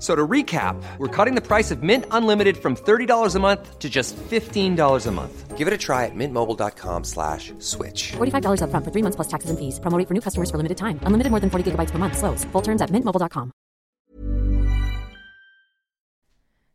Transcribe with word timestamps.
So 0.00 0.16
to 0.16 0.26
recap, 0.26 0.82
we're 0.96 1.14
cutting 1.14 1.34
the 1.34 1.46
price 1.46 1.70
of 1.70 1.82
Mint 1.82 2.06
Unlimited 2.10 2.56
from 2.56 2.74
$30 2.74 3.34
a 3.36 3.38
month 3.38 3.78
to 3.78 3.90
just 3.90 4.16
$15 4.16 5.06
a 5.06 5.10
month. 5.10 5.58
Give 5.58 5.68
it 5.68 5.74
a 5.74 5.78
try 5.78 6.06
at 6.06 6.14
mintmobile.com 6.14 7.04
slash 7.04 7.52
switch. 7.58 8.12
$45 8.16 8.62
upfront 8.64 8.84
for 8.84 8.90
three 8.90 9.02
months 9.02 9.16
plus 9.16 9.28
taxes 9.28 9.50
and 9.50 9.58
fees. 9.58 9.78
Promo 9.78 9.98
rate 9.98 10.08
for 10.08 10.14
new 10.14 10.22
customers 10.22 10.50
for 10.50 10.56
limited 10.56 10.78
time. 10.78 10.98
Unlimited 11.04 11.30
more 11.30 11.40
than 11.40 11.50
40 11.50 11.72
gigabytes 11.72 11.90
per 11.90 11.98
month. 11.98 12.16
Slows. 12.16 12.44
Full 12.52 12.62
terms 12.62 12.80
at 12.80 12.90
mintmobile.com. 12.90 13.52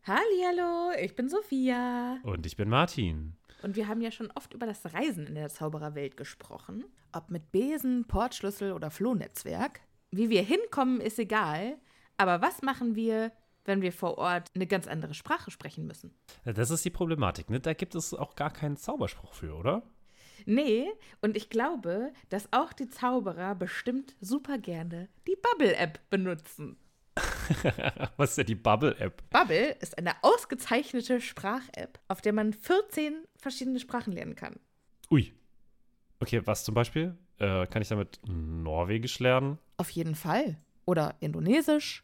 Hallihallo, 0.08 0.92
ich 1.04 1.16
bin 1.16 1.30
Sophia. 1.30 2.20
Und 2.24 2.46
ich 2.46 2.56
bin 2.56 2.70
Martin. 2.70 3.34
Und 3.64 3.76
wir 3.76 3.88
haben 3.88 4.02
ja 4.02 4.12
schon 4.12 4.30
oft 4.36 4.54
über 4.54 4.68
das 4.68 4.94
Reisen 4.94 5.26
in 5.26 5.34
der 5.34 5.50
Zaubererwelt 5.50 6.16
gesprochen. 6.16 6.86
Ob 7.12 7.32
mit 7.32 7.52
Besen, 7.52 8.06
Portschlüssel 8.06 8.72
oder 8.72 8.92
Flohnetzwerk. 8.92 9.80
Wie 10.12 10.30
wir 10.30 10.44
hinkommen, 10.44 11.02
ist 11.02 11.18
egal. 11.18 11.80
Aber 12.18 12.42
was 12.42 12.62
machen 12.62 12.96
wir, 12.96 13.32
wenn 13.66 13.82
wir 13.82 13.92
vor 13.92 14.18
Ort 14.18 14.52
eine 14.56 14.68
ganz 14.68 14.88
andere 14.88 15.14
Sprache 15.14 15.52
sprechen 15.52 15.86
müssen? 15.86 16.14
Das 16.46 16.70
ist 16.70 16.86
die 16.86 16.90
Problematik, 16.90 17.50
ne? 17.50 17.60
Da 17.60 17.74
gibt 17.74 17.96
es 17.96 18.14
auch 18.14 18.36
gar 18.36 18.52
keinen 18.52 18.78
Zauberspruch 18.78 19.34
für, 19.34 19.56
oder? 19.56 19.84
Nee, 20.46 20.88
und 21.22 21.36
ich 21.36 21.50
glaube, 21.50 22.14
dass 22.30 22.52
auch 22.52 22.74
die 22.74 22.88
Zauberer 22.88 23.56
bestimmt 23.56 24.16
super 24.22 24.58
gerne 24.58 25.10
die 25.28 25.36
Bubble-App 25.36 26.10
benutzen. 26.10 26.78
Was 28.18 28.32
ist 28.32 28.38
denn 28.40 28.46
die 28.48 28.56
Bubble-App? 28.56 29.24
Bubble 29.30 29.72
ist 29.80 29.98
eine 29.98 30.12
ausgezeichnete 30.22 31.22
Sprach-App, 31.22 32.00
auf 32.08 32.22
der 32.22 32.34
man 32.34 32.54
14 32.54 33.24
verschiedene 33.38 33.80
Sprachen 33.80 34.14
lernen 34.14 34.36
kann. 34.36 34.60
Ui. 35.10 35.34
Okay, 36.20 36.42
was 36.46 36.64
zum 36.64 36.74
Beispiel? 36.74 37.18
Äh, 37.38 37.68
kann 37.68 37.82
ich 37.82 37.90
damit 37.90 38.20
Norwegisch 38.26 39.20
lernen? 39.20 39.60
Auf 39.78 39.90
jeden 39.90 40.16
Fall. 40.16 40.58
Oder 40.86 41.16
Indonesisch. 41.20 42.04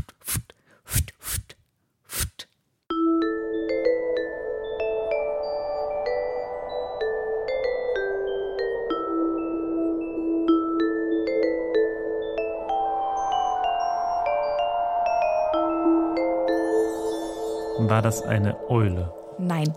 War 18.01 18.09
das 18.09 18.23
eine 18.23 18.57
Eule? 18.67 19.13
Nein, 19.37 19.75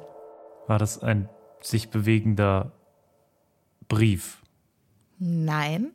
War 0.67 0.79
das 0.79 0.99
ein 1.03 1.29
sich 1.61 1.91
bewegender 1.91 2.73
Brief? 3.87 4.39
nein, 5.19 5.93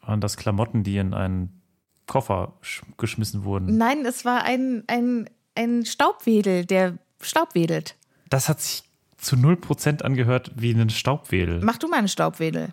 Waren 0.00 0.22
das 0.22 0.38
Klamotten, 0.38 0.82
die 0.82 0.96
in 0.96 1.12
einen 1.12 1.60
Koffer 2.06 2.54
sch- 2.62 2.84
geschmissen 2.96 3.44
wurden? 3.44 3.76
nein, 3.76 4.06
es 4.06 4.24
war 4.24 4.44
ein, 4.44 4.84
ein, 4.86 5.28
ein 5.54 5.84
Staubwedel, 5.84 6.64
der 6.64 6.96
Staubwedelt. 7.20 7.96
Das 8.30 8.48
hat 8.48 8.62
sich 8.62 8.84
zu 9.18 9.36
0% 9.36 10.00
angehört 10.00 10.52
wie 10.56 10.72
ein 10.72 10.88
Staubwedel. 10.88 11.60
Mach 11.62 11.76
du 11.76 11.86
mal 11.86 11.98
einen 11.98 12.08
Staubwedel. 12.08 12.72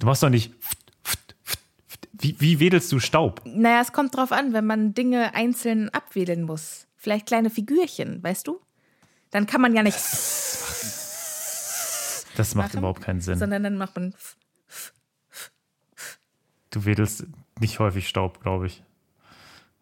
Du 0.00 0.06
machst 0.06 0.24
doch 0.24 0.30
nicht. 0.30 0.52
Wie, 2.40 2.58
wedelst 2.58 2.90
du 2.90 2.98
Staub? 3.00 3.42
Naja, 3.44 3.80
es 3.82 3.92
kommt 3.92 4.16
drauf 4.16 4.32
an, 4.32 4.52
wenn 4.52 4.66
man 4.66 4.94
Dinge 4.94 5.34
einzeln 5.34 5.90
abwedeln 5.90 6.42
muss. 6.42 6.86
Vielleicht 6.96 7.26
kleine 7.26 7.50
Figürchen, 7.50 8.22
weißt 8.22 8.46
du? 8.48 8.60
Dann 9.30 9.46
kann 9.46 9.60
man 9.60 9.74
ja 9.74 9.82
nicht, 9.82 9.96
Das 12.36 12.54
macht 12.54 12.68
Machen? 12.68 12.78
überhaupt 12.78 13.02
keinen 13.02 13.20
Sinn. 13.20 13.38
sondern 13.38 13.62
dann 13.62 13.76
macht 13.76 13.94
man. 13.96 14.14
Du 16.70 16.84
wedelst 16.84 17.24
nicht 17.60 17.78
häufig 17.78 18.08
Staub, 18.08 18.40
glaube 18.42 18.66
ich. 18.66 18.82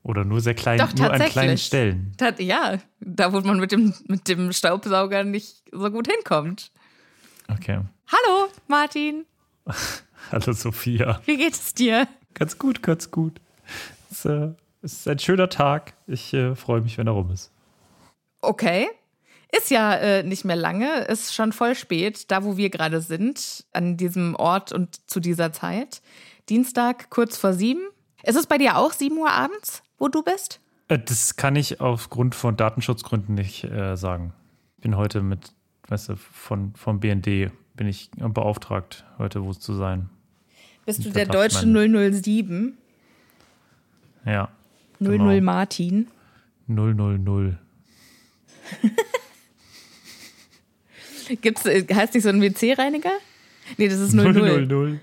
Oder 0.02 0.24
nur 0.24 0.40
sehr 0.40 0.54
klein, 0.54 0.78
Doch, 0.78 0.94
nur 0.94 1.12
an 1.12 1.20
kleinen 1.22 1.58
Stellen. 1.58 2.12
Tat- 2.16 2.40
Ja, 2.40 2.78
da 3.00 3.32
wo 3.32 3.40
man 3.40 3.58
mit 3.60 3.72
dem, 3.72 3.92
mit 4.06 4.26
dem 4.28 4.52
Staubsauger 4.52 5.22
nicht 5.24 5.62
so 5.70 5.90
gut 5.90 6.08
hinkommt. 6.10 6.70
Okay. 7.48 7.80
Hallo, 8.06 8.48
Martin. 8.68 9.26
Hallo 10.32 10.52
Sophia. 10.52 11.20
Wie 11.26 11.36
geht 11.36 11.52
es 11.54 11.74
dir? 11.74 12.08
Ganz 12.38 12.58
gut, 12.58 12.82
ganz 12.82 13.10
gut. 13.10 13.40
Es, 14.10 14.24
äh, 14.24 14.50
es 14.82 14.92
ist 14.94 15.08
ein 15.08 15.18
schöner 15.18 15.48
Tag. 15.48 15.94
Ich 16.06 16.32
äh, 16.34 16.54
freue 16.54 16.80
mich, 16.80 16.98
wenn 16.98 17.06
er 17.06 17.12
rum 17.14 17.30
ist. 17.30 17.50
Okay. 18.40 18.86
Ist 19.50 19.70
ja 19.70 19.94
äh, 19.94 20.22
nicht 20.22 20.44
mehr 20.44 20.56
lange, 20.56 21.04
ist 21.04 21.34
schon 21.34 21.52
voll 21.52 21.74
spät, 21.74 22.30
da 22.30 22.44
wo 22.44 22.58
wir 22.58 22.68
gerade 22.68 23.00
sind, 23.00 23.64
an 23.72 23.96
diesem 23.96 24.34
Ort 24.34 24.72
und 24.72 25.10
zu 25.10 25.20
dieser 25.20 25.52
Zeit. 25.52 26.02
Dienstag 26.50 27.08
kurz 27.08 27.38
vor 27.38 27.54
sieben. 27.54 27.80
Ist 28.22 28.36
es 28.36 28.46
bei 28.46 28.58
dir 28.58 28.76
auch 28.76 28.92
sieben 28.92 29.16
Uhr 29.16 29.30
abends, 29.30 29.82
wo 29.98 30.08
du 30.08 30.22
bist? 30.22 30.60
Äh, 30.88 30.98
Das 30.98 31.36
kann 31.36 31.56
ich 31.56 31.80
aufgrund 31.80 32.34
von 32.34 32.56
Datenschutzgründen 32.56 33.34
nicht 33.34 33.64
äh, 33.64 33.96
sagen. 33.96 34.34
Ich 34.76 34.82
bin 34.82 34.96
heute 34.96 35.22
mit, 35.22 35.52
weißt 35.88 36.10
du, 36.10 36.16
von, 36.16 36.74
vom 36.74 37.00
BND 37.00 37.50
bin 37.74 37.86
ich 37.86 38.10
beauftragt, 38.12 39.06
heute 39.18 39.44
wo 39.44 39.54
zu 39.54 39.74
sein. 39.74 40.10
Bist 40.88 41.04
du 41.04 41.10
der 41.10 41.26
deutsche 41.26 41.66
man- 41.66 41.92
007? 42.22 42.78
Ja. 44.24 44.48
00 45.00 45.18
Genau. 45.18 45.40
Martin. 45.44 46.08
000. 46.66 47.58
Gibt's, 51.42 51.64
heißt 51.66 52.14
nicht 52.14 52.22
so 52.22 52.30
ein 52.30 52.40
WC-Reiniger? 52.40 53.12
Nee, 53.76 53.88
das 53.88 53.98
ist 54.00 54.14
00. 54.14 54.66
000. 54.66 54.98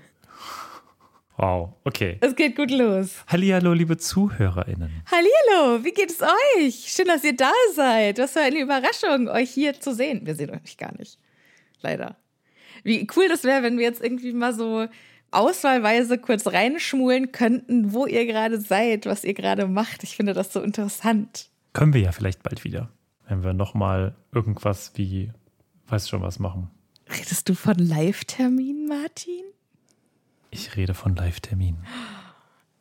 Wow, 1.36 1.74
okay. 1.84 2.16
Es 2.20 2.34
geht 2.34 2.56
gut 2.56 2.70
los. 2.72 3.22
Hallihallo, 3.28 3.72
liebe 3.74 3.96
ZuhörerInnen. 3.96 4.90
Hallihallo, 5.08 5.84
wie 5.84 5.92
geht 5.92 6.10
es 6.10 6.20
euch? 6.22 6.86
Schön, 6.88 7.06
dass 7.06 7.22
ihr 7.22 7.36
da 7.36 7.52
seid. 7.76 8.18
Was 8.18 8.32
für 8.32 8.40
eine 8.40 8.58
Überraschung, 8.58 9.28
euch 9.28 9.50
hier 9.50 9.78
zu 9.78 9.94
sehen. 9.94 10.26
Wir 10.26 10.34
sehen 10.34 10.50
euch 10.50 10.76
gar 10.78 10.96
nicht. 10.98 11.16
Leider. 11.80 12.16
Wie 12.82 13.06
cool 13.16 13.28
das 13.28 13.44
wäre, 13.44 13.62
wenn 13.62 13.76
wir 13.78 13.84
jetzt 13.84 14.02
irgendwie 14.02 14.32
mal 14.32 14.52
so 14.54 14.88
auswahlweise 15.30 16.18
kurz 16.18 16.46
reinschmulen 16.46 17.32
könnten, 17.32 17.92
wo 17.92 18.06
ihr 18.06 18.26
gerade 18.26 18.60
seid, 18.60 19.06
was 19.06 19.24
ihr 19.24 19.34
gerade 19.34 19.66
macht. 19.66 20.02
Ich 20.02 20.16
finde 20.16 20.32
das 20.32 20.52
so 20.52 20.60
interessant. 20.60 21.50
Können 21.72 21.92
wir 21.92 22.00
ja 22.00 22.12
vielleicht 22.12 22.42
bald 22.42 22.64
wieder, 22.64 22.88
wenn 23.28 23.44
wir 23.44 23.52
nochmal 23.52 24.14
irgendwas 24.32 24.92
wie, 24.94 25.30
weiß 25.88 26.08
schon 26.08 26.22
was 26.22 26.38
machen. 26.38 26.70
Redest 27.08 27.48
du 27.48 27.54
von 27.54 27.76
Live-Termin, 27.76 28.86
Martin? 28.86 29.44
Ich 30.50 30.76
rede 30.76 30.94
von 30.94 31.14
Live-Terminen. 31.14 31.84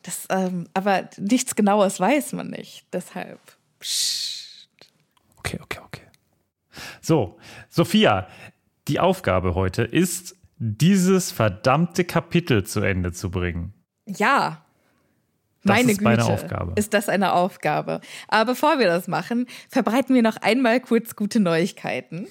Das, 0.02 0.28
ähm, 0.30 0.68
aber 0.74 1.10
nichts 1.18 1.56
Genaues 1.56 2.00
weiß 2.00 2.34
man 2.34 2.50
nicht. 2.50 2.86
Deshalb. 2.94 3.40
Psst. 3.80 4.70
Okay, 5.38 5.60
okay, 5.62 5.80
okay. 5.84 6.02
So, 7.02 7.38
Sophia, 7.70 8.28
die 8.88 9.00
Aufgabe 9.00 9.56
heute 9.56 9.84
ist, 9.84 10.35
dieses 10.58 11.32
verdammte 11.32 12.04
Kapitel 12.06 12.64
zu 12.64 12.82
Ende 12.82 13.12
zu 13.12 13.30
bringen. 13.30 13.74
Ja. 14.06 14.66
Das 15.64 15.78
Meine 15.78 15.92
ist 15.92 16.02
meine 16.02 16.18
Güte, 16.18 16.32
Aufgabe. 16.32 16.74
Ist 16.76 16.94
das 16.94 17.10
eine 17.10 17.34
Aufgabe? 17.34 18.02
Aber 18.28 18.52
bevor 18.54 18.78
wir 18.78 18.86
das 18.86 19.08
machen, 19.08 19.48
verbreiten 19.70 20.14
wir 20.14 20.22
noch 20.22 20.38
einmal 20.38 20.80
kurz 20.80 21.16
gute 21.16 21.40
Neuigkeiten. 21.40 22.28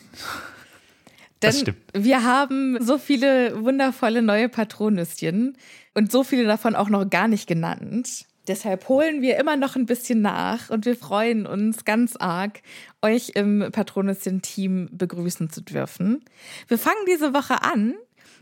Denn 1.42 1.50
Das 1.50 1.60
stimmt. 1.60 1.78
wir 1.92 2.22
haben 2.22 2.78
so 2.80 2.96
viele 2.96 3.64
wundervolle 3.64 4.22
neue 4.22 4.48
Patronüschen 4.48 5.56
und 5.94 6.12
so 6.12 6.22
viele 6.22 6.44
davon 6.44 6.76
auch 6.76 6.88
noch 6.88 7.10
gar 7.10 7.26
nicht 7.26 7.48
genannt. 7.48 8.26
Deshalb 8.46 8.88
holen 8.88 9.20
wir 9.20 9.38
immer 9.38 9.56
noch 9.56 9.74
ein 9.74 9.86
bisschen 9.86 10.20
nach 10.20 10.70
und 10.70 10.84
wir 10.84 10.96
freuen 10.96 11.46
uns 11.46 11.84
ganz 11.84 12.14
arg, 12.16 12.60
euch 13.02 13.32
im 13.34 13.70
Patronüschen-Team 13.72 14.90
begrüßen 14.92 15.50
zu 15.50 15.62
dürfen. 15.62 16.24
Wir 16.68 16.78
fangen 16.78 17.04
diese 17.08 17.32
Woche 17.34 17.62
an 17.62 17.94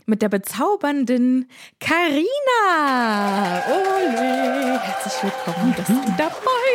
mit 0.05 0.21
der 0.21 0.29
bezaubernden 0.29 1.49
Karina. 1.79 3.61
Ole, 3.69 4.79
herzlich 4.79 5.23
willkommen, 5.23 5.73
dass 5.77 5.87
du 5.87 6.01
dabei 6.17 6.29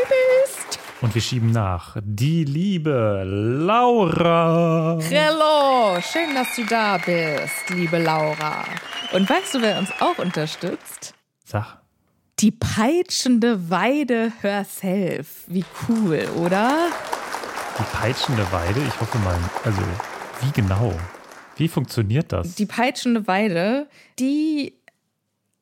bist. 0.09 0.79
Und 1.01 1.15
wir 1.15 1.23
schieben 1.23 1.53
nach. 1.53 1.97
Die 2.03 2.45
liebe 2.45 3.23
Laura. 3.25 4.99
Hello, 5.01 6.01
schön, 6.01 6.35
dass 6.35 6.55
du 6.57 6.65
da 6.65 6.99
bist, 6.99 7.69
liebe 7.71 7.99
Laura. 7.99 8.65
Und 9.13 9.29
weißt 9.29 9.55
du, 9.55 9.63
wer 9.63 9.79
uns 9.79 9.91
auch 10.01 10.19
unterstützt? 10.19 11.15
Sag, 11.45 11.79
Die 12.41 12.51
peitschende 12.51 13.71
Weide 13.71 14.33
herself. 14.43 15.45
Wie 15.47 15.65
cool, 15.89 16.27
oder? 16.37 16.89
die 17.79 17.97
peitschende 17.97 18.45
Weide, 18.51 18.81
ich 18.81 19.01
hoffe 19.01 19.19
mal, 19.19 19.39
also 19.65 19.81
wie 20.41 20.51
genau? 20.51 20.93
Wie 21.59 21.69
funktioniert 21.69 22.33
das? 22.33 22.55
Die 22.55 22.67
peitschende 22.67 23.27
Weide, 23.27 23.89
die 24.19 24.75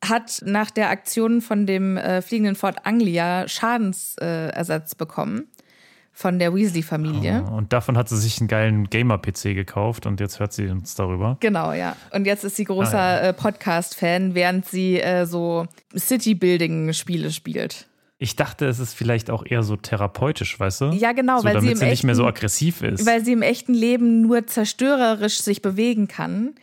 hat 0.05 0.41
nach 0.45 0.69
der 0.71 0.89
Aktion 0.89 1.41
von 1.41 1.65
dem 1.65 1.97
äh, 1.97 2.21
fliegenden 2.21 2.55
Fort 2.55 2.85
Anglia 2.85 3.47
Schadensersatz 3.47 4.91
äh, 4.93 4.95
bekommen 4.97 5.47
von 6.13 6.39
der 6.39 6.53
Weasley-Familie. 6.55 7.43
Und 7.43 7.73
davon 7.73 7.95
hat 7.97 8.09
sie 8.09 8.17
sich 8.17 8.39
einen 8.39 8.47
geilen 8.47 8.89
Gamer-PC 8.89 9.53
gekauft 9.53 10.05
und 10.07 10.19
jetzt 10.19 10.39
hört 10.39 10.51
sie 10.53 10.67
uns 10.67 10.95
darüber. 10.95 11.37
Genau, 11.41 11.73
ja. 11.73 11.95
Und 12.11 12.25
jetzt 12.25 12.43
ist 12.43 12.55
sie 12.55 12.63
großer 12.63 12.97
Ah, 12.99 13.15
ja. 13.17 13.29
äh, 13.29 13.33
Podcast-Fan, 13.33 14.33
während 14.33 14.65
sie 14.65 14.99
äh, 14.99 15.25
so 15.27 15.67
City-Building-Spiele 15.95 17.31
spielt. 17.31 17.87
Ich 18.19 18.35
dachte, 18.35 18.65
es 18.65 18.79
ist 18.79 18.93
vielleicht 18.95 19.29
auch 19.29 19.45
eher 19.45 19.61
so 19.61 19.75
therapeutisch, 19.75 20.59
weißt 20.59 20.81
du? 20.81 20.85
Ja, 20.87 21.11
genau, 21.11 21.39
so, 21.39 21.43
weil 21.45 21.53
sie 21.61 21.67
damit 21.67 21.71
im 21.73 21.77
sie 21.77 21.85
nicht 21.85 22.03
mehr 22.03 22.15
so 22.15 22.23
echten- 22.23 22.35
aggressiv 22.37 22.81
ist. 22.81 23.05
Weil 23.05 23.23
sie 23.23 23.33
im 23.33 23.43
echten 23.43 23.73
Leben 23.75 24.21
nur 24.21 24.47
zerstörerisch 24.47 25.39
sich 25.41 25.61
bewegen 25.61 26.07
kann, 26.07 26.55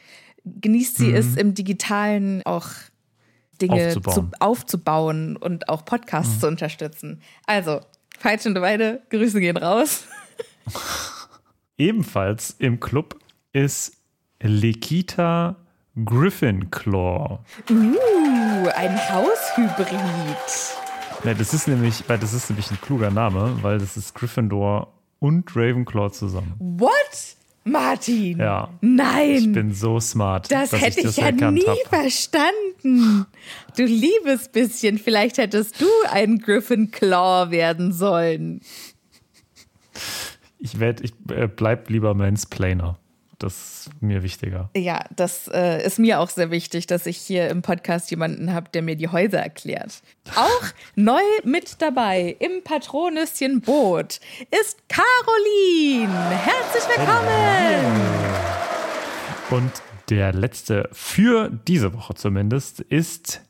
genießt 0.44 0.96
sie 0.98 1.12
es 1.12 1.36
im 1.36 1.54
Digitalen 1.54 2.42
auch 2.44 2.66
Dinge 3.62 3.74
Mhm. 3.76 3.80
Aufzubauen. 3.86 4.24
Mhm. 4.24 4.30
Zu, 4.32 4.40
aufzubauen 4.40 5.36
und 5.36 5.68
auch 5.68 5.84
Podcasts 5.84 6.40
zu 6.40 6.48
unterstützen. 6.48 7.20
Also, 7.46 7.80
Peitschende 8.20 8.60
Weide, 8.60 9.02
Grüße 9.10 9.38
gehen 9.40 9.56
raus. 9.56 10.04
Ebenfalls 11.78 12.54
im 12.58 12.80
Club 12.80 13.18
ist 13.52 13.96
Lekita 14.40 15.56
Gryffindor. 16.04 17.44
Uh, 17.70 18.68
ein 18.74 18.96
Haushybrid. 19.10 19.96
Ja, 21.24 21.32
das 21.34 21.54
ist 21.54 21.68
nämlich, 21.68 22.04
weil 22.06 22.18
das 22.18 22.34
ist 22.34 22.50
nämlich 22.50 22.70
ein 22.70 22.80
kluger 22.80 23.10
Name, 23.10 23.56
weil 23.62 23.78
das 23.78 23.96
ist 23.96 24.14
Gryffindor 24.14 24.92
und 25.20 25.56
Ravenclaw 25.56 26.10
zusammen. 26.12 26.54
What? 26.58 26.90
Martin? 27.66 28.38
Ja. 28.38 28.68
Nein. 28.82 29.30
Ich 29.36 29.52
bin 29.52 29.72
so 29.72 29.98
smart, 29.98 30.52
Das 30.52 30.72
hätte 30.72 30.86
ich 30.86 30.96
ich, 30.98 31.02
das 31.04 31.16
ja 31.16 31.26
erkannt 31.26 31.54
nie 31.54 31.66
habe. 31.66 31.80
verstanden. 31.88 33.24
Du 33.74 33.84
liebes 33.84 34.48
bisschen, 34.48 34.98
vielleicht 34.98 35.38
hättest 35.38 35.80
du 35.80 35.86
ein 36.10 36.40
Gryffindor 36.40 37.50
werden 37.50 37.92
sollen. 37.94 38.60
Ich 40.58 40.78
werde, 40.78 41.04
ich 41.04 41.14
äh, 41.30 41.46
bleib 41.48 41.88
lieber 41.88 42.12
Mansplainer. 42.12 42.98
Das 43.44 43.52
ist 43.52 43.90
mir 44.00 44.22
wichtiger. 44.22 44.70
Ja, 44.74 45.04
das 45.14 45.48
äh, 45.48 45.84
ist 45.84 45.98
mir 45.98 46.18
auch 46.20 46.30
sehr 46.30 46.50
wichtig, 46.50 46.86
dass 46.86 47.04
ich 47.04 47.18
hier 47.18 47.50
im 47.50 47.60
Podcast 47.60 48.10
jemanden 48.10 48.54
habe, 48.54 48.70
der 48.70 48.80
mir 48.80 48.96
die 48.96 49.08
Häuser 49.08 49.38
erklärt. 49.38 50.00
Auch 50.34 50.62
neu 50.94 51.20
mit 51.44 51.82
dabei 51.82 52.36
im 52.38 52.64
Patronüschen 52.64 53.60
Boot 53.60 54.20
ist 54.62 54.78
Caroline. 54.88 56.30
Herzlich 56.30 56.96
willkommen. 56.96 58.00
Und 59.50 59.72
der 60.08 60.32
letzte 60.32 60.88
für 60.92 61.50
diese 61.50 61.92
Woche 61.92 62.14
zumindest 62.14 62.80
ist 62.80 63.42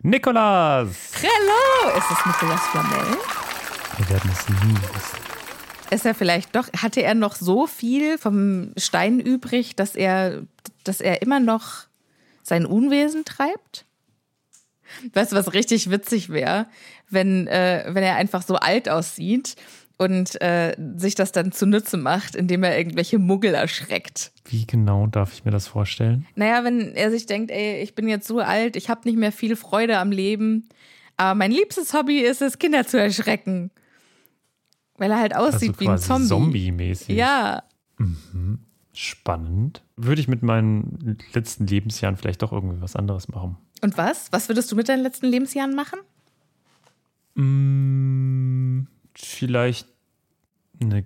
Nikolas. 0.00 1.12
Hello. 1.20 1.98
Ist 1.98 2.10
es 2.10 2.24
Nicolas 2.24 2.66
Flamel? 2.68 3.18
Wir 3.98 4.08
werden 4.08 4.30
es 4.32 4.48
nie 4.48 4.76
wissen. 4.94 5.31
Ist 5.92 6.06
er 6.06 6.14
vielleicht 6.14 6.56
doch, 6.56 6.72
hatte 6.72 7.02
er 7.02 7.14
noch 7.14 7.36
so 7.36 7.66
viel 7.66 8.16
vom 8.16 8.72
Stein 8.78 9.20
übrig, 9.20 9.76
dass 9.76 9.94
er, 9.94 10.42
dass 10.84 11.02
er 11.02 11.20
immer 11.20 11.38
noch 11.38 11.84
sein 12.42 12.64
Unwesen 12.64 13.26
treibt? 13.26 13.84
Weißt 15.12 15.32
du, 15.32 15.36
was 15.36 15.52
richtig 15.52 15.90
witzig 15.90 16.30
wäre, 16.30 16.66
wenn, 17.10 17.46
äh, 17.46 17.84
wenn 17.88 18.02
er 18.02 18.16
einfach 18.16 18.40
so 18.40 18.54
alt 18.54 18.88
aussieht 18.88 19.56
und 19.98 20.40
äh, 20.40 20.74
sich 20.96 21.14
das 21.14 21.30
dann 21.30 21.52
zunutze 21.52 21.98
macht, 21.98 22.36
indem 22.36 22.62
er 22.62 22.78
irgendwelche 22.78 23.18
Muggel 23.18 23.52
erschreckt. 23.52 24.32
Wie 24.46 24.66
genau 24.66 25.06
darf 25.06 25.34
ich 25.34 25.44
mir 25.44 25.50
das 25.50 25.66
vorstellen? 25.66 26.26
Naja, 26.36 26.64
wenn 26.64 26.94
er 26.94 27.10
sich 27.10 27.26
denkt, 27.26 27.50
ey, 27.50 27.82
ich 27.82 27.94
bin 27.94 28.08
jetzt 28.08 28.26
so 28.26 28.38
alt, 28.38 28.76
ich 28.76 28.88
habe 28.88 29.02
nicht 29.04 29.18
mehr 29.18 29.32
viel 29.32 29.56
Freude 29.56 29.98
am 29.98 30.10
Leben, 30.10 30.70
aber 31.18 31.34
mein 31.34 31.52
liebstes 31.52 31.92
Hobby 31.92 32.20
ist 32.20 32.40
es, 32.40 32.58
Kinder 32.58 32.86
zu 32.86 32.98
erschrecken. 32.98 33.70
Weil 35.02 35.10
er 35.10 35.18
halt 35.18 35.34
aussieht 35.34 35.70
also 35.70 35.80
wie 35.80 35.88
ein 35.88 35.98
Zombie. 35.98 36.28
Zombie-mäßig. 36.28 37.16
Ja, 37.16 37.64
Spannend. 38.94 39.82
Würde 39.96 40.20
ich 40.20 40.28
mit 40.28 40.42
meinen 40.42 41.18
letzten 41.32 41.66
Lebensjahren 41.66 42.16
vielleicht 42.16 42.42
doch 42.42 42.52
irgendwie 42.52 42.80
was 42.80 42.94
anderes 42.94 43.28
machen. 43.28 43.56
Und 43.80 43.96
was? 43.96 44.30
Was 44.32 44.48
würdest 44.48 44.70
du 44.70 44.76
mit 44.76 44.88
deinen 44.88 45.02
letzten 45.02 45.26
Lebensjahren 45.26 45.74
machen? 45.74 45.98
Mm, 47.34 48.86
vielleicht 49.14 49.88
eine 50.80 51.04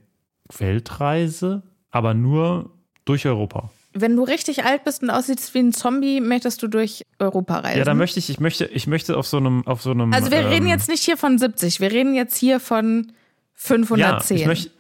Weltreise, 0.59 1.63
aber 1.91 2.13
nur 2.13 2.71
durch 3.05 3.25
Europa. 3.27 3.71
Wenn 3.93 4.17
du 4.17 4.25
richtig 4.25 4.65
alt 4.65 4.85
bist 4.85 5.03
und 5.03 5.11
aussiehst 5.11 5.55
wie 5.55 5.61
ein 5.61 5.73
Zombie, 5.73 6.21
möchtest 6.21 6.63
du 6.63 6.69
durch 6.69 7.03
Europa 7.19 7.61
reisen? 7.61 7.79
Ja, 7.79 7.85
da 7.85 7.95
möchte 7.95 8.19
ich, 8.19 8.29
ich 8.29 8.41
möchte, 8.41 8.67
ich 8.67 8.87
möchte 8.87 9.17
auf 9.17 9.27
so 9.27 9.37
einem, 9.37 9.67
auf 9.67 9.81
so 9.81 9.93
einem. 9.93 10.13
also 10.13 10.31
wir 10.31 10.41
ähm, 10.41 10.49
reden 10.49 10.67
jetzt 10.67 10.89
nicht 10.89 11.05
hier 11.05 11.17
von 11.17 11.39
70, 11.39 11.81
wir 11.81 11.93
reden 11.93 12.15
jetzt 12.15 12.37
hier 12.37 12.59
von 12.61 13.13
ja, 13.57 13.67
510. 14.21 14.37
ich 14.37 14.47
möchte, 14.47 14.71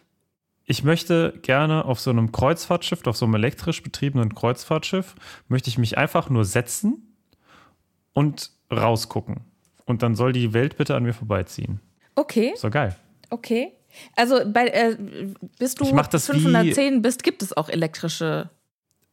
ich 0.64 0.84
möchte 0.84 1.38
gerne 1.42 1.84
auf 1.84 2.00
so 2.00 2.10
einem 2.10 2.32
Kreuzfahrtschiff, 2.32 3.06
auf 3.06 3.16
so 3.16 3.24
einem 3.26 3.34
elektrisch 3.36 3.82
betriebenen 3.82 4.34
Kreuzfahrtschiff, 4.34 5.14
möchte 5.48 5.68
ich 5.70 5.78
mich 5.78 5.96
einfach 5.98 6.28
nur 6.30 6.44
setzen 6.44 7.16
und 8.12 8.50
rausgucken. 8.72 9.40
Und 9.84 10.02
dann 10.02 10.14
soll 10.16 10.32
die 10.32 10.52
Welt 10.52 10.76
bitte 10.76 10.96
an 10.96 11.04
mir 11.04 11.14
vorbeiziehen. 11.14 11.80
Okay, 12.16 12.52
So 12.56 12.70
geil. 12.70 12.96
okay. 13.30 13.72
Also 14.14 14.40
bei, 14.52 14.66
äh, 14.66 14.96
bis 15.58 15.74
du 15.74 15.84
Ich 15.84 15.92
mach 15.92 16.06
das 16.08 16.28
wie- 16.28 16.40
510 16.40 17.00
bist, 17.02 17.22
gibt 17.22 17.42
es 17.42 17.56
auch 17.56 17.68
elektrische 17.70 18.50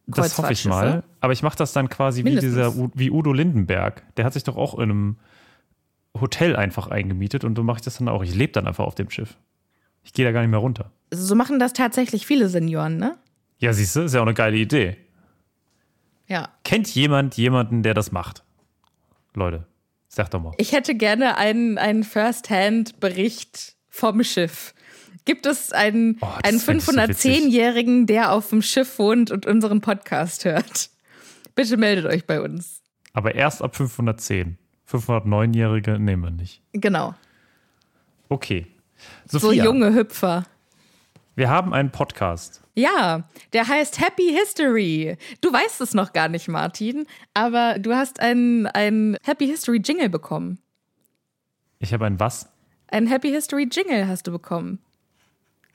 Das 0.08 0.38
hoffe 0.38 0.52
ich 0.52 0.64
Kreuzfahrtschiffe? 0.64 0.70
mal. 0.70 1.04
Aber 1.22 1.32
ich 1.34 1.42
mache 1.44 1.56
das 1.58 1.72
dann 1.72 1.88
quasi 1.88 2.22
wie 2.22 2.24
Mindestens. 2.26 2.52
dieser 2.54 2.76
U- 2.76 2.90
wie 2.94 3.10
Udo 3.12 3.32
Lindenberg. 3.32 4.04
Der 4.18 4.26
hat 4.26 4.34
sich 4.34 4.44
doch 4.44 4.58
auch 4.58 4.74
in 4.76 4.84
einem 4.92 5.18
Hotel 6.20 6.56
einfach 6.56 6.88
eingemietet 6.88 7.44
und 7.46 7.56
so 7.56 7.64
mache 7.64 7.78
ich 7.78 7.84
das 7.84 7.98
dann 8.00 8.10
auch. 8.10 8.24
Ich 8.24 8.36
lebe 8.36 8.52
dann 8.52 8.68
einfach 8.68 8.84
auf 8.86 8.96
dem 8.96 9.10
Schiff. 9.10 9.38
Ich 10.04 10.14
gehe 10.14 10.26
da 10.26 10.32
gar 10.32 10.42
nicht 10.42 10.50
mehr 10.50 10.60
runter. 10.60 10.92
So 11.12 11.36
machen 11.36 11.60
das 11.60 11.74
tatsächlich 11.74 12.26
viele 12.26 12.50
Senioren, 12.50 12.98
ne? 12.98 13.18
Ja, 13.60 13.72
siehst 13.74 13.96
du, 13.96 14.02
ist 14.02 14.14
ja 14.14 14.20
auch 14.22 14.26
eine 14.26 14.34
geile 14.34 14.58
Idee. 14.58 14.98
Ja. 16.28 16.50
Kennt 16.64 16.94
jemand 16.94 17.38
jemanden, 17.38 17.84
der 17.84 17.94
das 17.94 18.12
macht? 18.12 18.44
Leute, 19.36 19.66
sag 20.08 20.32
doch 20.32 20.42
mal. 20.42 20.54
Ich 20.58 20.72
hätte 20.72 20.96
gerne 20.96 21.38
einen, 21.38 21.78
einen 21.78 22.04
First-Hand-Bericht 22.04 23.76
vom 23.90 24.24
Schiff. 24.24 24.74
Gibt 25.26 25.46
es 25.46 25.72
einen, 25.72 26.18
Oh, 26.22 26.28
einen 26.44 26.60
fänd 26.60 26.82
ich 26.82 26.86
so 26.86 26.94
witzig. 26.96 27.38
510-Jährigen, 27.38 28.06
der 28.08 28.32
auf 28.34 28.50
dem 28.50 28.62
Schiff 28.62 29.00
wohnt 29.00 29.32
und 29.32 29.46
unseren 29.46 29.82
Podcast 29.82 30.44
hört? 30.46 30.90
Bitte 31.56 31.78
meldet 31.78 32.06
euch 32.06 32.26
bei 32.26 32.42
uns. 32.42 32.82
Aber 33.14 33.36
erst 33.36 33.62
ab 33.62 33.76
510. 33.76 34.58
509-Jährige 34.90 36.00
nehmen 36.00 36.24
wir 36.24 36.32
nicht. 36.32 36.62
Genau. 36.74 37.16
Okay. 38.30 38.68
So 39.28 39.40
Sophia, 39.40 39.64
junge 39.66 39.94
Hüpfer. 39.94 40.44
wir 41.36 41.50
haben 41.50 41.74
einen 41.74 41.92
Podcast. 41.92 42.62
Ja, 42.76 43.30
der 43.54 43.68
heißt 43.68 44.00
Happy 44.00 44.36
History. 44.38 45.18
Du 45.42 45.54
weißt 45.54 45.80
es 45.82 45.94
noch 45.94 46.12
gar 46.14 46.28
nicht, 46.28 46.48
Martin, 46.48 47.06
aber 47.34 47.78
du 47.80 47.94
hast 47.94 48.20
einen, 48.20 48.66
einen 48.68 49.18
Happy 49.24 49.48
History 49.48 49.78
Jingle 49.84 50.10
bekommen. 50.10 50.60
Ich 51.80 51.94
habe 51.94 52.06
einen 52.06 52.20
was? 52.20 52.50
Einen 52.88 53.08
Happy 53.08 53.30
History 53.30 53.68
Jingle 53.72 54.08
hast 54.08 54.26
du 54.28 54.32
bekommen. 54.32 54.80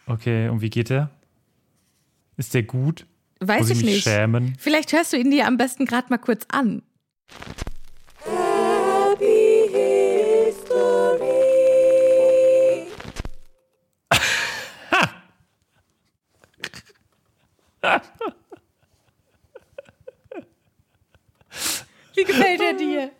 Okay, 0.07 0.49
und 0.49 0.61
wie 0.61 0.71
geht 0.71 0.91
der? 0.91 1.11
Ist 2.37 2.55
der 2.55 2.63
gut? 2.63 3.07
Weiß 3.41 3.61
Muss 3.61 3.71
ich 3.71 3.79
ich 3.81 3.85
nicht. 3.85 4.03
schämen? 4.05 4.55
Vielleicht 4.59 4.93
hörst 4.93 5.13
du 5.13 5.17
ihn 5.17 5.31
dir 5.31 5.47
am 5.47 5.57
besten 5.57 5.85
gerade 5.87 6.09
mal 6.11 6.19
kurz 6.19 6.45
an. 6.51 6.83
Wie 22.15 22.25
gefällt 22.25 22.61
er 22.61 22.75
dir? 22.75 23.11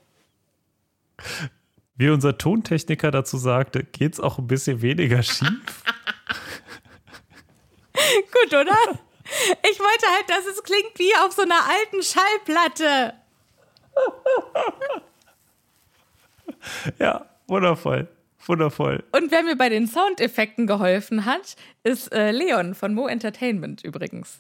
Wie 1.97 2.11
unser 2.11 2.39
Tontechniker 2.39 3.11
dazu 3.11 3.37
sagte, 3.39 3.83
geht's 3.85 4.21
auch 4.21 4.39
ein 4.39 4.47
bisschen 4.47 4.83
weniger 4.83 5.23
schief. 5.23 5.49
Gut, 7.93 8.55
oder? 8.55 8.77
Ich 9.71 9.79
wollte 9.81 10.07
halt, 10.15 10.31
dass 10.31 10.47
es 10.47 10.63
klingt 10.63 10.99
wie 10.99 11.15
auf 11.25 11.33
so 11.33 11.43
einer 11.43 11.61
alten 11.69 12.03
Schallplatte. 12.03 13.15
ja, 16.99 17.27
wundervoll. 17.47 18.09
Wundervoll. 18.47 19.05
Und 19.13 19.31
wer 19.31 19.43
mir 19.43 19.57
bei 19.57 19.69
den 19.69 19.87
Soundeffekten 19.87 20.67
geholfen 20.67 21.25
hat, 21.27 21.57
ist 21.83 22.13
äh, 22.15 22.31
Leon 22.31 22.75
von 22.75 22.95
Mo 22.95 23.07
Entertainment 23.07 23.85
übrigens. 23.85 24.39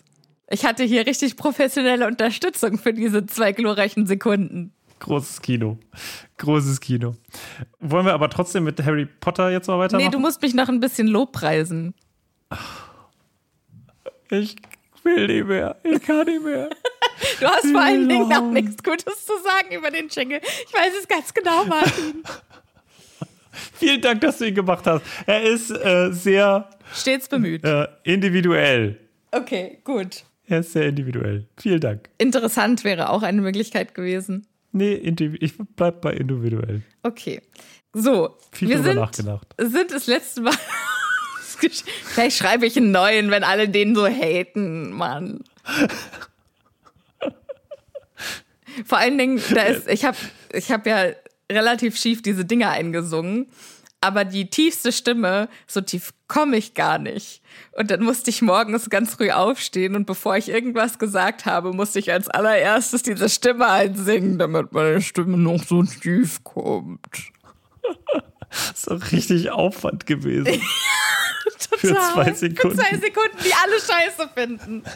Ich 0.51 0.65
hatte 0.65 0.85
hier 0.85 1.07
richtig 1.07 1.37
professionelle 1.37 2.07
Unterstützung 2.07 2.79
für 2.79 2.93
diese 2.95 3.27
zwei 3.27 3.53
glorreichen 3.53 4.07
Sekunden. 4.07 4.73
Großes 5.01 5.43
Kino. 5.43 5.79
Großes 6.39 6.81
Kino. 6.81 7.15
Wollen 7.79 8.07
wir 8.07 8.15
aber 8.15 8.31
trotzdem 8.31 8.65
mit 8.65 8.83
Harry 8.85 9.07
Potter 9.07 9.51
jetzt 9.51 9.69
mal 9.69 9.79
weitermachen? 9.79 10.07
Nee, 10.07 10.11
du 10.11 10.19
musst 10.19 10.43
mich 10.43 10.55
noch 10.55 10.69
ein 10.69 10.81
bisschen 10.81 11.07
lobpreisen. 11.07 11.95
ich 14.31 14.57
will 15.05 15.27
nicht 15.27 15.47
mehr. 15.47 15.77
Ich 15.85 16.03
kann 16.03 16.27
nicht 16.27 16.43
mehr. 16.45 16.71
Du 17.41 17.47
hast 17.47 17.67
vor 17.71 17.81
allen 17.81 18.09
Dingen 18.09 18.33
auch 18.33 18.51
nichts 18.51 18.83
Gutes 18.83 19.27
zu 19.27 19.33
sagen 19.43 19.75
über 19.75 19.91
den 19.91 20.09
Jingle. 20.09 20.41
Ich 20.41 20.73
weiß 20.73 20.93
es 21.01 21.09
ganz 21.09 21.35
genau, 21.35 21.65
Martin. 21.65 22.23
Vielen 23.75 24.01
Dank, 24.01 24.21
dass 24.21 24.39
du 24.39 24.47
ihn 24.47 24.55
gemacht 24.55 24.87
hast. 24.87 25.05
Er 25.27 25.43
ist 25.43 25.71
äh, 25.71 26.11
sehr 26.13 26.71
Stets 26.95 27.29
bemüht. 27.29 27.65
äh, 27.65 27.89
individuell. 28.05 29.01
Okay, 29.33 29.79
gut. 29.85 30.25
Er 30.49 30.61
ist 30.61 30.73
sehr 30.73 30.89
individuell. 30.89 31.47
Vielen 31.59 31.81
Dank. 31.81 32.09
Interessant 32.17 32.83
wäre 32.83 33.11
auch 33.11 33.23
eine 33.23 33.43
Möglichkeit 33.43 33.95
gewesen. 33.95 34.47
Nee, 34.73 34.95
ich 34.95 35.55
bleib 35.77 36.01
bei 36.01 36.15
individuell. 36.15 36.83
Okay. 37.03 37.43
So, 37.93 38.37
Viel 38.53 38.69
wir 38.69 38.83
sind, 38.83 38.97
nachgedacht. 38.97 39.55
sind 39.59 39.91
das 39.91 40.07
letzte 40.07 40.43
Mal. 40.43 40.55
Vielleicht 42.05 42.39
schreibe 42.39 42.67
ich 42.67 42.77
einen 42.77 42.93
neuen, 42.93 43.31
wenn 43.31 43.45
alle 43.45 43.69
den 43.69 43.95
so 43.95 44.07
haten, 44.07 44.91
Mann. 44.93 45.43
Vor 48.85 48.99
allen 48.99 49.19
Dingen, 49.19 49.43
da 49.53 49.63
ist, 49.63 49.89
ich 49.89 50.05
habe 50.05 50.17
ich 50.53 50.71
hab 50.71 50.87
ja 50.87 51.07
relativ 51.51 51.97
schief 51.97 52.23
diese 52.23 52.45
Dinge 52.45 52.69
eingesungen, 52.69 53.49
aber 54.01 54.25
die 54.25 54.49
tiefste 54.49 54.93
Stimme, 54.93 55.49
so 55.67 55.81
tief 55.81 56.13
komme 56.29 56.57
ich 56.57 56.75
gar 56.75 56.99
nicht. 56.99 57.43
Und 57.73 57.91
dann 57.91 58.03
musste 58.03 58.31
ich 58.31 58.43
morgens 58.43 58.91
ganz 58.91 59.15
früh 59.15 59.31
aufstehen 59.31 59.97
und 59.97 60.07
bevor 60.07 60.37
ich 60.37 60.49
irgendwas 60.49 60.99
gesagt 60.99 61.47
habe, 61.47 61.73
musste 61.73 61.99
ich 61.99 62.13
als 62.13 62.29
allererstes 62.29 63.03
diese 63.03 63.29
Stimme 63.29 63.69
einsingen, 63.69 64.39
damit 64.39 64.73
meine 64.73 65.01
Stimme 65.01 65.37
noch 65.37 65.63
so 65.65 65.83
tief 65.83 66.45
kommt. 66.45 67.01
Das 68.51 68.73
ist 68.77 68.91
doch 68.91 69.13
richtig 69.13 69.51
Aufwand 69.51 70.07
gewesen. 70.07 70.61
Für 71.77 71.89
Total. 71.89 72.13
zwei 72.13 72.33
Sekunden. 72.33 72.77
Für 72.77 72.83
zwei 72.83 72.97
Sekunden, 72.97 73.37
die 73.45 73.55
alle 73.55 73.81
scheiße 73.81 74.31
finden. 74.35 74.85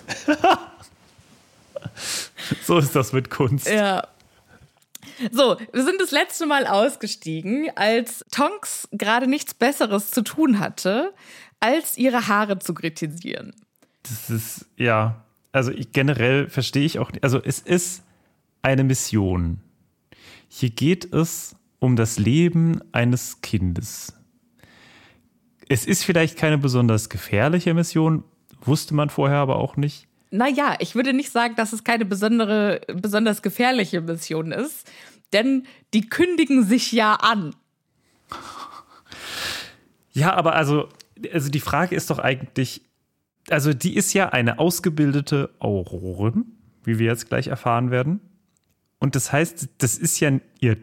So 2.65 2.79
ist 2.79 2.95
das 2.95 3.13
mit 3.13 3.31
Kunst. 3.31 3.69
Ja. 3.69 4.07
So, 5.31 5.57
wir 5.73 5.85
sind 5.85 6.01
das 6.01 6.11
letzte 6.11 6.47
Mal 6.47 6.67
ausgestiegen, 6.67 7.71
als 7.75 8.25
Tonks 8.31 8.89
gerade 8.93 9.27
nichts 9.27 9.55
Besseres 9.55 10.11
zu 10.11 10.23
tun 10.23 10.59
hatte, 10.59 11.13
als 11.61 11.97
ihre 11.97 12.29
Haare 12.29 12.59
zu 12.59 12.75
kritisieren. 12.75 13.55
Das 14.03 14.31
ist, 14.31 14.67
ja, 14.77 15.25
also 15.53 15.71
ich, 15.71 15.93
generell 15.93 16.49
verstehe 16.49 16.85
ich 16.85 16.99
auch 16.99 17.13
nicht. 17.13 17.23
Also 17.23 17.41
es 17.43 17.61
ist 17.61 18.03
eine 18.63 18.85
Mission. 18.85 19.61
Hier 20.49 20.71
geht 20.71 21.13
es 21.13 21.57
um 21.79 21.97
das 21.97 22.19
Leben 22.19 22.81
eines 22.93 23.41
Kindes. 23.43 24.15
Es 25.69 25.87
ist 25.87 26.05
vielleicht 26.05 26.37
keine 26.37 26.59
besonders 26.59 27.09
gefährliche 27.09 27.75
Mission, 27.75 28.25
wusste 28.61 28.95
man 28.95 29.11
vorher 29.11 29.39
aber 29.39 29.57
auch 29.57 29.77
nicht. 29.77 30.07
Naja, 30.33 30.77
ich 30.79 30.95
würde 30.95 31.13
nicht 31.13 31.31
sagen, 31.31 31.57
dass 31.57 31.75
es 31.75 31.85
keine 31.85 32.07
besondere, 32.07 32.81
besonders 32.87 33.43
gefährliche 33.43 34.01
Mission 34.01 34.51
ist, 34.51 34.91
denn 35.35 35.67
die 35.93 36.09
kündigen 36.09 36.65
sich 36.65 36.91
ja 36.91 37.17
an. 37.17 37.55
Ja, 40.13 40.33
aber 40.33 40.55
also, 40.55 40.89
also 41.33 41.51
die 41.51 41.61
Frage 41.61 41.95
ist 41.95 42.09
doch 42.09 42.19
eigentlich, 42.19 42.81
also 43.51 43.75
die 43.75 43.95
ist 43.95 44.15
ja 44.15 44.31
eine 44.31 44.59
ausgebildete 44.59 45.51
Aurorin, 45.59 46.47
wie 46.83 46.99
wir 46.99 47.09
jetzt 47.09 47.29
gleich 47.29 47.49
erfahren 47.49 47.91
werden. 47.91 48.21
Und 48.99 49.15
das 49.17 49.33
heißt, 49.33 49.69
das 49.77 49.99
ist 49.99 50.19
ja 50.21 50.33
ihr 50.61 50.79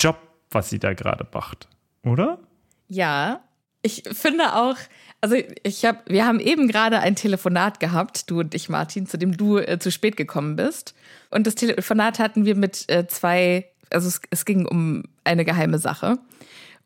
Job, 0.00 0.18
was 0.50 0.70
sie 0.70 0.80
da 0.80 0.92
gerade 0.94 1.24
macht, 1.32 1.68
oder? 2.02 2.40
Ja, 2.88 3.44
ich 3.82 4.02
finde 4.10 4.56
auch, 4.56 4.76
also 5.22 5.36
ich 5.62 5.84
habe, 5.84 6.00
wir 6.06 6.26
haben 6.26 6.40
eben 6.40 6.66
gerade 6.66 6.98
ein 6.98 7.14
Telefonat 7.14 7.78
gehabt, 7.78 8.28
du 8.28 8.40
und 8.40 8.54
ich, 8.56 8.68
Martin, 8.68 9.06
zu 9.06 9.16
dem 9.16 9.36
du 9.36 9.56
äh, 9.56 9.78
zu 9.78 9.92
spät 9.92 10.16
gekommen 10.16 10.56
bist. 10.56 10.94
Und 11.30 11.46
das 11.46 11.54
Telefonat 11.54 12.18
hatten 12.18 12.44
wir 12.44 12.56
mit 12.56 12.90
äh, 12.90 13.06
zwei, 13.06 13.66
also 13.90 14.08
es, 14.08 14.20
es 14.30 14.44
ging 14.44 14.66
um 14.66 15.04
eine 15.22 15.44
geheime 15.44 15.78
Sache. 15.78 16.18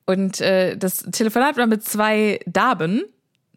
Und 0.05 0.43
äh, 0.43 0.77
das 0.77 0.99
Telefonat 0.99 1.57
war 1.57 1.67
mit 1.67 1.83
zwei 1.85 2.41
Damen, 2.45 3.05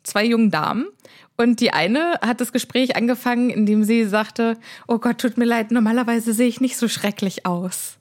zwei 0.04 0.24
jungen 0.24 0.50
Damen. 0.50 0.88
Und 1.36 1.60
die 1.60 1.72
eine 1.72 2.18
hat 2.22 2.40
das 2.40 2.54
Gespräch 2.54 2.96
angefangen, 2.96 3.50
indem 3.50 3.84
sie 3.84 4.06
sagte, 4.06 4.58
oh 4.88 4.98
Gott, 4.98 5.20
tut 5.20 5.38
mir 5.38 5.46
leid, 5.46 5.72
normalerweise 5.72 6.34
sehe 6.34 6.48
ich 6.48 6.62
nicht 6.62 6.78
so 6.78 6.88
schrecklich 6.88 7.46
aus. 7.46 7.99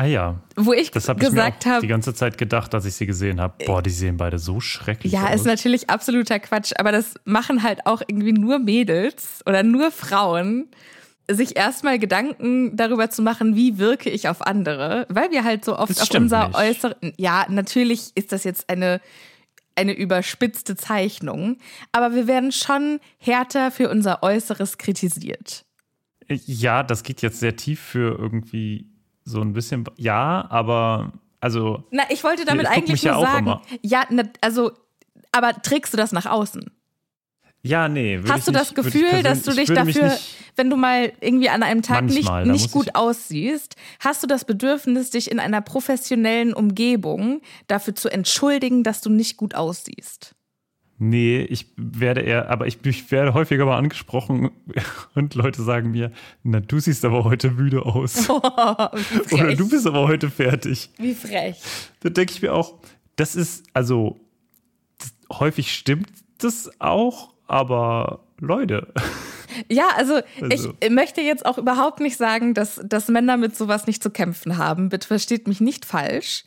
Ah 0.00 0.06
ja, 0.06 0.40
Wo 0.56 0.72
ich 0.72 0.90
das 0.90 1.10
habe 1.10 1.18
ich 1.20 1.24
mir 1.24 1.30
gesagt 1.30 1.66
habe, 1.66 1.82
die 1.82 1.86
ganze 1.86 2.14
Zeit 2.14 2.38
gedacht, 2.38 2.74
als 2.74 2.86
ich 2.86 2.94
sie 2.94 3.04
gesehen 3.04 3.38
habe. 3.38 3.62
Boah, 3.66 3.82
die 3.82 3.90
sehen 3.90 4.16
beide 4.16 4.38
so 4.38 4.58
schrecklich 4.58 5.12
Ja, 5.12 5.26
aus. 5.28 5.34
ist 5.34 5.44
natürlich 5.44 5.90
absoluter 5.90 6.38
Quatsch, 6.40 6.72
aber 6.78 6.90
das 6.90 7.16
machen 7.26 7.62
halt 7.62 7.84
auch 7.84 8.00
irgendwie 8.06 8.32
nur 8.32 8.58
Mädels 8.60 9.42
oder 9.44 9.62
nur 9.62 9.90
Frauen, 9.90 10.68
sich 11.30 11.54
erstmal 11.54 11.98
Gedanken 11.98 12.76
darüber 12.78 13.10
zu 13.10 13.20
machen, 13.20 13.56
wie 13.56 13.76
wirke 13.76 14.08
ich 14.08 14.26
auf 14.30 14.40
andere, 14.46 15.06
weil 15.10 15.30
wir 15.32 15.44
halt 15.44 15.66
so 15.66 15.76
oft 15.78 15.90
Das 15.90 16.00
auf 16.10 16.16
unser 16.18 16.48
nicht. 16.48 16.56
äußeren, 16.56 17.12
ja, 17.18 17.44
natürlich 17.50 18.12
ist 18.14 18.32
das 18.32 18.44
jetzt 18.44 18.70
eine 18.70 19.02
eine 19.76 19.92
überspitzte 19.92 20.76
Zeichnung, 20.76 21.58
aber 21.92 22.14
wir 22.14 22.26
werden 22.26 22.52
schon 22.52 23.00
härter 23.18 23.70
für 23.70 23.90
unser 23.90 24.22
Äußeres 24.22 24.78
kritisiert. 24.78 25.66
Ja, 26.28 26.82
das 26.82 27.02
geht 27.02 27.20
jetzt 27.22 27.40
sehr 27.40 27.56
tief 27.56 27.80
für 27.80 28.16
irgendwie 28.18 28.89
so 29.30 29.40
ein 29.40 29.52
bisschen. 29.52 29.84
Ja, 29.96 30.46
aber 30.50 31.12
also. 31.40 31.84
Na, 31.90 32.02
ich 32.10 32.22
wollte 32.24 32.44
damit 32.44 32.66
ich 32.66 32.70
eigentlich 32.70 33.02
ja 33.02 33.12
nur 33.12 33.20
auch 33.20 33.26
sagen, 33.32 33.46
immer. 33.46 33.62
ja, 33.82 34.04
na, 34.10 34.24
also, 34.40 34.72
aber 35.32 35.54
trägst 35.62 35.92
du 35.92 35.96
das 35.96 36.12
nach 36.12 36.26
außen? 36.26 36.70
Ja, 37.62 37.88
nee. 37.88 38.18
Hast 38.28 38.48
du 38.48 38.52
das 38.52 38.70
nicht- 38.70 38.76
Gefühl, 38.76 39.22
dass 39.22 39.42
du 39.42 39.50
ich 39.50 39.56
dich 39.56 39.68
dafür, 39.68 40.08
nicht- 40.08 40.34
wenn 40.56 40.70
du 40.70 40.76
mal 40.76 41.12
irgendwie 41.20 41.50
an 41.50 41.62
einem 41.62 41.82
Tag 41.82 42.04
Manchmal, 42.04 42.44
nicht, 42.46 42.52
nicht 42.52 42.72
gut 42.72 42.94
aussiehst, 42.94 43.76
hast 44.00 44.22
du 44.22 44.26
das 44.26 44.46
Bedürfnis, 44.46 45.10
dich 45.10 45.30
in 45.30 45.38
einer 45.38 45.60
professionellen 45.60 46.54
Umgebung 46.54 47.42
dafür 47.66 47.94
zu 47.94 48.08
entschuldigen, 48.08 48.82
dass 48.82 49.02
du 49.02 49.10
nicht 49.10 49.36
gut 49.36 49.54
aussiehst? 49.54 50.34
Nee, 51.02 51.40
ich 51.44 51.66
werde 51.78 52.20
eher, 52.20 52.50
aber 52.50 52.66
ich, 52.66 52.84
ich 52.84 53.10
werde 53.10 53.32
häufiger 53.32 53.64
mal 53.64 53.78
angesprochen 53.78 54.50
und 55.14 55.34
Leute 55.34 55.62
sagen 55.62 55.92
mir, 55.92 56.12
na, 56.42 56.60
du 56.60 56.78
siehst 56.78 57.06
aber 57.06 57.24
heute 57.24 57.50
müde 57.50 57.86
aus. 57.86 58.28
Oh, 58.42 58.42
Oder 59.32 59.54
du 59.56 59.68
bist 59.68 59.86
aber 59.86 60.06
heute 60.06 60.30
fertig. 60.30 60.90
Wie 60.98 61.14
frech. 61.14 61.56
Da 62.00 62.10
denke 62.10 62.34
ich 62.34 62.42
mir 62.42 62.52
auch, 62.52 62.74
das 63.16 63.34
ist, 63.34 63.64
also, 63.72 64.20
das, 64.98 65.14
häufig 65.38 65.72
stimmt 65.72 66.10
das 66.36 66.70
auch, 66.78 67.32
aber 67.46 68.20
Leute. 68.38 68.92
Ja, 69.70 69.88
also, 69.96 70.20
Also. 70.42 70.74
ich 70.80 70.90
möchte 70.90 71.22
jetzt 71.22 71.46
auch 71.46 71.56
überhaupt 71.56 72.00
nicht 72.00 72.18
sagen, 72.18 72.52
dass, 72.52 72.78
dass 72.84 73.08
Männer 73.08 73.38
mit 73.38 73.56
sowas 73.56 73.86
nicht 73.86 74.02
zu 74.02 74.10
kämpfen 74.10 74.58
haben. 74.58 74.90
Bitte 74.90 75.06
versteht 75.06 75.48
mich 75.48 75.60
nicht 75.60 75.86
falsch. 75.86 76.44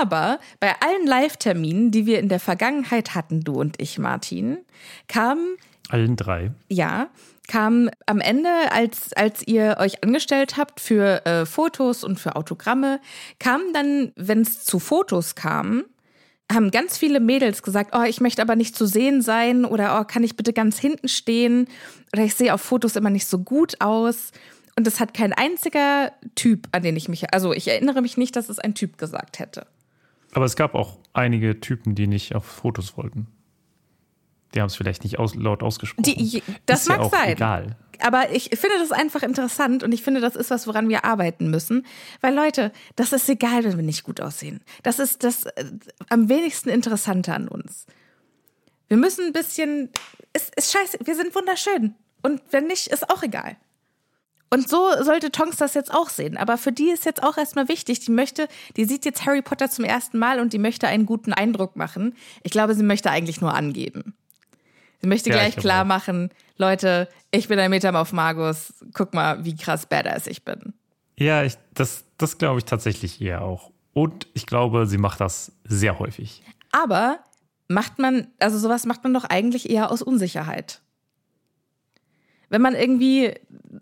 Aber 0.00 0.38
bei 0.60 0.74
allen 0.80 1.06
Live-Terminen, 1.06 1.90
die 1.90 2.06
wir 2.06 2.18
in 2.18 2.28
der 2.28 2.40
Vergangenheit 2.40 3.14
hatten, 3.14 3.42
du 3.42 3.54
und 3.54 3.80
ich, 3.80 3.98
Martin, 3.98 4.58
kam 5.08 5.38
Allen 5.88 6.16
drei. 6.16 6.52
ja, 6.68 7.08
kam 7.48 7.90
am 8.06 8.20
Ende, 8.20 8.48
als, 8.70 9.12
als 9.12 9.46
ihr 9.46 9.76
euch 9.78 10.02
angestellt 10.02 10.56
habt 10.56 10.80
für 10.80 11.26
äh, 11.26 11.44
Fotos 11.44 12.04
und 12.04 12.18
für 12.18 12.36
Autogramme, 12.36 13.00
kam 13.38 13.60
dann, 13.72 14.12
wenn 14.16 14.42
es 14.42 14.64
zu 14.64 14.78
Fotos 14.78 15.34
kam, 15.34 15.84
haben 16.52 16.70
ganz 16.70 16.98
viele 16.98 17.20
Mädels 17.20 17.62
gesagt, 17.62 17.94
oh, 17.94 18.02
ich 18.02 18.20
möchte 18.20 18.42
aber 18.42 18.56
nicht 18.56 18.76
zu 18.76 18.86
sehen 18.86 19.22
sein 19.22 19.64
oder 19.64 20.00
oh, 20.00 20.04
kann 20.04 20.22
ich 20.22 20.36
bitte 20.36 20.52
ganz 20.52 20.78
hinten 20.78 21.08
stehen 21.08 21.68
oder 22.12 22.24
ich 22.24 22.34
sehe 22.34 22.54
auf 22.54 22.60
Fotos 22.60 22.96
immer 22.96 23.10
nicht 23.10 23.26
so 23.26 23.38
gut 23.38 23.80
aus. 23.80 24.32
Und 24.76 24.86
es 24.86 25.00
hat 25.00 25.12
kein 25.14 25.32
einziger 25.32 26.12
Typ, 26.34 26.68
an 26.72 26.82
den 26.82 26.96
ich 26.96 27.08
mich, 27.08 27.32
also 27.34 27.52
ich 27.52 27.68
erinnere 27.68 28.00
mich 28.00 28.16
nicht, 28.16 28.36
dass 28.36 28.48
es 28.48 28.58
ein 28.58 28.74
Typ 28.74 28.96
gesagt 28.96 29.38
hätte. 29.38 29.66
Aber 30.34 30.46
es 30.46 30.56
gab 30.56 30.74
auch 30.74 30.98
einige 31.12 31.60
Typen, 31.60 31.94
die 31.94 32.06
nicht 32.06 32.34
auf 32.34 32.44
Fotos 32.44 32.96
wollten. 32.96 33.26
Die 34.54 34.60
haben 34.60 34.68
es 34.68 34.76
vielleicht 34.76 35.04
nicht 35.04 35.18
aus, 35.18 35.34
laut 35.34 35.62
ausgesprochen. 35.62 36.02
Die, 36.04 36.42
das 36.66 36.82
ist 36.82 36.88
ja 36.88 36.96
mag 36.96 37.06
auch 37.06 37.10
sein. 37.10 37.32
egal. 37.32 37.76
Aber 38.00 38.32
ich 38.32 38.44
finde 38.44 38.78
das 38.78 38.92
einfach 38.92 39.22
interessant 39.22 39.82
und 39.82 39.92
ich 39.92 40.02
finde, 40.02 40.20
das 40.20 40.36
ist 40.36 40.50
was, 40.50 40.66
woran 40.66 40.88
wir 40.88 41.04
arbeiten 41.04 41.50
müssen. 41.50 41.86
Weil 42.20 42.34
Leute, 42.34 42.72
das 42.96 43.12
ist 43.12 43.28
egal, 43.28 43.64
wenn 43.64 43.76
wir 43.76 43.84
nicht 43.84 44.04
gut 44.04 44.20
aussehen. 44.20 44.60
Das 44.82 44.98
ist 44.98 45.22
das 45.22 45.44
äh, 45.44 45.64
am 46.08 46.28
wenigsten 46.28 46.68
Interessante 46.68 47.34
an 47.34 47.48
uns. 47.48 47.86
Wir 48.88 48.96
müssen 48.96 49.26
ein 49.26 49.32
bisschen, 49.32 49.90
ist, 50.32 50.54
ist 50.56 50.72
scheiße, 50.72 50.98
wir 51.04 51.14
sind 51.14 51.34
wunderschön. 51.34 51.94
Und 52.22 52.42
wenn 52.50 52.66
nicht, 52.66 52.88
ist 52.88 53.08
auch 53.08 53.22
egal. 53.22 53.56
Und 54.52 54.68
so 54.68 54.90
sollte 55.02 55.30
Tonks 55.32 55.56
das 55.56 55.72
jetzt 55.72 55.94
auch 55.94 56.10
sehen. 56.10 56.36
Aber 56.36 56.58
für 56.58 56.72
die 56.72 56.90
ist 56.90 57.06
jetzt 57.06 57.22
auch 57.22 57.38
erstmal 57.38 57.68
wichtig. 57.68 58.00
Die 58.00 58.10
möchte, 58.10 58.48
die 58.76 58.84
sieht 58.84 59.06
jetzt 59.06 59.24
Harry 59.24 59.40
Potter 59.40 59.70
zum 59.70 59.86
ersten 59.86 60.18
Mal 60.18 60.40
und 60.40 60.52
die 60.52 60.58
möchte 60.58 60.86
einen 60.86 61.06
guten 61.06 61.32
Eindruck 61.32 61.74
machen. 61.74 62.14
Ich 62.42 62.52
glaube, 62.52 62.74
sie 62.74 62.82
möchte 62.82 63.10
eigentlich 63.10 63.40
nur 63.40 63.54
angeben. 63.54 64.14
Sie 65.00 65.08
möchte 65.08 65.30
Ja, 65.30 65.36
gleich 65.36 65.56
klar 65.56 65.86
machen, 65.86 66.30
Leute, 66.58 67.08
ich 67.30 67.48
bin 67.48 67.58
ein 67.58 67.70
Metamorph 67.70 68.12
Magus. 68.12 68.74
Guck 68.92 69.14
mal, 69.14 69.42
wie 69.42 69.56
krass 69.56 69.86
badass 69.86 70.26
ich 70.26 70.44
bin. 70.44 70.74
Ja, 71.18 71.42
ich, 71.44 71.54
das, 71.72 72.04
das 72.18 72.36
glaube 72.36 72.58
ich 72.58 72.66
tatsächlich 72.66 73.22
eher 73.22 73.40
auch. 73.40 73.70
Und 73.94 74.26
ich 74.34 74.44
glaube, 74.44 74.84
sie 74.84 74.98
macht 74.98 75.20
das 75.20 75.52
sehr 75.64 75.98
häufig. 75.98 76.42
Aber 76.72 77.20
macht 77.68 77.98
man, 77.98 78.26
also 78.38 78.58
sowas 78.58 78.84
macht 78.84 79.02
man 79.02 79.14
doch 79.14 79.24
eigentlich 79.24 79.70
eher 79.70 79.90
aus 79.90 80.02
Unsicherheit. 80.02 80.82
Wenn 82.52 82.60
man 82.60 82.74
irgendwie 82.74 83.32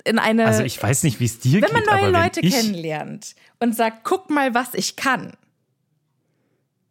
in 0.04 0.20
eine, 0.20 0.46
Also 0.46 0.62
ich 0.62 0.80
weiß 0.80 1.02
nicht, 1.02 1.18
wie 1.18 1.24
es 1.24 1.40
dir 1.40 1.61
wenn 1.61 1.72
man 1.72 1.83
geht, 1.83 1.90
neue 1.90 1.98
aber 1.98 2.12
wenn 2.12 2.22
Leute 2.22 2.40
kennenlernt 2.40 3.35
und 3.59 3.74
sagt, 3.74 4.04
guck 4.04 4.30
mal, 4.30 4.54
was 4.54 4.74
ich 4.74 4.94
kann, 4.94 5.33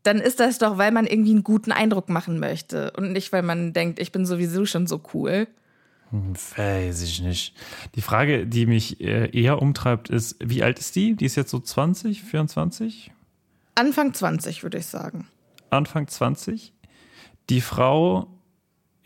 dann 0.04 0.18
ist 0.18 0.42
das 0.42 0.58
doch, 0.58 0.78
weil 0.78 0.92
man 0.92 1.08
irgendwie 1.08 1.32
einen 1.32 1.46
guten 1.46 1.72
Eindruck 1.72 2.10
machen 2.10 2.38
möchte 2.38 2.92
und 2.98 3.13
nicht, 3.13 3.32
weil 3.32 3.44
man 3.44 3.72
denkt, 3.72 4.00
ich 4.02 4.12
bin 4.12 4.26
sowieso 4.26 4.65
schon 4.65 4.88
so 4.88 5.02
cool. 5.13 5.48
Weiß 6.12 7.02
ich 7.02 7.22
nicht. 7.22 7.56
Die 7.96 8.02
Frage, 8.02 8.46
die 8.46 8.65
mich 8.65 9.00
äh, 9.00 9.30
eher 9.32 9.62
umtreibt, 9.62 10.10
ist, 10.10 10.36
wie 10.44 10.63
alt 10.63 10.80
ist 10.80 10.98
die? 10.98 11.15
Die 11.15 11.26
ist 11.26 11.38
jetzt 11.38 11.52
so 11.52 11.60
20, 11.60 12.24
24? 12.24 13.10
Anfang 13.76 14.13
20, 14.13 14.63
würde 14.63 14.80
ich 14.80 14.88
sagen. 14.88 15.30
Anfang 15.70 16.10
20? 16.10 16.74
Die 17.50 17.62
Frau 17.62 18.28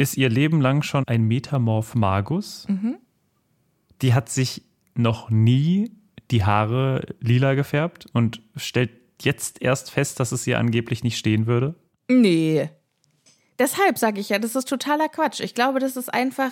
ist 0.04 0.18
ihr 0.18 0.30
Leben 0.30 0.62
lang 0.62 0.84
schon 0.84 1.04
ein 1.08 1.24
Metamorph 1.24 1.96
Magus. 1.96 2.68
Die 4.02 4.14
hat 4.14 4.30
sich 4.30 4.64
noch 4.96 5.30
nie 5.30 5.92
die 6.32 6.44
Haare 6.44 7.06
lila 7.20 7.54
gefärbt 7.56 8.06
und 8.14 8.42
stellt 8.56 8.92
jetzt 9.22 9.62
erst 9.62 9.90
fest, 9.92 10.20
dass 10.20 10.32
es 10.32 10.46
ihr 10.46 10.60
angeblich 10.60 11.04
nicht 11.04 11.18
stehen 11.18 11.48
würde. 11.48 11.76
Nee. 12.10 12.70
Deshalb 13.60 13.98
sage 13.98 14.20
ich 14.20 14.30
ja, 14.30 14.40
das 14.40 14.56
ist 14.56 14.68
totaler 14.68 15.08
Quatsch. 15.10 15.40
Ich 15.40 15.54
glaube, 15.56 15.80
das 15.80 15.96
ist 15.96 16.14
einfach. 16.14 16.52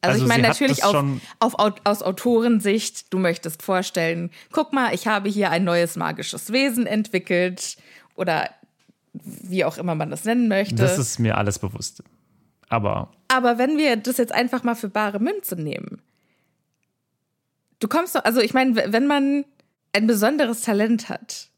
Also, 0.00 0.12
Also 0.12 0.22
ich 0.24 0.28
meine 0.28 0.46
natürlich 0.46 0.84
auf, 0.84 1.04
auf, 1.40 1.58
Au- 1.58 1.74
aus 1.82 2.02
Autorensicht, 2.02 3.12
du 3.12 3.18
möchtest 3.18 3.62
vorstellen, 3.62 4.30
guck 4.52 4.72
mal, 4.72 4.94
ich 4.94 5.08
habe 5.08 5.28
hier 5.28 5.50
ein 5.50 5.64
neues 5.64 5.96
magisches 5.96 6.52
Wesen 6.52 6.86
entwickelt 6.86 7.76
oder 8.14 8.48
wie 9.12 9.64
auch 9.64 9.76
immer 9.78 9.96
man 9.96 10.10
das 10.10 10.24
nennen 10.24 10.46
möchte. 10.46 10.76
Das 10.76 10.98
ist 10.98 11.18
mir 11.18 11.36
alles 11.36 11.58
bewusst. 11.58 12.04
Aber 12.68 13.10
Aber 13.28 13.58
wenn 13.58 13.76
wir 13.76 13.96
das 13.96 14.16
jetzt 14.16 14.32
einfach 14.32 14.64
mal 14.64 14.74
für 14.74 14.88
bare 14.88 15.20
Münze 15.20 15.56
nehmen, 15.56 16.02
du 17.80 17.88
kommst 17.88 18.14
doch, 18.14 18.24
also 18.24 18.40
ich 18.40 18.54
meine, 18.54 18.92
wenn 18.92 19.06
man 19.06 19.44
ein 19.92 20.06
besonderes 20.06 20.62
Talent 20.62 21.08
hat, 21.08 21.48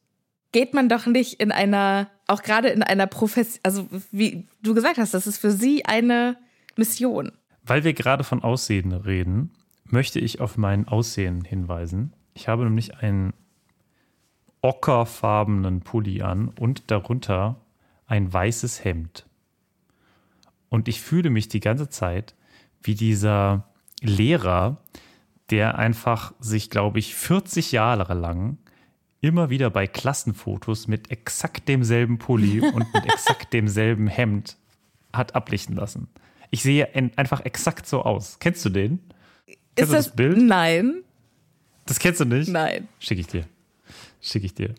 geht 0.52 0.74
man 0.74 0.88
doch 0.88 1.06
nicht 1.06 1.40
in 1.40 1.52
einer, 1.52 2.10
auch 2.26 2.42
gerade 2.42 2.68
in 2.68 2.82
einer 2.82 3.06
Profession, 3.06 3.60
also 3.62 3.88
wie 4.10 4.48
du 4.62 4.74
gesagt 4.74 4.98
hast, 4.98 5.14
das 5.14 5.26
ist 5.26 5.38
für 5.38 5.50
sie 5.50 5.84
eine 5.84 6.36
Mission. 6.76 7.32
Weil 7.62 7.84
wir 7.84 7.92
gerade 7.92 8.24
von 8.24 8.42
Aussehen 8.42 8.92
reden, 8.92 9.52
möchte 9.84 10.18
ich 10.18 10.40
auf 10.40 10.56
mein 10.56 10.88
Aussehen 10.88 11.44
hinweisen. 11.44 12.12
Ich 12.34 12.48
habe 12.48 12.64
nämlich 12.64 12.98
einen 12.98 13.32
ockerfarbenen 14.62 15.80
Pulli 15.80 16.22
an 16.22 16.48
und 16.48 16.90
darunter 16.90 17.60
ein 18.06 18.32
weißes 18.32 18.84
Hemd. 18.84 19.26
Und 20.70 20.88
ich 20.88 21.00
fühle 21.02 21.28
mich 21.30 21.48
die 21.48 21.60
ganze 21.60 21.88
Zeit 21.90 22.34
wie 22.82 22.94
dieser 22.94 23.68
Lehrer, 24.00 24.82
der 25.50 25.76
einfach 25.78 26.32
sich, 26.40 26.70
glaube 26.70 26.98
ich, 27.00 27.14
40 27.14 27.72
Jahre 27.72 28.14
lang 28.14 28.56
immer 29.20 29.50
wieder 29.50 29.68
bei 29.68 29.86
Klassenfotos 29.86 30.88
mit 30.88 31.10
exakt 31.10 31.68
demselben 31.68 32.16
Pulli 32.18 32.60
und 32.74 32.94
mit 32.94 33.04
exakt 33.04 33.52
demselben 33.52 34.06
Hemd 34.06 34.56
hat 35.12 35.34
ablichten 35.34 35.76
lassen. 35.76 36.08
Ich 36.50 36.62
sehe 36.62 36.88
einfach 37.16 37.44
exakt 37.44 37.86
so 37.86 38.02
aus. 38.02 38.38
Kennst 38.38 38.64
du 38.64 38.70
den? 38.70 39.00
Kennst 39.76 39.92
du 39.92 39.96
das 39.96 40.14
Bild? 40.16 40.38
Nein, 40.38 41.02
Das 41.86 41.98
kennst 41.98 42.20
du 42.20 42.24
nicht? 42.24 42.48
nein. 42.48 42.88
Schicke 42.98 43.20
ich 43.20 43.26
dir. 43.26 43.44
Schicke 44.20 44.46
ich 44.46 44.54
dir. 44.54 44.74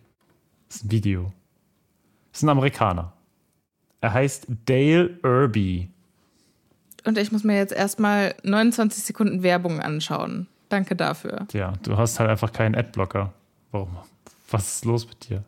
Das 0.68 0.78
ist 0.78 0.86
ein 0.86 0.92
Video. 0.92 1.34
Das 2.32 2.40
ist 2.40 2.44
ein 2.44 2.50
Amerikaner. 2.50 3.14
Er 4.02 4.14
heißt 4.14 4.48
Dale 4.66 5.18
Irby. 5.24 5.90
Und 7.06 7.18
ich 7.18 7.32
muss 7.32 7.44
mir 7.44 7.56
jetzt 7.56 7.74
erstmal 7.74 8.36
29 8.44 9.04
Sekunden 9.04 9.44
Werbung 9.44 9.80
anschauen. 9.80 10.48
Danke 10.70 10.96
dafür. 10.96 11.48
Ja, 11.54 11.74
du 11.84 11.98
hast 11.98 12.20
halt 12.20 12.30
einfach 12.30 12.52
keinen 12.52 12.76
Adblocker. 12.76 13.34
Warum? 13.72 13.98
Was 14.50 14.76
ist 14.76 14.86
los 14.86 15.08
mit 15.08 15.30
dir? 15.30 15.44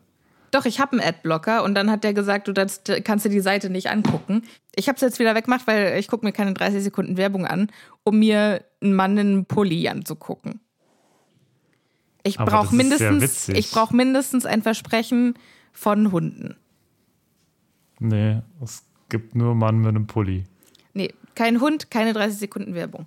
Doch, 0.50 0.66
ich 0.66 0.78
habe 0.78 0.92
einen 0.92 1.00
Adblocker 1.00 1.64
und 1.64 1.74
dann 1.74 1.90
hat 1.90 2.04
der 2.04 2.14
gesagt, 2.14 2.46
du 2.46 2.52
das, 2.52 2.82
kannst 3.02 3.24
dir 3.24 3.30
die 3.30 3.40
Seite 3.40 3.70
nicht 3.70 3.90
angucken. 3.90 4.42
Ich 4.76 4.88
habe 4.88 4.94
es 4.96 5.02
jetzt 5.02 5.18
wieder 5.18 5.34
weggemacht, 5.34 5.66
weil 5.66 5.98
ich 5.98 6.06
gucke 6.06 6.24
mir 6.24 6.32
keine 6.32 6.54
30 6.54 6.82
Sekunden 6.82 7.16
Werbung 7.16 7.44
an, 7.44 7.70
um 8.04 8.18
mir 8.20 8.64
einen 8.80 8.94
Mann 8.94 9.18
in 9.18 9.26
einem 9.26 9.46
Pulli 9.46 9.88
anzugucken. 9.88 10.60
Ich 12.22 12.38
brauche 12.38 12.74
mindestens, 12.74 13.48
ich 13.48 13.70
brauche 13.70 13.94
mindestens 13.96 14.46
ein 14.46 14.62
Versprechen 14.62 15.34
von 15.72 16.12
Hunden. 16.12 16.56
Nee, 18.08 18.42
es 18.62 18.84
gibt 19.08 19.34
nur 19.34 19.54
Mann 19.54 19.78
mit 19.78 19.88
einem 19.88 20.06
Pulli. 20.06 20.44
Nee, 20.92 21.12
kein 21.34 21.60
Hund, 21.60 21.90
keine 21.90 22.12
30 22.12 22.38
Sekunden 22.38 22.74
Werbung. 22.74 23.06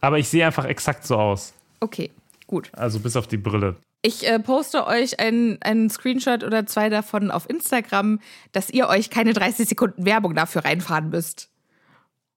Aber 0.00 0.18
ich 0.18 0.28
sehe 0.28 0.44
einfach 0.44 0.64
exakt 0.64 1.06
so 1.06 1.16
aus. 1.16 1.52
Okay, 1.80 2.10
gut. 2.46 2.70
Also 2.72 3.00
bis 3.00 3.16
auf 3.16 3.26
die 3.26 3.36
Brille. 3.36 3.76
Ich 4.02 4.26
äh, 4.26 4.38
poste 4.38 4.86
euch 4.86 5.20
einen, 5.20 5.60
einen 5.62 5.90
Screenshot 5.90 6.42
oder 6.42 6.66
zwei 6.66 6.88
davon 6.88 7.30
auf 7.30 7.48
Instagram, 7.48 8.18
dass 8.52 8.70
ihr 8.70 8.88
euch 8.88 9.10
keine 9.10 9.34
30 9.34 9.68
Sekunden 9.68 10.06
Werbung 10.06 10.34
dafür 10.34 10.64
reinfahren 10.64 11.10
müsst. 11.10 11.50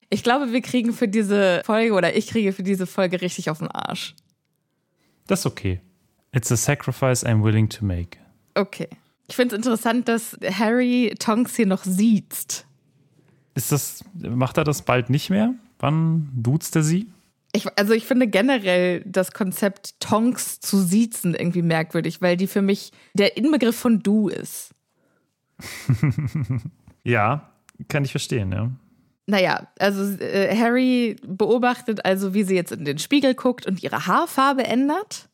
Ich 0.09 0.23
glaube, 0.23 0.51
wir 0.51 0.61
kriegen 0.61 0.93
für 0.93 1.07
diese 1.07 1.63
Folge 1.65 1.93
oder 1.93 2.15
ich 2.15 2.27
kriege 2.27 2.53
für 2.53 2.63
diese 2.63 2.85
Folge 2.85 3.21
richtig 3.21 3.49
auf 3.49 3.59
den 3.59 3.69
Arsch. 3.69 4.13
Das 5.25 5.39
ist 5.39 5.45
okay. 5.45 5.79
It's 6.33 6.51
a 6.51 6.57
sacrifice 6.57 7.25
I'm 7.25 7.43
willing 7.43 7.69
to 7.69 7.85
make. 7.85 8.17
Okay. 8.55 8.89
Ich 9.27 9.35
finde 9.35 9.55
es 9.55 9.59
interessant, 9.59 10.07
dass 10.07 10.37
Harry 10.43 11.15
Tonks 11.17 11.55
hier 11.55 11.65
noch 11.65 11.83
sieht. 11.83 12.65
Ist 13.55 13.71
das, 13.71 14.03
macht 14.13 14.57
er 14.57 14.63
das 14.63 14.81
bald 14.81 15.09
nicht 15.09 15.29
mehr? 15.29 15.53
Wann 15.79 16.29
duzt 16.35 16.75
er 16.75 16.83
sie? 16.83 17.07
Ich, 17.55 17.67
also 17.77 17.93
ich 17.93 18.05
finde 18.05 18.27
generell 18.27 19.03
das 19.05 19.31
Konzept 19.31 19.99
Tonks 19.99 20.59
zu 20.59 20.79
siezen 20.79 21.35
irgendwie 21.35 21.61
merkwürdig, 21.61 22.21
weil 22.21 22.35
die 22.35 22.47
für 22.47 22.63
mich 22.63 22.91
der 23.13 23.37
Inbegriff 23.37 23.75
von 23.75 23.99
du 23.99 24.27
ist. 24.27 24.71
ja, 27.03 27.51
kann 27.87 28.03
ich 28.03 28.11
verstehen, 28.11 28.51
ja. 28.51 28.71
Naja, 29.25 29.67
also 29.79 30.21
äh, 30.21 30.55
Harry 30.57 31.15
beobachtet 31.25 32.03
also, 32.05 32.33
wie 32.33 32.43
sie 32.43 32.55
jetzt 32.55 32.71
in 32.71 32.85
den 32.85 32.97
Spiegel 32.97 33.35
guckt 33.35 33.65
und 33.65 33.81
ihre 33.83 34.07
Haarfarbe 34.07 34.63
ändert. 34.63 35.29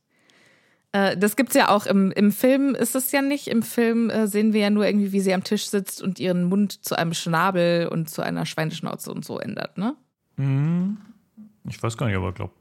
Äh, 0.91 1.17
das 1.17 1.35
gibt's 1.35 1.55
ja 1.55 1.69
auch 1.69 1.85
im, 1.85 2.11
im 2.11 2.31
Film, 2.31 2.75
ist 2.75 2.95
es 2.95 3.11
ja 3.11 3.21
nicht. 3.21 3.47
Im 3.47 3.61
Film 3.61 4.09
äh, 4.09 4.27
sehen 4.27 4.53
wir 4.53 4.61
ja 4.61 4.69
nur 4.69 4.85
irgendwie, 4.85 5.11
wie 5.11 5.19
sie 5.19 5.33
am 5.33 5.43
Tisch 5.43 5.67
sitzt 5.67 6.01
und 6.01 6.19
ihren 6.19 6.45
Mund 6.45 6.83
zu 6.83 6.97
einem 6.97 7.13
Schnabel 7.13 7.87
und 7.87 8.09
zu 8.09 8.21
einer 8.21 8.45
Schweineschnauze 8.45 9.11
und 9.11 9.23
so 9.23 9.39
ändert, 9.39 9.77
ne? 9.77 9.95
Mhm. 10.37 10.97
Ich 11.67 11.81
weiß 11.81 11.97
gar 11.97 12.07
nicht, 12.07 12.15
aber 12.15 12.33
glaube. 12.33 12.53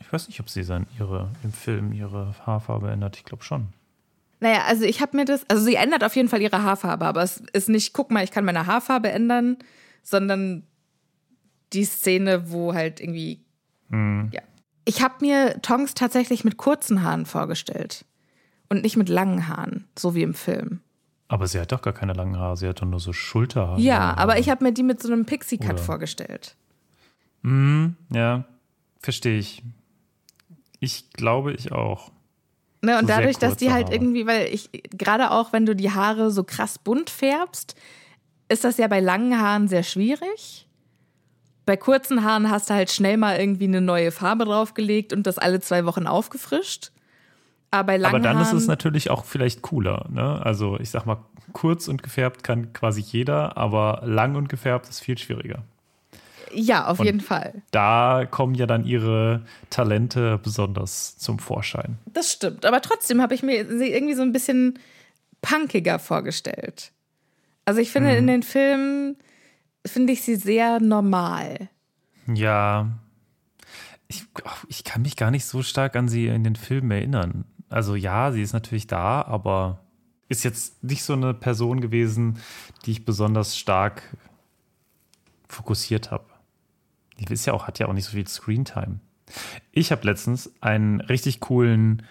Ich 0.00 0.12
weiß 0.12 0.26
nicht, 0.26 0.40
ob 0.40 0.50
sie 0.50 0.64
dann 0.64 0.86
ihre, 0.98 1.30
im 1.44 1.52
Film 1.52 1.92
ihre 1.92 2.34
Haarfarbe 2.44 2.90
ändert. 2.90 3.16
Ich 3.16 3.24
glaube 3.24 3.44
schon. 3.44 3.68
Naja, 4.40 4.64
also 4.66 4.84
ich 4.84 5.00
habe 5.00 5.16
mir 5.16 5.24
das, 5.24 5.48
also 5.48 5.62
sie 5.62 5.76
ändert 5.76 6.02
auf 6.02 6.16
jeden 6.16 6.28
Fall 6.28 6.42
ihre 6.42 6.64
Haarfarbe, 6.64 7.06
aber 7.06 7.22
es 7.22 7.40
ist 7.52 7.68
nicht, 7.68 7.92
guck 7.92 8.10
mal, 8.10 8.24
ich 8.24 8.32
kann 8.32 8.44
meine 8.44 8.66
Haarfarbe 8.66 9.08
ändern, 9.08 9.56
sondern 10.02 10.66
die 11.72 11.84
Szene, 11.84 12.50
wo 12.50 12.74
halt 12.74 13.00
irgendwie, 13.00 13.44
hm. 13.90 14.30
ja. 14.32 14.42
Ich 14.84 15.02
habe 15.02 15.14
mir 15.20 15.60
Tongs 15.62 15.94
tatsächlich 15.94 16.44
mit 16.44 16.56
kurzen 16.56 17.02
Haaren 17.02 17.26
vorgestellt 17.26 18.04
und 18.68 18.82
nicht 18.82 18.96
mit 18.96 19.08
langen 19.08 19.48
Haaren, 19.48 19.86
so 19.98 20.14
wie 20.14 20.22
im 20.22 20.34
Film. 20.34 20.80
Aber 21.28 21.46
sie 21.46 21.60
hat 21.60 21.72
doch 21.72 21.82
gar 21.82 21.94
keine 21.94 22.12
langen 22.12 22.36
Haare, 22.38 22.56
sie 22.56 22.68
hat 22.68 22.82
doch 22.82 22.86
nur 22.86 23.00
so 23.00 23.12
Schulterhaare. 23.12 23.80
Ja, 23.80 24.14
aber 24.16 24.38
ich 24.38 24.50
habe 24.50 24.64
mir 24.64 24.72
die 24.72 24.82
mit 24.82 25.00
so 25.02 25.10
einem 25.12 25.24
Pixie-Cut 25.24 25.80
vorgestellt. 25.80 26.56
Mhm, 27.42 27.96
ja, 28.12 28.44
verstehe 29.00 29.38
ich. 29.38 29.62
Ich 30.80 31.10
glaube, 31.12 31.52
ich 31.52 31.72
auch. 31.72 32.10
Ne, 32.82 32.98
und 32.98 33.02
So 33.02 33.14
dadurch, 33.14 33.38
dass 33.38 33.56
die 33.56 33.72
halt 33.72 33.86
Haare. 33.86 33.94
irgendwie, 33.94 34.26
weil 34.26 34.48
ich, 34.52 34.68
gerade 34.90 35.30
auch 35.30 35.52
wenn 35.52 35.64
du 35.64 35.76
die 35.76 35.92
Haare 35.92 36.30
so 36.30 36.42
krass 36.44 36.78
bunt 36.78 37.08
färbst, 37.08 37.76
ist 38.48 38.64
das 38.64 38.76
ja 38.76 38.88
bei 38.88 39.00
langen 39.00 39.40
Haaren 39.40 39.68
sehr 39.68 39.84
schwierig. 39.84 40.66
Bei 41.64 41.76
kurzen 41.76 42.24
Haaren 42.24 42.50
hast 42.50 42.70
du 42.70 42.74
halt 42.74 42.90
schnell 42.90 43.16
mal 43.16 43.38
irgendwie 43.38 43.64
eine 43.64 43.80
neue 43.80 44.10
Farbe 44.10 44.44
draufgelegt 44.44 45.12
und 45.12 45.26
das 45.26 45.38
alle 45.38 45.60
zwei 45.60 45.84
Wochen 45.84 46.06
aufgefrischt. 46.06 46.90
Aber 47.70 47.84
bei 47.86 47.96
langen 47.96 48.14
Aber 48.16 48.22
dann 48.24 48.36
Haaren, 48.38 48.56
ist 48.56 48.62
es 48.62 48.68
natürlich 48.68 49.10
auch 49.10 49.24
vielleicht 49.24 49.62
cooler. 49.62 50.06
Ne? 50.10 50.44
Also 50.44 50.78
ich 50.80 50.90
sag 50.90 51.06
mal, 51.06 51.18
kurz 51.52 51.88
und 51.88 52.02
gefärbt 52.02 52.42
kann 52.44 52.72
quasi 52.72 53.00
jeder, 53.00 53.56
aber 53.56 54.02
lang 54.04 54.34
und 54.36 54.48
gefärbt 54.48 54.88
ist 54.88 55.00
viel 55.00 55.16
schwieriger. 55.18 55.62
ja, 56.54 56.86
auf 56.86 56.98
Und- 57.00 57.06
jeden 57.06 57.20
Fall. 57.22 57.62
Da 57.70 58.26
kommen 58.30 58.54
ja 58.54 58.66
dann 58.66 58.84
ihre 58.84 59.40
Talente 59.70 60.38
besonders 60.42 61.16
zum 61.16 61.38
Vorschein. 61.38 61.96
Das 62.06 62.30
stimmt. 62.32 62.66
Aber 62.66 62.82
trotzdem 62.82 63.22
habe 63.22 63.34
ich 63.34 63.42
mir 63.42 63.66
sie 63.78 63.90
irgendwie 63.90 64.12
so 64.14 64.20
ein 64.22 64.32
bisschen 64.32 64.78
punkiger 65.40 65.98
vorgestellt. 65.98 66.92
Also 67.64 67.80
ich 67.80 67.90
finde, 67.90 68.10
Mhm. 68.10 68.16
in 68.18 68.26
den 68.26 68.42
Filmen 68.42 69.16
finde 69.86 70.12
ich 70.12 70.22
sie 70.22 70.36
sehr 70.36 70.80
normal. 70.80 71.68
Ja, 72.32 72.98
ich, 74.08 74.24
ich 74.68 74.84
kann 74.84 75.02
mich 75.02 75.16
gar 75.16 75.30
nicht 75.30 75.44
so 75.44 75.62
stark 75.62 75.96
an 75.96 76.08
sie 76.08 76.26
in 76.26 76.44
den 76.44 76.56
Filmen 76.56 76.90
erinnern. 76.90 77.44
Also 77.68 77.94
ja, 77.94 78.32
sie 78.32 78.42
ist 78.42 78.52
natürlich 78.52 78.86
da, 78.86 79.22
aber 79.22 79.80
ist 80.28 80.44
jetzt 80.44 80.82
nicht 80.84 81.02
so 81.04 81.14
eine 81.14 81.34
Person 81.34 81.80
gewesen, 81.80 82.38
die 82.84 82.92
ich 82.92 83.04
besonders 83.04 83.56
stark 83.56 84.16
fokussiert 85.48 86.10
habe. 86.10 86.24
Die 87.18 87.32
ist 87.32 87.46
ja 87.46 87.52
auch, 87.52 87.66
hat 87.66 87.78
ja 87.78 87.86
auch 87.86 87.92
nicht 87.92 88.06
so 88.06 88.12
viel 88.12 88.26
Screentime. 88.26 89.00
Ich 89.70 89.92
habe 89.92 90.06
letztens 90.06 90.52
einen 90.60 91.00
richtig 91.00 91.40
coolen, 91.40 92.02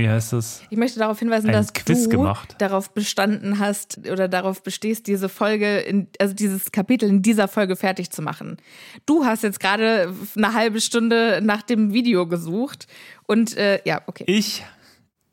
wie 0.00 0.08
heißt 0.08 0.32
das? 0.32 0.62
Ich 0.70 0.76
möchte 0.78 0.98
darauf 0.98 1.18
hinweisen, 1.18 1.48
Ein 1.48 1.52
dass 1.52 1.72
Quiz 1.72 2.04
du 2.04 2.10
gemacht. 2.10 2.56
darauf 2.58 2.92
bestanden 2.92 3.58
hast 3.58 3.98
oder 4.10 4.28
darauf 4.28 4.62
bestehst, 4.62 5.06
diese 5.06 5.28
Folge, 5.28 5.78
in, 5.78 6.08
also 6.18 6.34
dieses 6.34 6.72
Kapitel 6.72 7.08
in 7.08 7.22
dieser 7.22 7.48
Folge 7.48 7.76
fertig 7.76 8.10
zu 8.10 8.22
machen. 8.22 8.56
Du 9.06 9.24
hast 9.24 9.42
jetzt 9.42 9.60
gerade 9.60 10.12
eine 10.36 10.54
halbe 10.54 10.80
Stunde 10.80 11.40
nach 11.42 11.62
dem 11.62 11.92
Video 11.92 12.26
gesucht 12.26 12.86
und 13.26 13.56
äh, 13.56 13.80
ja, 13.84 14.02
okay. 14.06 14.24
Ich, 14.26 14.64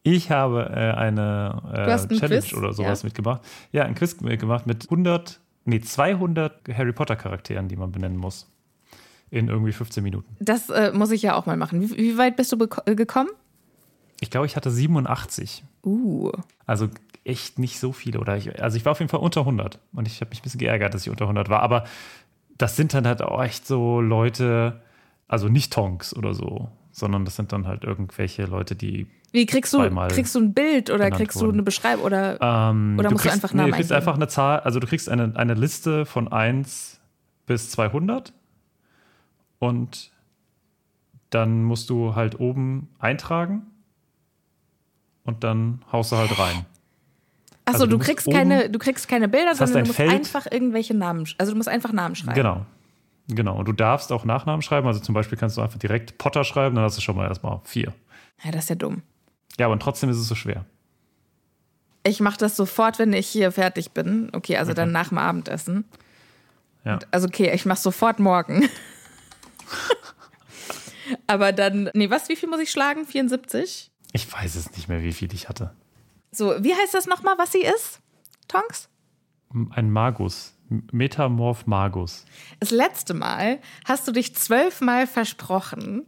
ich 0.04 0.32
habe 0.32 0.70
äh, 0.74 0.98
eine 0.98 1.62
äh, 1.74 2.16
Challenge 2.18 2.42
Quiz? 2.42 2.54
oder 2.54 2.74
sowas 2.74 3.02
Ja. 3.02 3.08
mitgemacht. 3.08 3.42
Ja, 3.72 3.84
ein 3.84 3.96
Quiz 3.96 4.20
mitgemacht 4.22 4.68
mit 4.68 4.84
100, 4.84 5.40
nee, 5.66 5.82
200 5.82 6.70
Harry 6.78 6.94
Potter 6.94 7.16
Charakteren, 7.16 7.68
die 7.68 7.76
man 7.76 7.92
benennen 7.92 8.18
muss. 8.18 8.48
In 9.30 9.50
irgendwie 9.50 9.74
15 9.74 10.02
Minuten. 10.04 10.38
Das 10.40 10.70
äh, 10.70 10.94
muss 10.94 11.12
ich 11.12 11.22
ja 11.22 11.36
auch 11.36 11.46
mal 11.46 11.58
machen. 11.58 11.82
Wie, 11.82 11.98
wie 11.98 12.18
weit 12.18 12.38
bist 12.38 12.54
du 12.54 12.58
äh, 12.86 12.96
gekommen? 12.96 13.30
Ich 14.20 14.30
glaube, 14.30 14.46
ich 14.48 14.56
hatte 14.56 14.72
87. 14.72 15.64
Uh. 15.84 16.32
Also 16.66 16.90
echt 17.24 17.60
nicht 17.60 17.80
so 17.80 17.92
viele. 17.92 18.20
Oder 18.20 18.38
ich, 18.38 18.62
also 18.62 18.78
ich 18.78 18.86
war 18.86 18.94
auf 18.94 19.00
jeden 19.00 19.10
Fall 19.10 19.20
unter 19.20 19.42
100. 19.42 19.80
Und 19.94 20.08
ich 20.08 20.22
habe 20.22 20.30
mich 20.30 20.40
ein 20.40 20.44
bisschen 20.44 20.60
geärgert, 20.60 20.94
dass 20.94 21.04
ich 21.04 21.10
unter 21.10 21.26
100 21.26 21.50
war. 21.50 21.62
Aber 21.62 21.84
das 22.58 22.76
sind 22.76 22.94
dann 22.94 23.06
halt 23.06 23.22
auch 23.22 23.44
echt 23.44 23.68
so 23.68 24.02
Leute, 24.02 24.82
also 25.28 25.48
nicht 25.50 25.72
Tonks 25.74 26.16
oder 26.16 26.34
so, 26.34 26.70
sondern 26.92 27.26
das 27.26 27.36
sind 27.36 27.52
dann 27.52 27.68
halt 27.68 27.84
irgendwelche 27.84 28.46
Leute, 28.46 28.76
die 28.76 29.08
Wie 29.32 29.46
kriegst 29.46 29.74
du, 29.74 29.90
kriegst 30.08 30.34
du 30.34 30.40
ein 30.40 30.54
Bild 30.54 30.90
oder 30.90 31.12
kriegst 31.12 31.36
du 31.38 31.42
wurden. 31.46 31.56
eine 31.56 31.64
Beschreibung 31.64 32.06
oder 32.06 32.40
Ähm, 32.42 32.96
Oder 32.98 33.12
musst 33.12 33.26
du 33.26 33.30
kriegst, 33.30 33.44
einfach 33.44 33.54
nee, 33.54 33.58
Namen 33.58 33.72
du 33.72 33.78
kriegst 33.78 33.92
eingeben? 33.92 34.08
einfach 34.08 34.16
eine 34.16 34.28
Zahl, 34.28 34.62
also 34.62 34.80
du 34.80 34.88
kriegst 34.88 35.10
eine, 35.10 35.34
eine 35.36 35.54
Liste 35.54 36.06
von 36.06 36.28
1 36.30 37.00
bis 37.46 37.70
200 37.72 38.34
und 39.60 40.12
dann 41.30 41.64
musst 41.64 41.90
du 41.90 42.16
halt 42.16 42.40
oben 42.40 42.90
eintragen 43.00 43.68
und 45.28 45.44
dann 45.44 45.84
haust 45.92 46.12
du 46.12 46.16
halt 46.16 46.38
rein. 46.40 46.66
Achso, 47.66 47.84
also 47.84 47.86
du 47.86 47.98
du, 47.98 48.04
kriegst 48.04 48.32
keine, 48.32 48.70
du 48.70 48.80
kriegst 48.80 49.08
keine 49.08 49.28
Bilder, 49.28 49.54
sondern 49.54 49.84
du 49.84 49.88
musst 49.90 49.98
Feld. 49.98 50.12
einfach 50.12 50.48
irgendwelche 50.50 50.96
Namen, 50.96 51.28
also 51.38 51.52
du 51.52 51.58
musst 51.58 51.70
einfach 51.70 51.92
Namen 51.92 52.16
schreiben. 52.16 52.36
Genau. 52.36 52.66
Genau. 53.30 53.58
Und 53.58 53.68
du 53.68 53.74
darfst 53.74 54.12
auch 54.14 54.24
Nachnamen 54.24 54.62
schreiben. 54.62 54.88
Also 54.88 55.02
zum 55.02 55.14
Beispiel 55.14 55.38
kannst 55.38 55.58
du 55.58 55.62
einfach 55.62 55.78
direkt 55.78 56.18
Potter 56.18 56.46
schreiben, 56.46 56.76
dann 56.76 56.86
hast 56.86 56.98
du 56.98 57.02
schon 57.02 57.18
mal 57.18 57.28
erstmal 57.28 57.60
vier. 57.66 57.94
Ja, 58.44 58.52
das 58.52 58.64
ist 58.64 58.70
ja 58.70 58.76
dumm. 58.76 59.04
Ja, 59.60 59.66
aber 59.66 59.78
trotzdem 59.80 60.10
ist 60.10 60.18
es 60.18 60.28
so 60.28 60.36
schwer. 60.36 60.66
Ich 62.04 62.22
mache 62.22 62.38
das 62.38 62.56
sofort, 62.56 63.00
wenn 63.00 63.12
ich 63.12 63.28
hier 63.28 63.52
fertig 63.52 63.92
bin. 63.92 64.30
Okay, 64.32 64.56
also 64.56 64.74
dann 64.74 64.94
nach 64.94 65.10
dem 65.10 65.18
Abendessen. 65.18 65.84
Ja. 66.86 67.00
Also 67.12 67.28
okay, 67.28 67.52
ich 67.54 67.66
mache 67.66 67.82
sofort 67.82 68.20
morgen. 68.20 68.70
Aber 71.28 71.52
dann, 71.52 71.90
nee, 71.94 72.10
was, 72.10 72.30
wie 72.30 72.36
viel 72.38 72.48
muss 72.50 72.62
ich 72.62 72.72
schlagen? 72.72 73.06
74? 73.06 73.92
Ich 74.18 74.34
weiß 74.34 74.56
es 74.56 74.72
nicht 74.72 74.90
mehr, 74.90 75.04
wie 75.04 75.14
viel 75.14 75.32
ich 75.32 75.48
hatte. 75.48 75.76
So, 76.32 76.56
wie 76.64 76.74
heißt 76.74 76.96
das 76.96 77.06
nochmal, 77.06 77.38
was 77.38 77.52
sie 77.52 77.62
ist? 77.62 78.00
Tonks? 78.48 78.90
Ein 79.70 79.92
Magus. 79.92 80.56
Metamorph 80.92 81.68
Magus. 81.68 82.26
Das 82.60 82.72
letzte 82.72 83.14
Mal 83.14 83.60
hast 83.86 84.08
du 84.08 84.12
dich 84.12 84.34
zwölfmal 84.34 85.06
versprochen 85.06 86.08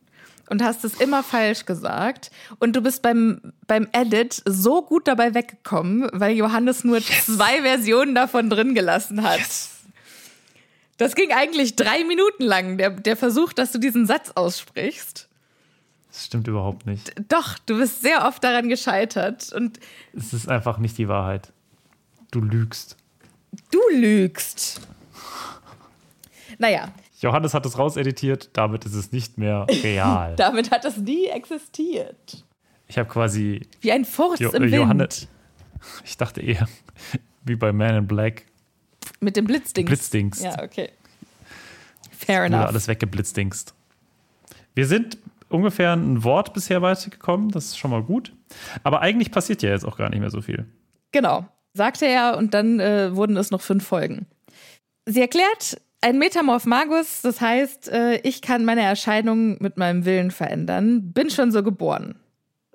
und 0.50 0.64
hast 0.64 0.84
es 0.86 0.96
immer 1.00 1.22
falsch 1.22 1.68
gesagt. 1.68 2.32
Und 2.58 2.76
du 2.76 2.82
bist 2.82 3.04
beim, 3.04 3.54
beim 3.68 3.88
Edit 3.92 4.42
so 4.44 4.82
gut 4.82 5.08
dabei 5.08 5.36
weggekommen, 5.36 6.10
weil 6.12 6.36
Johannes 6.36 6.84
nur 6.84 7.02
zwei 7.02 7.62
Versionen 7.62 8.16
davon 8.16 8.50
drin 8.50 8.74
gelassen 8.74 9.22
hat. 9.22 9.40
Das 10.98 11.14
ging 11.14 11.32
eigentlich 11.32 11.76
drei 11.76 12.04
Minuten 12.06 12.44
lang, 12.44 12.80
der, 12.80 12.90
der 12.90 13.16
Versuch, 13.16 13.54
dass 13.54 13.72
du 13.72 13.78
diesen 13.78 14.08
Satz 14.08 14.32
aussprichst. 14.32 15.29
Das 16.10 16.26
stimmt 16.26 16.48
überhaupt 16.48 16.86
nicht. 16.86 17.14
Doch, 17.30 17.60
du 17.60 17.78
bist 17.78 18.02
sehr 18.02 18.26
oft 18.26 18.44
daran 18.44 18.68
gescheitert 18.68 19.54
und 19.54 19.80
Es 20.14 20.34
ist 20.34 20.50
einfach 20.50 20.80
nicht 20.80 20.98
die 20.98 21.08
Wahrheit. 21.08 21.52
Du 22.32 22.42
lügst. 22.42 22.98
du 23.72 23.80
lügst. 23.94 24.82
Naja, 26.58 26.92
Johannes 27.20 27.54
hat 27.54 27.66
es 27.66 27.78
rauseditiert, 27.78 28.50
damit 28.54 28.86
ist 28.86 28.96
es 28.96 29.12
nicht 29.12 29.38
mehr 29.38 29.66
real. 29.84 30.36
damit 30.38 30.72
hat 30.72 30.86
es 30.86 30.98
nie 30.98 31.28
existiert. 31.28 32.44
Ich 32.88 32.98
habe 32.98 33.10
quasi 33.10 33.62
Wie 33.82 33.92
ein 33.92 34.06
Furz 34.06 34.40
jo 34.40 34.52
im 34.52 34.64
Wind. 34.64 34.74
Johannes. 34.74 35.28
Ich 36.04 36.18
dachte 36.18 36.42
eher 36.42 36.68
wie 37.44 37.56
bei 37.56 37.72
Man 37.72 37.96
in 37.96 38.08
Black. 38.08 38.46
Mit 39.20 39.36
dem 39.36 39.46
Blitzdings. 39.46 39.88
Blitzdings. 39.88 40.42
Ja, 40.42 40.64
okay. 40.64 40.90
Fair 42.12 42.46
enough. 42.46 42.68
alles 42.68 42.88
weggeblitzdingst. 42.88 43.74
Wir 44.76 44.88
sind 44.88 45.18
ungefähr 45.50 45.94
ein 45.94 46.24
Wort 46.24 46.54
bisher 46.54 46.82
weitergekommen. 46.82 47.50
Das 47.50 47.66
ist 47.66 47.78
schon 47.78 47.92
mal 47.92 48.04
gut. 48.04 48.34
Aber 48.84 49.02
eigentlich 49.02 49.32
passiert 49.32 49.62
ja 49.62 49.70
jetzt 49.70 49.86
auch 49.86 49.98
gar 49.98 50.10
nicht 50.10 50.20
mehr 50.20 50.30
so 50.30 50.42
viel. 50.42 50.66
Genau, 51.12 51.46
sagte 51.74 52.06
er 52.06 52.38
und 52.38 52.54
dann 52.54 52.80
äh, 52.80 53.16
wurden 53.16 53.38
es 53.38 53.52
noch 53.52 53.62
fünf 53.62 53.86
Folgen. 53.86 54.28
Sie 55.06 55.22
erklärt, 55.22 55.82
ein 56.02 56.18
Metamorph 56.18 56.66
Magus, 56.66 57.22
das 57.22 57.42
heißt, 57.42 57.90
äh, 57.90 58.18
ich 58.18 58.42
kann 58.42 58.64
meine 58.64 58.82
Erscheinung 58.82 59.58
mit 59.62 59.78
meinem 59.78 60.06
Willen 60.06 60.32
verändern, 60.32 61.12
bin 61.12 61.30
schon 61.30 61.52
so 61.52 61.64
geboren. 61.64 62.16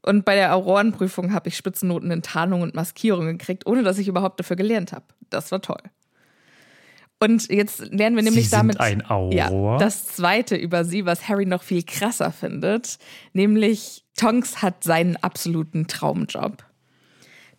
Und 0.03 0.27
bei 0.27 0.35
der 0.35 0.55
Aurorenprüfung 0.55 1.33
habe 1.33 1.49
ich 1.49 1.57
Spitzennoten 1.57 2.11
in 2.11 2.21
Tarnung 2.21 2.61
und 2.61 2.75
Maskierung 2.75 3.27
gekriegt, 3.27 3.67
ohne 3.67 3.83
dass 3.83 3.99
ich 3.99 4.09
überhaupt 4.09 4.39
dafür 4.39 4.57
gelernt 4.57 4.93
habe. 4.93 5.07
Das 5.31 5.51
war 5.51 5.63
toll. 5.63 5.81
Und 7.21 7.51
jetzt 7.51 7.81
lernen 7.91 8.17
wir 8.17 8.23
nämlich 8.23 8.51
damit? 8.51 8.79
Ja, 9.31 9.79
das 9.79 10.07
zweite 10.07 10.57
über 10.57 10.85
sie, 10.85 11.07
was 11.07 11.29
Harry 11.29 11.47
noch 11.47 11.63
viel 11.63 11.83
krasser 11.83 12.33
findet, 12.33 12.99
nämlich 13.33 14.05
Tonks 14.17 14.63
hat 14.63 14.85
seinen 14.85 15.17
absoluten 15.17 15.87
Traumjob. 15.87 16.65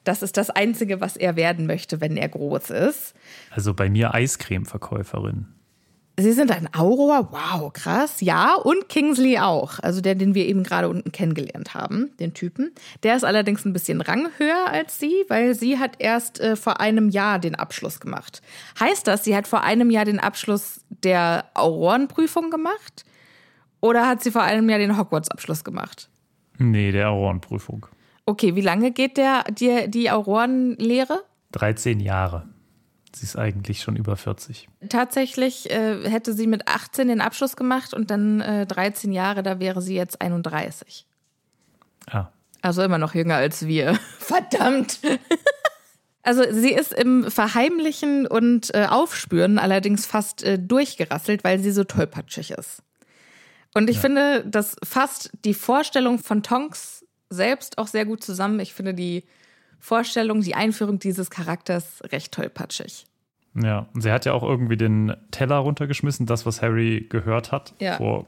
Das 0.04 0.22
ist 0.22 0.38
das 0.38 0.52
Einzige, 0.52 1.02
was 1.02 1.18
er 1.18 1.36
werden 1.36 1.66
möchte, 1.66 2.00
wenn 2.00 2.16
er 2.16 2.30
groß 2.30 2.70
ist. 2.70 3.16
Also 3.50 3.74
bei 3.74 3.90
mir 3.90 4.14
Eiscreme-Verkäuferin. 4.14 5.55
Sie 6.18 6.32
sind 6.32 6.50
ein 6.50 6.70
Auror, 6.74 7.30
wow, 7.32 7.74
krass. 7.74 8.22
Ja, 8.22 8.56
und 8.56 8.88
Kingsley 8.88 9.38
auch. 9.38 9.80
Also 9.80 10.00
der, 10.00 10.16
den 10.16 10.34
wir 10.34 10.46
eben 10.46 10.64
gerade 10.64 10.88
unten 10.88 11.12
kennengelernt 11.12 11.74
haben, 11.74 12.12
den 12.20 12.34
Typen. 12.34 12.72
Der 13.04 13.18
ist 13.18 13.26
allerdings 13.26 13.66
ein 13.66 13.74
bisschen 13.74 14.00
ranghöher 14.00 14.68
als 14.72 14.98
sie, 14.98 15.26
weil 15.28 15.56
sie 15.56 15.78
hat 15.78 15.96
erst 16.00 16.40
äh, 16.40 16.56
vor 16.56 16.80
einem 16.80 17.10
Jahr 17.10 17.40
den 17.40 17.56
Abschluss 17.56 18.00
gemacht. 18.00 18.42
Heißt 18.80 19.08
das, 19.08 19.26
sie 19.26 19.36
hat 19.36 19.46
vor 19.46 19.64
einem 19.64 19.90
Jahr 19.90 20.06
den 20.06 20.22
Abschluss 20.22 20.86
der 21.04 21.46
Aurorenprüfung 21.54 22.50
gemacht? 22.50 23.04
Oder 23.82 24.08
hat 24.08 24.24
sie 24.24 24.32
vor 24.32 24.44
einem 24.44 24.70
Jahr 24.70 24.80
den 24.80 24.98
Hogwarts-Abschluss 24.98 25.66
gemacht? 25.66 26.10
Nee, 26.58 26.94
der 26.94 27.10
Aurorenprüfung. 27.10 27.88
Okay, 28.26 28.56
wie 28.56 28.62
lange 28.62 28.92
geht 28.92 29.18
der, 29.18 29.44
die, 29.52 29.90
die 29.90 30.10
Aurorenlehre? 30.10 31.24
13 31.52 32.00
Jahre. 32.00 32.48
Sie 33.16 33.24
ist 33.24 33.38
eigentlich 33.38 33.82
schon 33.82 33.96
über 33.96 34.18
40. 34.18 34.68
Tatsächlich 34.90 35.72
äh, 35.72 36.10
hätte 36.10 36.34
sie 36.34 36.48
mit 36.48 36.68
18 36.68 37.08
den 37.08 37.22
Abschluss 37.22 37.56
gemacht 37.56 37.94
und 37.94 38.12
dann 38.12 38.42
äh, 38.42 38.66
13 38.66 39.14
Jahre, 39.14 39.42
da 39.42 39.60
wäre 39.60 39.82
sie 39.82 39.96
jetzt 39.96 40.22
31. 40.22 41.06
Ah. 42.12 42.28
Also 42.62 42.84
immer 42.84 42.98
noch 42.98 43.16
jünger 43.16 43.36
als 43.36 43.68
wir. 43.68 43.98
Verdammt! 44.20 45.00
Also 46.24 46.44
sie 46.50 46.74
ist 46.74 46.92
im 46.92 47.30
Verheimlichen 47.30 48.26
und 48.26 48.74
äh, 48.74 48.88
Aufspüren 48.90 49.60
allerdings 49.60 50.08
fast 50.08 50.44
äh, 50.44 50.58
durchgerasselt, 50.58 51.44
weil 51.44 51.60
sie 51.60 51.72
so 51.72 51.84
tollpatschig 51.84 52.50
ist. 52.52 52.82
Und 53.76 53.90
ich 53.92 53.98
ja. 53.98 54.02
finde, 54.02 54.44
das 54.46 54.76
fasst 54.84 55.32
die 55.46 55.54
Vorstellung 55.54 56.18
von 56.18 56.42
Tonks 56.42 57.06
selbst 57.30 57.78
auch 57.78 57.88
sehr 57.88 58.06
gut 58.06 58.24
zusammen. 58.24 58.60
Ich 58.60 58.74
finde 58.74 58.94
die 58.94 59.24
Vorstellung, 59.86 60.42
die 60.42 60.56
Einführung 60.56 60.98
dieses 60.98 61.30
Charakters 61.30 62.02
recht 62.12 62.32
tollpatschig. 62.32 63.06
Ja, 63.54 63.88
und 63.94 64.02
sie 64.02 64.12
hat 64.12 64.26
ja 64.26 64.34
auch 64.34 64.42
irgendwie 64.42 64.78
den 64.78 65.16
Teller 65.30 65.58
runtergeschmissen, 65.58 66.26
das, 66.26 66.48
was 66.48 66.64
Harry 66.64 67.06
gehört 67.08 67.52
hat, 67.52 67.76
ja. 67.80 67.98
vor 67.98 68.26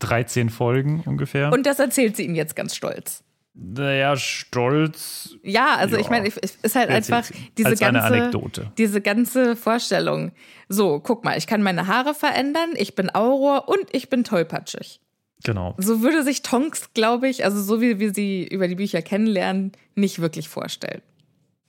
13 0.00 0.50
Folgen 0.50 1.04
ungefähr. 1.06 1.52
Und 1.52 1.64
das 1.64 1.78
erzählt 1.78 2.16
sie 2.16 2.24
ihm 2.24 2.34
jetzt 2.34 2.56
ganz 2.56 2.74
stolz. 2.74 3.22
Naja, 3.54 4.16
stolz. 4.16 5.36
Ja, 5.44 5.76
also 5.76 5.94
ja. 5.94 6.02
ich 6.02 6.10
meine, 6.10 6.26
es 6.26 6.56
ist 6.56 6.74
halt 6.74 6.90
einfach 6.90 7.24
diese 7.56 7.76
ganze, 7.76 8.02
Anekdote. 8.02 8.72
diese 8.76 9.00
ganze 9.00 9.54
Vorstellung. 9.54 10.32
So, 10.68 10.98
guck 10.98 11.24
mal, 11.24 11.38
ich 11.38 11.46
kann 11.46 11.62
meine 11.62 11.86
Haare 11.86 12.14
verändern, 12.14 12.70
ich 12.74 12.96
bin 12.96 13.14
Auror 13.14 13.68
und 13.68 13.86
ich 13.92 14.10
bin 14.10 14.24
tollpatschig. 14.24 15.00
Genau. 15.44 15.74
So 15.78 16.02
würde 16.02 16.22
sich 16.22 16.42
Tonks, 16.42 16.90
glaube 16.94 17.28
ich, 17.28 17.44
also 17.44 17.62
so 17.62 17.80
wie 17.80 17.98
wir 17.98 18.14
sie 18.14 18.46
über 18.46 18.68
die 18.68 18.74
Bücher 18.74 19.02
kennenlernen, 19.02 19.72
nicht 19.94 20.20
wirklich 20.20 20.48
vorstellen. 20.48 21.02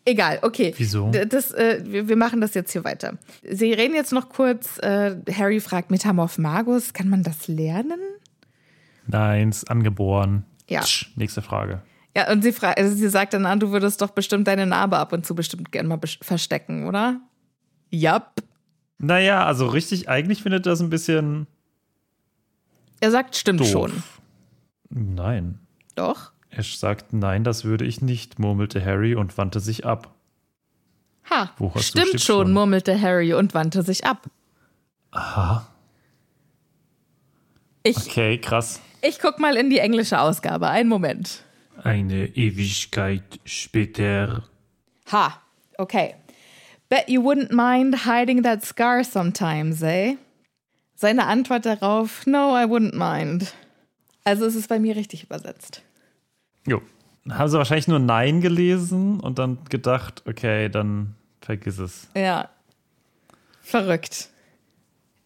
Egal, 0.06 0.40
okay. 0.42 0.74
Wieso? 0.78 1.12
Das, 1.12 1.52
äh, 1.52 1.82
wir, 1.86 2.16
machen 2.16 2.40
das 2.40 2.54
jetzt 2.54 2.72
hier 2.72 2.86
weiter. 2.86 3.18
Sie 3.44 3.74
reden 3.74 3.94
jetzt 3.94 4.14
noch 4.14 4.30
kurz. 4.30 4.78
Äh, 4.80 5.18
Harry 5.34 5.60
fragt 5.60 5.92
Metamorph 5.92 6.38
Magus, 6.38 6.94
kann 6.94 7.10
man 7.10 7.24
das 7.24 7.50
lernen? 7.50 8.00
Nein, 9.06 9.50
ist 9.50 9.70
angeboren. 9.70 10.46
Ja. 10.70 10.80
Tsch, 10.80 11.12
nächste 11.18 11.42
Frage. 11.42 11.82
Ja, 12.16 12.32
und 12.32 12.42
sie, 12.42 12.54
fragt, 12.54 12.80
also 12.80 12.96
sie 12.96 13.10
sagt 13.10 13.34
dann 13.34 13.46
an, 13.46 13.60
du 13.60 13.72
würdest 13.72 14.02
doch 14.02 14.12
bestimmt 14.12 14.48
deine 14.48 14.66
Narbe 14.66 14.98
ab 14.98 15.12
und 15.12 15.26
zu 15.26 15.36
bestimmt 15.36 15.74
gerne 15.74 15.90
mal 15.90 16.00
verstecken, 16.22 16.88
oder? 16.88 17.20
Ja. 17.90 18.32
Naja, 18.98 19.46
also 19.46 19.68
richtig, 19.68 20.08
eigentlich 20.08 20.42
findet 20.42 20.66
das 20.66 20.80
ein 20.80 20.90
bisschen 20.90 21.48
er 23.00 23.12
sagt, 23.12 23.36
stimmt 23.36 23.60
Doof. 23.62 23.70
schon. 23.70 24.04
Nein. 24.90 25.60
Doch? 25.96 26.32
Er 26.50 26.64
sagt, 26.64 27.14
nein, 27.14 27.44
das 27.44 27.64
würde 27.66 27.86
ich 27.86 28.02
nicht, 28.02 28.40
murmelte 28.40 28.84
Harry 28.84 29.16
und 29.16 29.38
wandte 29.38 29.60
sich 29.60 29.86
ab. 29.86 30.14
Ha, 31.30 31.52
Wo 31.58 31.68
hast 31.70 31.76
du 31.76 31.82
stimmt 31.84 32.08
stimmt 32.08 32.22
schon, 32.22 32.46
schon. 32.48 32.54
murmelte 32.54 33.00
Harry 33.02 33.34
und 33.34 33.54
wandte 33.54 33.84
sich 33.84 34.06
ab. 34.06 34.28
Aha. 35.12 35.68
Ich, 37.84 37.98
Okay, 37.98 38.38
krass. 38.40 38.82
ich 39.02 39.20
guck 39.20 39.40
mal 39.40 39.56
in 39.58 39.70
die 39.70 39.80
englische 39.80 40.20
Ausgabe. 40.20 40.68
Einen 40.70 40.90
Moment. 40.90 41.44
Eine 41.84 42.28
Ewigkeit 42.36 43.40
später. 43.46 44.44
Ha, 45.12 45.42
okay. 45.78 46.16
Bet 46.90 47.10
you 47.10 47.22
wouldn't 47.22 47.52
mind 47.52 48.06
hiding 48.06 48.44
that 48.44 48.64
scar 48.66 49.04
sometimes, 49.04 49.82
eh? 49.84 50.16
Seine 51.00 51.28
Antwort 51.28 51.66
darauf, 51.68 52.26
no, 52.26 52.58
I 52.58 52.64
wouldn't 52.66 52.96
mind. 52.96 53.54
Also 54.24 54.46
es 54.46 54.56
ist 54.56 54.68
bei 54.68 54.80
mir 54.80 54.96
richtig 54.96 55.24
übersetzt. 55.24 55.84
Jo. 56.66 56.82
Haben 57.30 57.50
sie 57.50 57.58
wahrscheinlich 57.58 57.88
nur 57.88 58.00
Nein 58.00 58.42
gelesen 58.42 59.20
und 59.20 59.38
dann 59.38 59.60
gedacht, 59.70 60.24
okay, 60.28 60.70
dann 60.70 61.14
vergiss 61.42 61.78
es. 61.78 62.08
Ja. 62.16 62.50
Verrückt. 63.62 64.30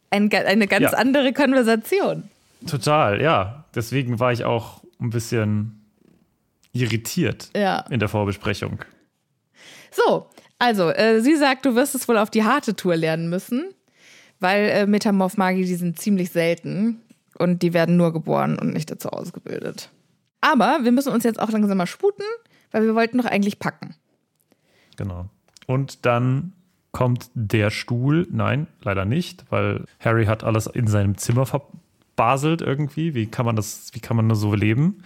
Ein, 0.10 0.30
eine 0.34 0.68
ganz 0.68 0.92
Ja. 0.92 0.98
andere 0.98 1.32
Konversation. 1.32 2.24
Total, 2.68 3.22
ja. 3.22 3.64
Deswegen 3.74 4.20
war 4.20 4.34
ich 4.34 4.44
auch 4.44 4.84
ein 5.00 5.10
bisschen 5.10 5.82
irritiert 6.74 7.50
Ja. 7.56 7.86
in 7.90 8.00
der 8.00 8.10
Vorbesprechung. 8.10 8.80
So, 9.92 10.28
also, 10.60 10.90
äh, 10.90 11.22
sie 11.22 11.38
sagt, 11.38 11.66
du 11.66 11.76
wirst 11.76 11.96
es 11.96 12.08
wohl 12.10 12.18
auf 12.18 12.30
die 12.30 12.44
harte 12.44 12.76
Tour 12.76 12.96
lernen 12.98 13.30
müssen, 13.30 13.74
weil 14.42 14.66
äh, 14.70 14.86
Metamorph-Magi, 14.88 15.64
die 15.64 15.76
sind 15.76 15.98
ziemlich 16.00 16.32
selten 16.32 17.00
und 17.38 17.62
die 17.62 17.74
werden 17.74 17.96
nur 17.96 18.12
geboren 18.12 18.60
und 18.60 18.74
nicht 18.74 18.92
dazu 18.92 19.10
ausgebildet. 19.10 19.90
Aber 20.42 20.80
wir 20.84 20.92
müssen 20.92 21.14
uns 21.14 21.24
jetzt 21.24 21.40
auch 21.40 21.52
langsam 21.52 21.78
mal 21.78 21.86
sputen, 21.86 22.26
weil 22.72 22.84
wir 22.84 22.96
wollten 22.96 23.20
doch 23.20 23.26
eigentlich 23.26 23.60
packen. 23.60 23.96
Genau. 24.98 25.28
Und 25.68 26.06
dann 26.06 26.54
kommt 26.92 27.30
der 27.36 27.70
Stuhl. 27.70 28.28
Nein, 28.32 28.68
leider 28.82 29.06
nicht, 29.06 29.46
weil 29.50 29.86
Harry 30.00 30.26
hat 30.26 30.44
alles 30.44 30.68
in 30.68 30.88
seinem 30.88 31.18
Zimmer 31.18 31.46
verbaselt 31.46 32.62
irgendwie. 32.62 33.14
Wie 33.14 33.28
kann 33.28 33.46
man 33.46 33.56
das, 33.56 33.92
wie 33.94 34.00
kann 34.00 34.18
man 34.18 34.28
nur 34.28 34.36
so 34.36 34.54
leben? 34.54 35.04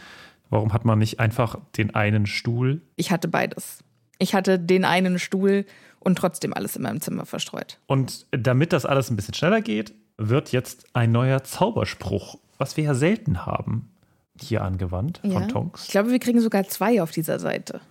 Warum 0.49 0.73
hat 0.73 0.85
man 0.85 0.99
nicht 0.99 1.19
einfach 1.19 1.57
den 1.77 1.93
einen 1.93 2.25
Stuhl? 2.25 2.81
Ich 2.95 3.11
hatte 3.11 3.27
beides. 3.27 3.83
Ich 4.17 4.33
hatte 4.33 4.57
den 4.57 4.85
einen 4.85 5.19
Stuhl 5.19 5.65
und 6.05 6.17
trotzdem 6.17 6.53
alles 6.53 6.75
in 6.77 6.83
meinem 6.83 7.01
Zimmer 7.01 7.25
verstreut. 7.25 7.79
Und 7.87 8.25
damit 8.31 8.71
das 8.71 8.85
alles 8.85 9.09
ein 9.09 9.15
bisschen 9.17 9.33
schneller 9.33 9.61
geht, 9.61 9.93
wird 10.17 10.51
jetzt 10.53 10.85
ein 10.93 11.11
neuer 11.11 11.43
Zauberspruch, 11.43 12.37
was 12.57 12.77
wir 12.77 12.85
ja 12.85 12.93
selten 12.93 13.45
haben, 13.45 13.91
hier 14.39 14.61
angewandt 14.63 15.19
von 15.21 15.43
Ich 15.43 15.51
Tonks. 15.51 15.87
glaube, 15.89 16.11
wir 16.11 16.19
kriegen 16.19 16.39
sogar 16.39 16.63
zwei 16.65 17.01
auf 17.01 17.11
dieser 17.11 17.39
Seite. 17.39 17.81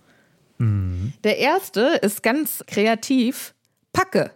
Der 0.57 1.37
erste 1.37 1.81
ist 2.01 2.23
ganz 2.23 2.63
kreativ. 2.65 3.53
Packe. 3.91 4.31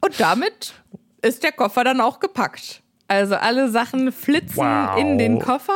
Und 0.00 0.20
damit 0.20 0.74
ist 1.22 1.42
der 1.42 1.52
Koffer 1.52 1.82
dann 1.84 2.00
auch 2.00 2.20
gepackt. 2.20 2.82
Also 3.08 3.36
alle 3.36 3.70
Sachen 3.70 4.12
flitzen 4.12 4.56
Wow. 4.58 4.98
in 4.98 5.16
den 5.18 5.38
Koffer. 5.38 5.72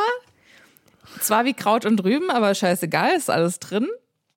Zwar 1.20 1.44
wie 1.46 1.54
Kraut 1.54 1.86
und 1.86 2.04
Rüben, 2.04 2.30
aber 2.30 2.54
scheißegal, 2.54 3.12
ist 3.16 3.30
alles 3.30 3.58
drin. 3.58 3.88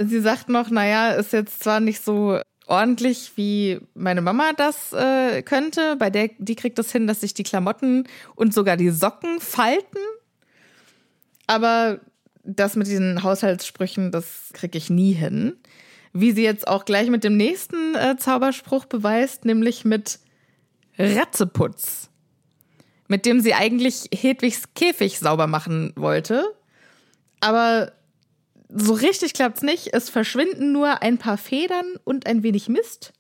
Sie 0.06 0.22
sagt 0.22 0.50
noch, 0.50 0.70
naja, 0.70 1.12
ist 1.12 1.34
jetzt 1.34 1.64
zwar 1.64 1.80
nicht 1.80 2.04
so 2.04 2.40
ordentlich, 2.68 3.34
wie 3.36 3.80
meine 3.94 4.22
Mama 4.22 4.54
das 4.56 4.94
äh, 4.94 5.42
könnte. 5.42 5.98
Bei 5.98 6.10
der, 6.10 6.30
die 6.38 6.56
kriegt 6.56 6.80
das 6.80 6.92
hin, 6.92 7.08
dass 7.08 7.22
sich 7.22 7.34
die 7.34 7.44
Klamotten 7.44 8.08
und 8.36 8.54
sogar 8.54 8.78
die 8.78 8.90
Socken 8.90 9.40
falten. 9.40 10.00
Aber 11.48 12.00
das 12.44 12.76
mit 12.76 12.88
diesen 12.88 13.24
Haushaltssprüchen, 13.24 14.12
das 14.12 14.50
kriege 14.54 14.78
ich 14.78 14.90
nie 14.90 15.12
hin. 15.12 15.58
Wie 16.14 16.32
sie 16.32 16.44
jetzt 16.44 16.68
auch 16.68 16.86
gleich 16.86 17.10
mit 17.10 17.24
dem 17.24 17.38
nächsten 17.38 17.96
äh, 17.96 18.16
Zauberspruch 18.18 18.86
beweist, 18.86 19.46
nämlich 19.46 19.86
mit 19.86 20.20
Ratzeputz. 20.98 22.10
Mit 23.08 23.26
dem 23.26 23.42
sie 23.42 23.54
eigentlich 23.54 24.10
Hedwigs 24.14 24.64
Käfig 24.76 25.20
sauber 25.20 25.48
machen 25.48 25.94
wollte. 25.96 26.54
Aber 27.42 27.92
so 28.74 28.94
richtig 28.94 29.34
klappt's 29.34 29.62
nicht. 29.62 29.94
Es 29.94 30.10
verschwinden 30.10 30.72
nur 30.72 31.02
ein 31.02 31.18
paar 31.18 31.38
Federn 31.38 31.86
und 32.04 32.26
ein 32.28 32.44
wenig 32.44 32.70
Mist. 32.70 33.14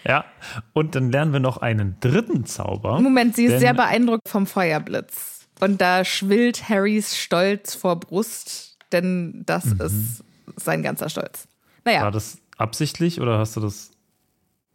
Ja, 0.05 0.25
und 0.73 0.97
dann 0.97 1.12
lernen 1.12 1.33
wir 1.33 1.38
noch 1.38 1.59
einen 1.59 1.97
dritten 2.01 2.45
Zauber. 2.45 3.01
Moment, 3.01 3.37
sie 3.37 3.45
ist 3.45 3.61
sehr 3.61 3.73
beeindruckt 3.73 4.29
vom 4.29 4.47
Feuerblitz. 4.49 5.47
Und 5.61 5.81
da 5.81 6.05
schwillt 6.05 6.69
Harrys 6.69 7.17
Stolz 7.17 7.77
vor 7.77 8.01
Brust, 8.01 8.79
denn 8.91 9.45
das 9.47 9.65
ist 9.67 10.25
sein 10.57 10.83
ganzer 10.83 11.09
Stolz. 11.09 11.47
Naja, 11.85 12.03
War 12.03 12.11
das 12.11 12.38
absichtlich 12.57 13.21
oder 13.21 13.38
hast 13.38 13.55
du 13.57 13.61
das 13.61 13.93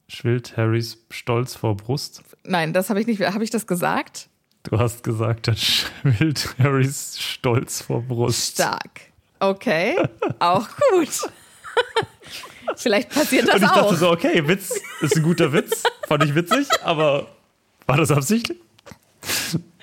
schwillt 0.08 0.56
Harrys 0.56 1.06
Stolz 1.10 1.56
vor 1.56 1.76
Brust? 1.76 2.24
nein, 2.46 2.72
das 2.72 2.90
habe 2.90 3.02
ich 3.02 3.08
nicht. 3.08 3.22
Habe 3.22 3.44
ich 3.44 3.50
das 3.50 3.68
gesagt? 3.68 4.30
Du 4.70 4.78
hast 4.80 5.04
gesagt, 5.04 5.48
dann 5.48 5.56
schwillt 5.56 6.56
Harrys 6.60 7.18
Stolz 7.20 7.82
vor 7.82 8.02
Brust. 8.02 8.54
Stark. 8.54 9.02
Okay, 9.40 9.96
auch 10.40 10.68
gut. 10.92 11.10
Vielleicht 12.76 13.10
passiert 13.10 13.48
das 13.48 13.56
Und 13.56 13.64
ich 13.64 13.70
auch. 13.70 13.76
dachte 13.76 13.96
so, 13.96 14.12
okay, 14.12 14.48
Witz 14.48 14.80
ist 15.02 15.16
ein 15.16 15.24
guter 15.24 15.54
Witz. 15.54 15.84
Fand 16.08 16.24
ich 16.24 16.36
witzig, 16.36 16.68
aber 16.84 17.28
war 17.86 17.98
das 17.98 18.12
absichtlich? 18.12 18.58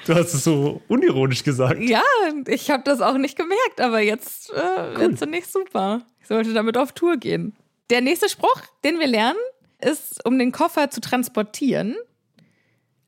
Du 0.07 0.15
hast 0.15 0.35
es 0.35 0.45
so 0.45 0.83
unironisch 0.89 1.45
gesagt. 1.45 1.81
Ja, 1.81 2.03
ich 2.47 2.71
habe 2.71 2.83
das 2.85 3.01
auch 3.01 3.17
nicht 3.17 3.37
gemerkt, 3.37 3.81
aber 3.81 4.01
jetzt 4.01 4.53
äh, 4.53 4.99
wird's 4.99 5.23
nicht 5.23 5.51
super. 5.51 6.03
Ich 6.21 6.29
sollte 6.29 6.53
damit 6.53 6.77
auf 6.77 6.93
Tour 6.93 7.17
gehen. 7.17 7.55
Der 7.91 8.01
nächste 8.03 8.29
Spruch, 8.29 8.61
den 8.85 8.99
wir 8.99 9.07
lernen, 9.07 9.39
ist, 9.81 10.25
um 10.27 10.39
den 10.39 10.53
Koffer 10.53 10.91
zu 10.91 11.01
transportieren, 11.01 11.97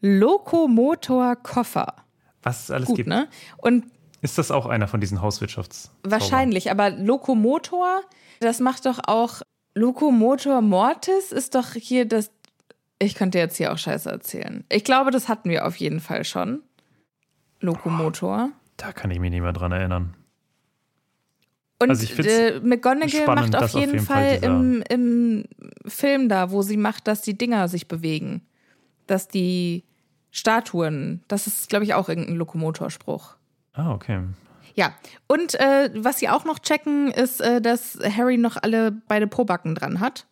Lokomotor-Koffer. 0.01 1.95
Was 2.43 2.65
es 2.65 2.71
alles 2.71 2.87
Gut, 2.89 2.97
gibt. 2.97 3.09
ne? 3.09 3.29
Und 3.59 3.85
Ist 4.23 4.39
das 4.39 4.51
auch 4.51 4.67
einer 4.67 4.89
von 4.89 5.01
diesen 5.01 5.21
Hauswirtschafts? 5.23 5.91
wahrscheinlich, 6.05 6.71
aber 6.71 6.91
Lokomotor, 6.91 8.03
das 8.41 8.61
macht 8.61 8.87
doch 8.87 9.01
auch 9.07 9.43
Lokomotor 9.75 10.63
Mortis 10.63 11.33
ist 11.33 11.55
doch 11.55 11.75
hier 11.75 12.07
das. 12.07 12.31
Ich 12.99 13.15
könnte 13.15 13.37
jetzt 13.39 13.57
hier 13.59 13.73
auch 13.73 13.79
Scheiße 13.79 14.09
erzählen. 14.09 14.65
Ich 14.73 14.85
glaube, 14.85 15.11
das 15.11 15.29
hatten 15.29 15.51
wir 15.51 15.67
auf 15.67 15.77
jeden 15.77 16.01
Fall 16.01 16.25
schon. 16.25 16.63
Lokomotor. 17.61 18.51
Da 18.79 18.93
kann 18.93 19.11
ich 19.11 19.19
mich 19.21 19.31
nicht 19.31 19.43
mehr 19.43 19.53
dran 19.53 19.73
erinnern. 19.73 20.15
Und 21.79 21.91
Also 21.91 22.07
äh, 22.23 22.59
McGonagall 22.61 23.27
macht 23.35 23.55
auf 23.55 23.61
dass 23.61 23.75
auf 23.75 23.81
jeden, 23.81 23.93
jeden 23.95 24.07
Fall, 24.07 24.39
Fall 24.39 24.45
im, 24.51 24.83
im 24.89 25.45
Film 25.87 26.31
da, 26.31 26.51
wo 26.51 26.63
sie 26.63 26.79
macht, 26.79 27.07
dass 27.07 27.21
die 27.21 27.37
Dinger 27.37 27.69
sich 27.69 27.87
bewegen. 27.87 28.47
Dass 29.07 29.29
die 29.29 29.85
Statuen, 30.37 31.23
das 31.29 31.47
ist, 31.47 31.71
glaube 31.71 31.87
ich, 31.87 31.95
auch 31.95 32.11
irgendein 32.11 32.37
Lokomotorspruch. 32.37 33.37
Ah, 33.73 33.95
okay. 33.95 34.21
Ja, 34.75 34.93
und 35.27 35.55
äh, 35.55 35.91
was 35.95 36.19
sie 36.19 36.29
auch 36.29 36.45
noch 36.45 36.59
checken, 36.59 37.11
ist, 37.11 37.41
äh, 37.41 37.63
dass 37.63 37.99
Harry 38.15 38.37
noch 38.37 38.59
alle 38.63 38.93
beide 39.09 39.27
Probacken 39.27 39.75
dran 39.75 39.99
hat. 40.01 40.27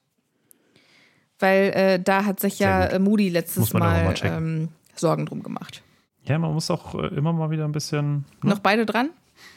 Weil 1.38 1.70
äh, 1.74 2.00
da 2.00 2.26
hat 2.26 2.38
sich 2.38 2.58
ja 2.58 2.84
gut. 2.84 2.92
äh, 2.92 2.98
Moody 2.98 3.30
letztes 3.30 3.72
Mal, 3.72 4.04
mal 4.04 4.14
ähm, 4.24 4.68
Sorgen 4.94 5.24
drum 5.24 5.42
gemacht. 5.42 5.82
Ja, 6.24 6.38
man 6.38 6.52
muss 6.52 6.70
auch 6.70 6.94
äh, 6.94 7.06
immer 7.06 7.32
mal 7.32 7.48
wieder 7.48 7.64
ein 7.64 7.72
bisschen 7.72 8.26
ne? 8.42 8.50
Noch 8.50 8.58
beide 8.58 8.84
dran? 8.84 9.08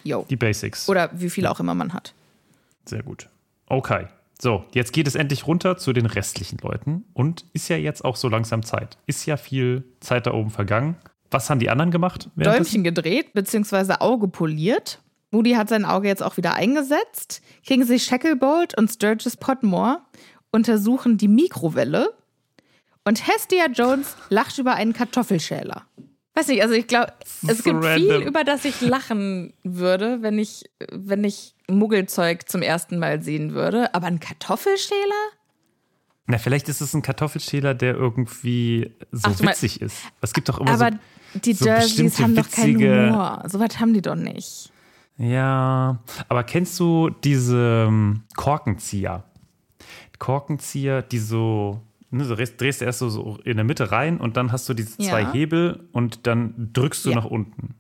Jo. 0.06 0.26
die 0.30 0.38
Basics. 0.38 0.88
Oder 0.88 1.10
wie 1.12 1.30
viele 1.30 1.52
auch 1.52 1.60
immer 1.60 1.76
man 1.76 1.92
hat. 1.92 2.14
Sehr 2.86 3.04
gut. 3.04 3.28
Okay. 3.68 4.08
So, 4.40 4.66
jetzt 4.72 4.94
geht 4.94 5.08
es 5.08 5.16
endlich 5.16 5.48
runter 5.48 5.78
zu 5.78 5.94
den 5.94 6.06
restlichen 6.06 6.60
Leuten 6.60 7.06
und 7.14 7.46
ist 7.54 7.70
ja 7.70 7.78
jetzt 7.78 8.06
auch 8.06 8.16
so 8.16 8.30
langsam 8.30 8.64
Zeit. 8.64 8.98
Ist 9.08 9.26
ja 9.26 9.36
viel 9.36 9.84
Zeit 10.00 10.28
da 10.28 10.34
oben 10.34 10.52
vergangen. 10.52 10.96
Was 11.32 11.50
haben 11.50 11.60
die 11.60 11.70
anderen 11.70 11.92
gemacht? 11.92 12.30
Däumchen 12.36 12.84
gedreht, 12.84 13.34
beziehungsweise 13.34 14.00
Auge 14.02 14.28
poliert. 14.28 15.02
Moody 15.32 15.54
hat 15.54 15.70
sein 15.70 15.86
Auge 15.86 16.08
jetzt 16.08 16.24
auch 16.24 16.38
wieder 16.38 16.54
eingesetzt. 16.54 17.42
Kingsley 17.66 18.00
Shacklebolt 18.00 18.78
und 18.78 18.90
Sturgis 18.90 19.36
Potmore 19.36 20.02
untersuchen 20.52 21.18
die 21.18 21.28
Mikrowelle. 21.28 22.14
Und 23.04 23.28
Hestia 23.28 23.68
Jones 23.68 24.16
lacht 24.30 24.58
über 24.58 24.76
einen 24.76 24.94
Kartoffelschäler. 24.94 25.86
Weiß 26.38 26.48
nicht, 26.50 26.62
also 26.62 26.76
ich 26.76 26.86
glaube, 26.86 27.14
es 27.48 27.64
gibt 27.64 27.84
viel, 27.84 28.10
random. 28.10 28.22
über 28.22 28.44
das 28.44 28.64
ich 28.64 28.80
lachen 28.82 29.54
würde, 29.64 30.22
wenn 30.22 30.38
ich, 30.38 30.66
wenn 30.92 31.24
ich 31.24 31.56
Muggelzeug 31.68 32.48
zum 32.48 32.62
ersten 32.62 33.00
Mal 33.00 33.24
sehen 33.24 33.56
würde. 33.56 33.92
Aber 33.96 34.06
ein 34.06 34.20
Kartoffelschäler? 34.20 35.00
Na, 36.28 36.38
vielleicht 36.38 36.70
ist 36.70 36.80
es 36.80 36.94
ein 36.94 37.02
Kartoffelschäler, 37.02 37.74
der 37.74 37.96
irgendwie 37.96 38.94
so 39.12 39.32
Ach, 39.32 39.36
du 39.36 39.46
meinst- 39.46 39.64
witzig 39.64 39.82
ist. 39.82 39.98
Es 40.22 40.32
gibt 40.34 40.48
doch 40.48 40.60
immer 40.60 40.70
Aber 40.70 40.92
so. 41.34 41.40
die 41.40 41.54
so 41.54 41.66
bestimmte 41.66 42.22
haben 42.22 42.36
doch 42.36 42.52
keinen 42.52 42.78
Humor. 42.78 43.44
So 43.48 43.60
was 43.60 43.80
haben 43.80 43.94
die 43.96 44.02
doch 44.04 44.14
nicht. 44.16 44.72
Ja, 45.18 46.04
aber 46.28 46.44
kennst 46.44 46.80
du 46.80 47.10
diese 47.10 47.86
ähm, 47.88 48.22
Korkenzieher? 48.36 49.24
Korkenzieher, 50.20 51.02
die 51.02 51.18
so, 51.18 51.82
ne, 52.12 52.24
so 52.26 52.36
drehst, 52.36 52.60
du 52.62 52.86
erst 52.86 53.00
so, 53.00 53.10
so 53.10 53.38
in 53.44 53.58
der 53.58 53.64
Mitte 53.66 53.92
rein 53.92 54.20
und 54.20 54.38
dann 54.38 54.52
hast 54.52 54.68
du 54.70 54.74
diese 54.74 54.98
zwei 54.98 55.22
Ja. 55.22 55.34
Hebel 55.34 55.88
und 55.92 56.28
dann 56.28 56.70
drückst 56.74 57.06
du 57.06 57.10
Ja. 57.10 57.16
nach 57.16 57.26
unten. 57.26 57.76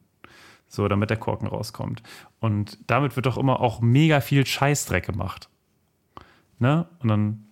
So, 0.69 0.87
damit 0.89 1.09
der 1.09 1.17
Korken 1.17 1.47
rauskommt. 1.47 2.03
Und 2.41 2.77
damit 2.87 3.15
wird 3.15 3.25
doch 3.25 3.37
immer 3.37 3.61
auch 3.61 3.79
mega 3.79 4.19
viel 4.19 4.45
Scheißdreck 4.45 5.05
gemacht. 5.05 5.49
Ne? 6.59 6.87
Und 6.99 7.07
dann, 7.07 7.47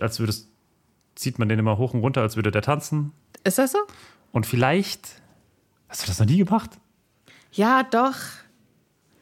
als 0.00 0.20
würdest, 0.20 0.48
zieht 1.14 1.38
man 1.38 1.48
den 1.48 1.58
immer 1.58 1.78
hoch 1.78 1.94
und 1.94 2.00
runter, 2.00 2.20
als 2.20 2.36
würde 2.36 2.50
der 2.50 2.60
tanzen. 2.62 3.12
Ist 3.44 3.56
das 3.58 3.72
so? 3.72 3.78
Und 4.32 4.44
vielleicht, 4.46 5.22
hast 5.88 6.02
du 6.02 6.06
das 6.08 6.18
noch 6.18 6.26
nie 6.26 6.38
gemacht? 6.44 6.70
Ja, 7.52 7.82
doch. 7.84 8.16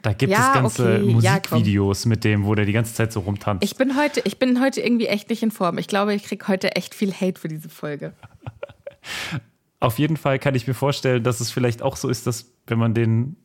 Da 0.02 0.12
gibt 0.12 0.32
Ja, 0.32 0.48
es 0.48 0.54
ganze 0.54 0.94
okay. 0.94 1.06
Ja. 1.06 1.12
Musikvideos 1.12 2.06
mit 2.06 2.24
dem, 2.24 2.44
wo 2.44 2.54
der 2.54 2.64
die 2.64 2.72
ganze 2.72 2.94
Zeit 2.94 3.12
so 3.12 3.20
rumtanzt. 3.20 3.62
Ich 3.62 3.76
bin 3.76 3.96
heute, 3.96 4.20
ich 4.24 4.38
bin 4.38 4.60
heute 4.60 4.80
irgendwie 4.80 5.06
echt 5.06 5.28
nicht 5.28 5.42
in 5.42 5.50
Form. 5.50 5.78
Ich 5.78 5.88
glaube, 5.88 6.14
ich 6.14 6.24
kriege 6.24 6.48
heute 6.48 6.74
echt 6.76 6.94
viel 6.94 7.12
Hate 7.12 7.38
für 7.38 7.48
diese 7.48 7.68
Folge. 7.68 8.14
Auf 9.80 9.98
jeden 9.98 10.16
Fall 10.16 10.38
kann 10.38 10.54
ich 10.54 10.66
mir 10.66 10.74
vorstellen, 10.74 11.22
dass 11.22 11.40
es 11.40 11.50
vielleicht 11.50 11.82
auch 11.82 11.96
so 11.96 12.08
ist, 12.08 12.26
dass 12.26 12.52
wenn 12.66 12.78
man 12.78 12.94
den 12.94 13.36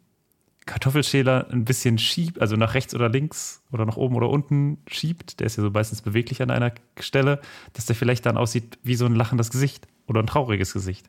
Kartoffelschäler 0.66 1.48
ein 1.52 1.64
bisschen 1.64 1.98
schiebt, 1.98 2.42
also 2.42 2.56
nach 2.56 2.74
rechts 2.74 2.96
oder 2.96 3.08
links 3.08 3.62
oder 3.72 3.86
nach 3.86 3.98
oben 3.98 4.16
oder 4.16 4.30
unten 4.30 4.80
schiebt, 4.88 5.40
der 5.40 5.48
ist 5.48 5.58
ja 5.58 5.64
so 5.64 5.70
meistens 5.70 6.02
beweglich 6.02 6.42
an 6.42 6.50
einer 6.50 6.74
Stelle, 7.00 7.40
dass 7.74 7.86
der 7.86 7.96
vielleicht 7.96 8.26
dann 8.26 8.36
aussieht 8.38 8.80
wie 8.84 8.96
so 8.96 9.06
ein 9.06 9.16
lachendes 9.16 9.52
Gesicht 9.52 9.88
oder 10.08 10.22
ein 10.22 10.28
trauriges 10.28 10.74
Gesicht. 10.74 11.08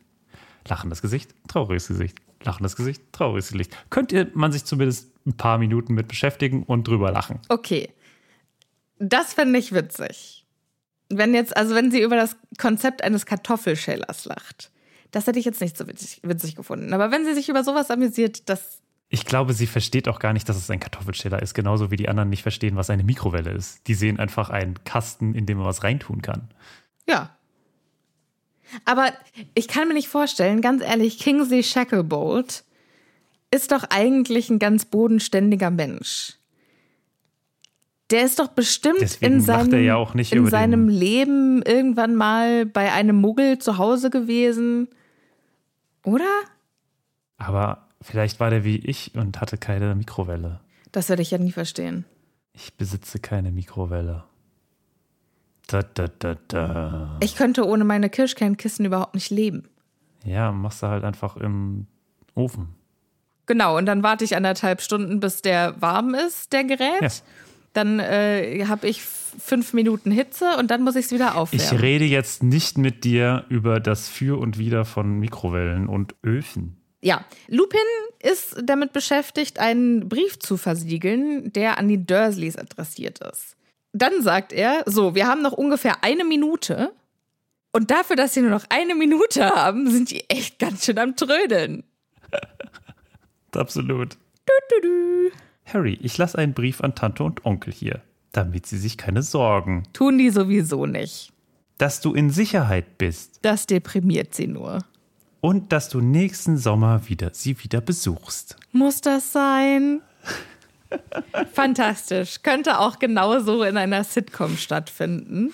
Lachendes 0.68 1.00
Gesicht, 1.00 1.34
trauriges 1.48 1.88
Gesicht, 1.88 2.18
lachendes 2.44 2.76
Gesicht, 2.76 3.02
trauriges 3.12 3.52
Gesicht. 3.52 3.76
Könnte 3.90 4.30
man 4.34 4.52
sich 4.52 4.64
zumindest 4.64 5.12
ein 5.26 5.36
paar 5.36 5.58
Minuten 5.58 5.94
mit 5.94 6.08
beschäftigen 6.08 6.62
und 6.62 6.86
drüber 6.86 7.10
lachen. 7.10 7.40
Okay. 7.48 7.90
Das 8.98 9.34
finde 9.34 9.58
ich 9.58 9.72
witzig. 9.72 10.46
Wenn 11.08 11.34
jetzt, 11.34 11.56
also 11.56 11.74
wenn 11.74 11.90
sie 11.90 12.00
über 12.00 12.16
das 12.16 12.36
Konzept 12.58 13.02
eines 13.02 13.26
Kartoffelschälers 13.26 14.24
lacht, 14.24 14.70
das 15.10 15.26
hätte 15.26 15.38
ich 15.38 15.44
jetzt 15.44 15.60
nicht 15.60 15.76
so 15.76 15.86
witzig, 15.86 16.20
witzig 16.22 16.56
gefunden. 16.56 16.92
Aber 16.92 17.10
wenn 17.10 17.24
sie 17.24 17.34
sich 17.34 17.48
über 17.48 17.62
sowas 17.62 17.90
amüsiert, 17.90 18.48
das 18.48 18.80
Ich 19.08 19.24
glaube, 19.24 19.52
sie 19.52 19.66
versteht 19.66 20.08
auch 20.08 20.18
gar 20.18 20.32
nicht, 20.32 20.48
dass 20.48 20.56
es 20.56 20.70
ein 20.70 20.80
Kartoffelschäler 20.80 21.40
ist, 21.42 21.54
genauso 21.54 21.90
wie 21.90 21.96
die 21.96 22.08
anderen 22.08 22.30
nicht 22.30 22.42
verstehen, 22.42 22.76
was 22.76 22.90
eine 22.90 23.04
Mikrowelle 23.04 23.50
ist. 23.50 23.86
Die 23.86 23.94
sehen 23.94 24.18
einfach 24.18 24.50
einen 24.50 24.82
Kasten, 24.84 25.34
in 25.34 25.46
dem 25.46 25.58
man 25.58 25.66
was 25.66 25.84
reintun 25.84 26.22
kann. 26.22 26.48
Ja. 27.08 27.35
Aber 28.84 29.12
ich 29.54 29.68
kann 29.68 29.88
mir 29.88 29.94
nicht 29.94 30.08
vorstellen, 30.08 30.60
ganz 30.60 30.82
ehrlich, 30.82 31.18
Kingsley 31.18 31.62
Shacklebolt 31.62 32.64
ist 33.50 33.72
doch 33.72 33.84
eigentlich 33.90 34.50
ein 34.50 34.58
ganz 34.58 34.84
bodenständiger 34.84 35.70
Mensch. 35.70 36.34
Der 38.10 38.24
ist 38.24 38.38
doch 38.38 38.48
bestimmt 38.48 39.00
Deswegen 39.00 39.34
in, 39.34 39.40
seinem, 39.40 39.84
ja 39.84 39.96
auch 39.96 40.14
nicht 40.14 40.32
in 40.32 40.46
seinem 40.46 40.88
Leben 40.88 41.62
irgendwann 41.62 42.14
mal 42.14 42.64
bei 42.64 42.92
einem 42.92 43.16
Muggel 43.16 43.58
zu 43.58 43.78
Hause 43.78 44.10
gewesen. 44.10 44.88
Oder? 46.04 46.28
Aber 47.36 47.88
vielleicht 48.00 48.38
war 48.38 48.50
der 48.50 48.62
wie 48.64 48.76
ich 48.76 49.12
und 49.14 49.40
hatte 49.40 49.58
keine 49.58 49.94
Mikrowelle. 49.96 50.60
Das 50.92 51.08
werde 51.08 51.22
ich 51.22 51.32
ja 51.32 51.38
nie 51.38 51.50
verstehen. 51.50 52.04
Ich 52.52 52.74
besitze 52.74 53.18
keine 53.18 53.50
Mikrowelle. 53.50 54.24
Da, 55.66 55.82
da, 55.82 56.06
da, 56.18 56.36
da. 56.48 57.16
Ich 57.22 57.34
könnte 57.36 57.66
ohne 57.66 57.84
meine 57.84 58.08
Kirschkernkissen 58.08 58.84
überhaupt 58.84 59.14
nicht 59.14 59.30
leben. 59.30 59.64
Ja, 60.24 60.52
machst 60.52 60.82
du 60.82 60.86
halt 60.88 61.04
einfach 61.04 61.36
im 61.36 61.86
Ofen. 62.34 62.68
Genau, 63.46 63.76
und 63.76 63.86
dann 63.86 64.02
warte 64.02 64.24
ich 64.24 64.36
anderthalb 64.36 64.80
Stunden, 64.80 65.20
bis 65.20 65.42
der 65.42 65.80
warm 65.80 66.14
ist, 66.14 66.52
der 66.52 66.64
Gerät. 66.64 67.00
Ja. 67.02 67.08
Dann 67.72 68.00
äh, 68.00 68.64
habe 68.66 68.88
ich 68.88 69.02
fünf 69.02 69.72
Minuten 69.72 70.10
Hitze 70.10 70.56
und 70.58 70.70
dann 70.70 70.82
muss 70.82 70.96
ich 70.96 71.06
es 71.06 71.12
wieder 71.12 71.28
Ich 71.30 71.34
aufwärmen. 71.34 71.80
rede 71.80 72.04
jetzt 72.04 72.42
nicht 72.42 72.78
mit 72.78 73.04
dir 73.04 73.44
über 73.48 73.80
das 73.80 74.08
Für 74.08 74.38
und 74.40 74.58
Wider 74.58 74.84
von 74.84 75.18
Mikrowellen 75.18 75.86
und 75.88 76.14
Öfen. 76.24 76.76
Ja, 77.02 77.24
Lupin 77.48 77.78
ist 78.20 78.56
damit 78.64 78.92
beschäftigt, 78.92 79.58
einen 79.58 80.08
Brief 80.08 80.38
zu 80.38 80.56
versiegeln, 80.56 81.52
der 81.52 81.78
an 81.78 81.88
die 81.88 82.04
Dursleys 82.04 82.56
adressiert 82.56 83.18
ist. 83.20 83.55
Dann 83.98 84.22
sagt 84.22 84.52
er, 84.52 84.82
so, 84.86 85.14
wir 85.14 85.26
haben 85.26 85.40
noch 85.42 85.52
ungefähr 85.52 86.04
eine 86.04 86.24
Minute. 86.24 86.92
Und 87.72 87.90
dafür, 87.90 88.16
dass 88.16 88.34
sie 88.34 88.40
nur 88.42 88.50
noch 88.50 88.64
eine 88.68 88.94
Minute 88.94 89.44
haben, 89.46 89.90
sind 89.90 90.10
die 90.10 90.28
echt 90.28 90.58
ganz 90.58 90.84
schön 90.84 90.98
am 90.98 91.16
Trödeln. 91.16 91.84
Absolut. 93.54 94.16
Harry, 95.64 95.98
ich 96.02 96.16
lasse 96.18 96.38
einen 96.38 96.52
Brief 96.54 96.80
an 96.82 96.94
Tante 96.94 97.24
und 97.24 97.44
Onkel 97.44 97.72
hier, 97.72 98.02
damit 98.32 98.66
sie 98.66 98.78
sich 98.78 98.96
keine 98.98 99.22
Sorgen. 99.22 99.84
Tun 99.92 100.18
die 100.18 100.30
sowieso 100.30 100.86
nicht. 100.86 101.32
Dass 101.78 102.00
du 102.00 102.14
in 102.14 102.30
Sicherheit 102.30 102.98
bist 102.98 103.38
Das 103.42 103.66
deprimiert 103.66 104.34
sie 104.34 104.46
nur. 104.46 104.78
und 105.40 105.72
dass 105.72 105.88
du 105.88 106.00
nächsten 106.00 106.56
Sommer 106.58 107.08
wieder 107.08 107.30
sie 107.34 107.62
wieder 107.62 107.80
besuchst. 107.80 108.56
Muss 108.72 109.00
das 109.00 109.32
sein? 109.32 110.00
Fantastisch. 111.52 112.42
Könnte 112.42 112.78
auch 112.78 112.98
genauso 112.98 113.62
in 113.62 113.76
einer 113.76 114.04
Sitcom 114.04 114.56
stattfinden. 114.56 115.52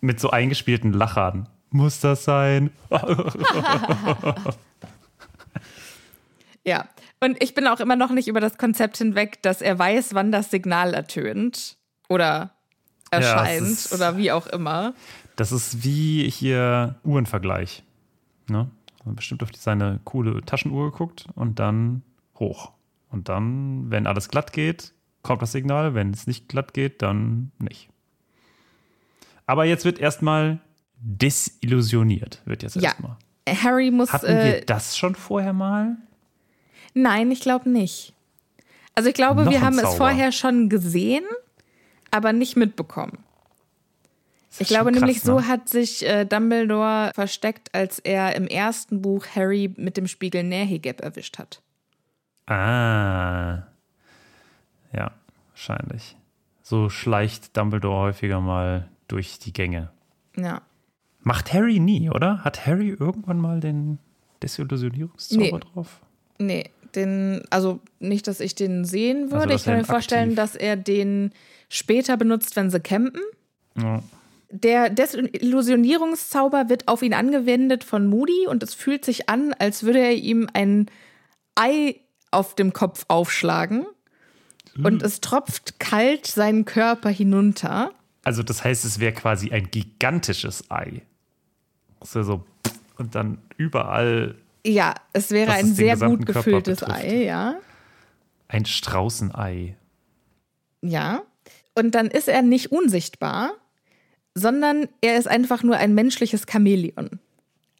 Mit 0.00 0.20
so 0.20 0.30
eingespielten 0.30 0.92
Lachern. 0.92 1.48
Muss 1.70 2.00
das 2.00 2.24
sein? 2.24 2.70
Ja. 6.64 6.88
Und 7.20 7.42
ich 7.42 7.54
bin 7.54 7.66
auch 7.66 7.80
immer 7.80 7.96
noch 7.96 8.10
nicht 8.10 8.28
über 8.28 8.40
das 8.40 8.58
Konzept 8.58 8.98
hinweg, 8.98 9.42
dass 9.42 9.60
er 9.60 9.78
weiß, 9.78 10.14
wann 10.14 10.30
das 10.30 10.50
Signal 10.50 10.94
ertönt 10.94 11.76
oder 12.08 12.50
erscheint 13.10 13.66
ist- 13.66 13.92
oder 13.92 14.16
wie 14.16 14.30
auch 14.30 14.46
immer. 14.46 14.94
Das 15.36 15.50
ist 15.50 15.82
wie 15.82 16.28
hier 16.30 16.96
Uhrenvergleich. 17.04 17.82
Ne? 18.48 18.70
Man 19.04 19.16
bestimmt 19.16 19.42
auf 19.42 19.50
seine 19.56 20.00
coole 20.04 20.42
Taschenuhr 20.42 20.90
geguckt 20.90 21.26
und 21.34 21.58
dann 21.58 22.02
hoch. 22.38 22.72
Und 23.10 23.28
dann, 23.28 23.90
wenn 23.90 24.06
alles 24.06 24.28
glatt 24.28 24.52
geht, 24.52 24.92
kommt 25.22 25.42
das 25.42 25.52
Signal. 25.52 25.94
Wenn 25.94 26.10
es 26.12 26.26
nicht 26.26 26.48
glatt 26.48 26.74
geht, 26.74 27.02
dann 27.02 27.52
nicht. 27.58 27.88
Aber 29.46 29.64
jetzt 29.64 29.84
wird 29.84 29.98
erstmal 29.98 30.58
desillusioniert. 31.00 32.42
Wird 32.44 32.62
jetzt 32.62 32.76
Ja. 32.76 32.82
erstmal. 32.90 33.16
Harry 33.48 33.90
muss. 33.90 34.12
Hatten 34.12 34.26
Äh, 34.26 34.44
wir 34.44 34.60
das 34.66 34.96
schon 34.96 35.14
vorher 35.14 35.52
mal? 35.52 35.96
nein, 36.94 37.30
ich 37.30 37.40
glaube 37.40 37.70
nicht. 37.70 38.12
Also 38.94 39.08
ich 39.08 39.14
glaube, 39.14 39.44
Noch 39.44 39.52
wir 39.52 39.60
haben 39.60 39.76
es 39.78 39.82
Zauber. 39.84 39.96
vorher 39.96 40.32
schon 40.32 40.68
gesehen, 40.68 41.24
aber 42.10 42.32
nicht 42.32 42.56
mitbekommen. 42.56 43.18
Ich 44.58 44.66
glaube 44.66 44.90
krass, 44.90 45.00
nämlich, 45.00 45.20
so 45.20 45.38
ne? 45.38 45.46
hat 45.46 45.68
sich 45.68 46.04
äh, 46.04 46.24
Dumbledore 46.24 47.12
versteckt, 47.14 47.72
als 47.74 48.00
er 48.00 48.34
im 48.34 48.48
ersten 48.48 49.00
Buch 49.00 49.24
Harry 49.36 49.72
mit 49.76 49.96
dem 49.96 50.08
Spiegel 50.08 50.42
Nähegeb 50.42 51.00
erwischt 51.00 51.38
hat. 51.38 51.62
Ah. 52.48 53.66
Ja, 54.92 55.12
wahrscheinlich. 55.50 56.16
So 56.62 56.88
schleicht 56.88 57.56
Dumbledore 57.56 57.98
häufiger 58.06 58.40
mal 58.40 58.88
durch 59.06 59.38
die 59.38 59.52
Gänge. 59.52 59.90
Ja. 60.36 60.62
Macht 61.22 61.52
Harry 61.52 61.78
nie, 61.80 62.10
oder? 62.10 62.44
Hat 62.44 62.66
Harry 62.66 62.88
irgendwann 62.90 63.38
mal 63.38 63.60
den 63.60 63.98
Desillusionierungszauber 64.42 65.42
Nee. 65.44 65.58
drauf? 65.74 66.00
Nee, 66.38 66.70
den, 66.94 67.42
also 67.50 67.80
nicht, 67.98 68.26
dass 68.28 68.40
ich 68.40 68.54
den 68.54 68.84
sehen 68.84 69.30
würde. 69.30 69.52
Also, 69.52 69.54
ich 69.56 69.64
kann 69.64 69.76
mir 69.78 69.84
vorstellen, 69.84 70.30
aktiv- 70.30 70.36
dass 70.36 70.54
er 70.56 70.76
den 70.76 71.32
später 71.68 72.16
benutzt, 72.16 72.56
wenn 72.56 72.70
sie 72.70 72.80
campen. 72.80 73.20
Ja. 73.76 74.02
Der 74.50 74.88
Desillusionierungszauber 74.88 76.68
wird 76.70 76.88
auf 76.88 77.02
ihn 77.02 77.12
angewendet 77.12 77.84
von 77.84 78.06
Moody 78.06 78.46
und 78.48 78.62
es 78.62 78.72
fühlt 78.74 79.04
sich 79.04 79.28
an, 79.28 79.52
als 79.58 79.82
würde 79.82 79.98
er 79.98 80.14
ihm 80.14 80.48
ein 80.54 80.86
Ei 81.54 81.96
auf 82.30 82.54
dem 82.54 82.72
Kopf 82.72 83.04
aufschlagen. 83.08 83.86
Und 84.82 85.02
es 85.02 85.20
tropft 85.20 85.80
kalt 85.80 86.26
seinen 86.26 86.64
Körper 86.64 87.08
hinunter. 87.08 87.92
Also 88.22 88.42
das 88.42 88.62
heißt, 88.62 88.84
es 88.84 89.00
wäre 89.00 89.12
quasi 89.12 89.50
ein 89.50 89.70
gigantisches 89.70 90.70
Ei. 90.70 91.02
Wäre 92.12 92.24
so 92.24 92.44
und 92.96 93.14
dann 93.14 93.38
überall 93.56 94.36
Ja, 94.64 94.94
es 95.12 95.30
wäre 95.30 95.52
ein 95.52 95.70
es 95.70 95.76
sehr 95.76 95.96
gut 95.96 96.26
gefülltes. 96.26 96.82
Ei, 96.82 97.24
ja. 97.24 97.56
ein 98.48 98.66
Straußenei. 98.66 99.76
Ja. 100.82 101.22
Und 101.74 101.94
dann 101.94 102.08
ist 102.08 102.28
er 102.28 102.42
nicht 102.42 102.70
unsichtbar, 102.70 103.52
sondern 104.34 104.88
er 105.00 105.16
ist 105.16 105.28
einfach 105.28 105.62
nur 105.62 105.76
ein 105.76 105.94
menschliches 105.94 106.44
Chamäleon. 106.50 107.18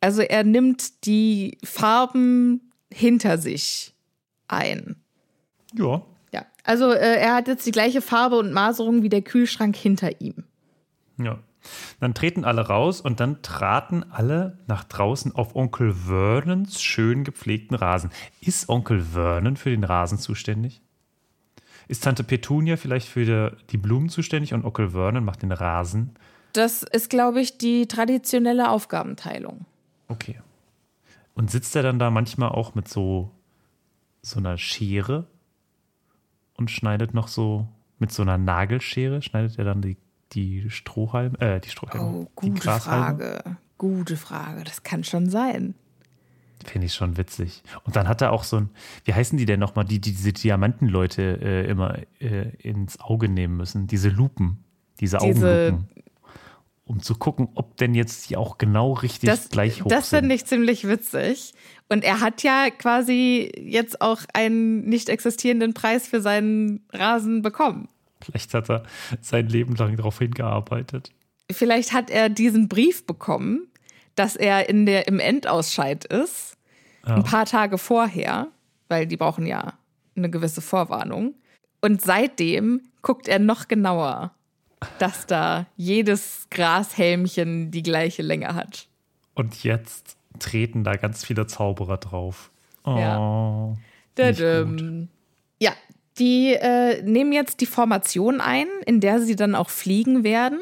Also 0.00 0.22
er 0.22 0.44
nimmt 0.44 1.04
die 1.04 1.58
Farben 1.64 2.72
hinter 2.92 3.38
sich 3.38 3.94
ein. 4.48 4.96
Ja. 5.74 6.02
Ja. 6.32 6.46
Also 6.64 6.92
äh, 6.92 7.16
er 7.16 7.34
hat 7.34 7.48
jetzt 7.48 7.66
die 7.66 7.70
gleiche 7.70 8.00
Farbe 8.00 8.36
und 8.36 8.52
Maserung 8.52 9.02
wie 9.02 9.08
der 9.08 9.22
Kühlschrank 9.22 9.76
hinter 9.76 10.20
ihm. 10.20 10.44
Ja. 11.18 11.38
Dann 12.00 12.14
treten 12.14 12.44
alle 12.44 12.66
raus 12.66 13.00
und 13.00 13.20
dann 13.20 13.42
traten 13.42 14.04
alle 14.10 14.58
nach 14.66 14.84
draußen 14.84 15.34
auf 15.34 15.56
Onkel 15.56 15.92
Vernons 15.92 16.80
schön 16.80 17.24
gepflegten 17.24 17.76
Rasen. 17.76 18.10
Ist 18.40 18.68
Onkel 18.68 19.02
Vernon 19.02 19.56
für 19.56 19.70
den 19.70 19.84
Rasen 19.84 20.18
zuständig? 20.18 20.80
Ist 21.88 22.04
Tante 22.04 22.22
Petunia 22.22 22.76
vielleicht 22.76 23.08
für 23.08 23.24
die, 23.24 23.56
die 23.70 23.78
Blumen 23.78 24.08
zuständig 24.08 24.54
und 24.54 24.64
Onkel 24.64 24.90
Vernon 24.90 25.24
macht 25.24 25.42
den 25.42 25.52
Rasen? 25.52 26.14
Das 26.52 26.82
ist, 26.82 27.10
glaube 27.10 27.40
ich, 27.40 27.58
die 27.58 27.86
traditionelle 27.86 28.70
Aufgabenteilung. 28.70 29.66
Okay. 30.08 30.40
Und 31.34 31.50
sitzt 31.50 31.76
er 31.76 31.82
dann 31.82 31.98
da 31.98 32.10
manchmal 32.10 32.50
auch 32.50 32.74
mit 32.74 32.88
so, 32.88 33.30
so 34.22 34.38
einer 34.38 34.58
Schere 34.58 35.26
und 36.54 36.70
schneidet 36.70 37.14
noch 37.14 37.28
so 37.28 37.68
mit 37.98 38.12
so 38.12 38.22
einer 38.22 38.38
Nagelschere, 38.38 39.22
schneidet 39.22 39.58
er 39.58 39.64
dann 39.64 39.82
die, 39.82 39.96
die 40.32 40.68
Strohhalme, 40.70 41.40
äh, 41.40 41.60
die 41.60 41.70
Strohhalme, 41.70 42.04
Oh, 42.26 42.30
gute? 42.34 42.60
Frage. 42.70 43.42
Gute 43.76 44.16
Frage. 44.16 44.64
Das 44.64 44.82
kann 44.82 45.04
schon 45.04 45.30
sein. 45.30 45.74
Finde 46.64 46.86
ich 46.86 46.94
schon 46.94 47.16
witzig. 47.16 47.62
Und 47.84 47.94
dann 47.94 48.08
hat 48.08 48.20
er 48.20 48.32
auch 48.32 48.42
so 48.42 48.56
ein, 48.56 48.70
wie 49.04 49.14
heißen 49.14 49.38
die 49.38 49.46
denn 49.46 49.60
nochmal, 49.60 49.84
die, 49.84 50.00
die 50.00 50.10
diese 50.10 50.32
Diamantenleute 50.32 51.22
äh, 51.40 51.70
immer 51.70 51.98
äh, 52.20 52.48
ins 52.56 52.98
Auge 52.98 53.28
nehmen 53.28 53.56
müssen? 53.56 53.86
Diese 53.86 54.08
Lupen, 54.08 54.64
diese, 55.00 55.18
Diese- 55.18 55.46
Augenlupen. 55.70 55.88
Um 56.84 57.02
zu 57.02 57.14
gucken, 57.16 57.50
ob 57.54 57.76
denn 57.76 57.94
jetzt 57.94 58.30
die 58.30 58.38
auch 58.38 58.56
genau 58.56 58.94
richtig 58.94 59.28
Das, 59.28 59.50
gleich 59.50 59.84
hoch 59.84 59.88
das 59.90 60.08
sind. 60.08 60.20
finde 60.20 60.34
ich 60.34 60.46
ziemlich 60.46 60.88
witzig. 60.88 61.52
Und 61.88 62.04
er 62.04 62.20
hat 62.20 62.42
ja 62.42 62.68
quasi 62.70 63.50
jetzt 63.56 64.00
auch 64.00 64.20
einen 64.34 64.88
nicht 64.88 65.08
existierenden 65.08 65.72
Preis 65.74 66.06
für 66.06 66.20
seinen 66.20 66.86
Rasen 66.92 67.40
bekommen. 67.42 67.88
Vielleicht 68.20 68.52
hat 68.52 68.68
er 68.68 68.82
sein 69.20 69.48
Leben 69.48 69.74
lang 69.76 69.96
darauf 69.96 70.18
hingearbeitet. 70.18 71.10
Vielleicht 71.50 71.92
hat 71.92 72.10
er 72.10 72.28
diesen 72.28 72.68
Brief 72.68 73.06
bekommen, 73.06 73.68
dass 74.16 74.36
er 74.36 74.68
in 74.68 74.84
der, 74.84 75.08
im 75.08 75.18
Endausscheid 75.18 76.04
ist, 76.04 76.56
ein 77.04 77.24
paar 77.24 77.46
Tage 77.46 77.78
vorher, 77.78 78.48
weil 78.88 79.06
die 79.06 79.16
brauchen 79.16 79.46
ja 79.46 79.72
eine 80.14 80.28
gewisse 80.28 80.60
Vorwarnung. 80.60 81.34
Und 81.80 82.02
seitdem 82.02 82.82
guckt 83.00 83.28
er 83.28 83.38
noch 83.38 83.68
genauer. 83.68 84.34
dass 84.98 85.26
da 85.26 85.66
jedes 85.76 86.46
Grashelmchen 86.50 87.70
die 87.70 87.82
gleiche 87.82 88.22
Länge 88.22 88.54
hat. 88.54 88.86
Und 89.34 89.64
jetzt 89.64 90.17
treten 90.38 90.84
da 90.84 90.96
ganz 90.96 91.24
viele 91.24 91.46
Zauberer 91.46 91.96
drauf. 91.98 92.50
Oh, 92.84 92.96
Ja. 92.96 93.76
Ja, 95.60 95.72
die 96.18 96.54
äh, 96.54 97.02
nehmen 97.02 97.32
jetzt 97.32 97.60
die 97.60 97.66
Formation 97.66 98.40
ein, 98.40 98.66
in 98.86 99.00
der 99.00 99.20
sie 99.20 99.36
dann 99.36 99.54
auch 99.54 99.70
fliegen 99.70 100.24
werden. 100.24 100.58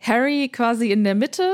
Harry 0.00 0.48
quasi 0.48 0.90
in 0.92 1.04
der 1.04 1.14
Mitte 1.14 1.50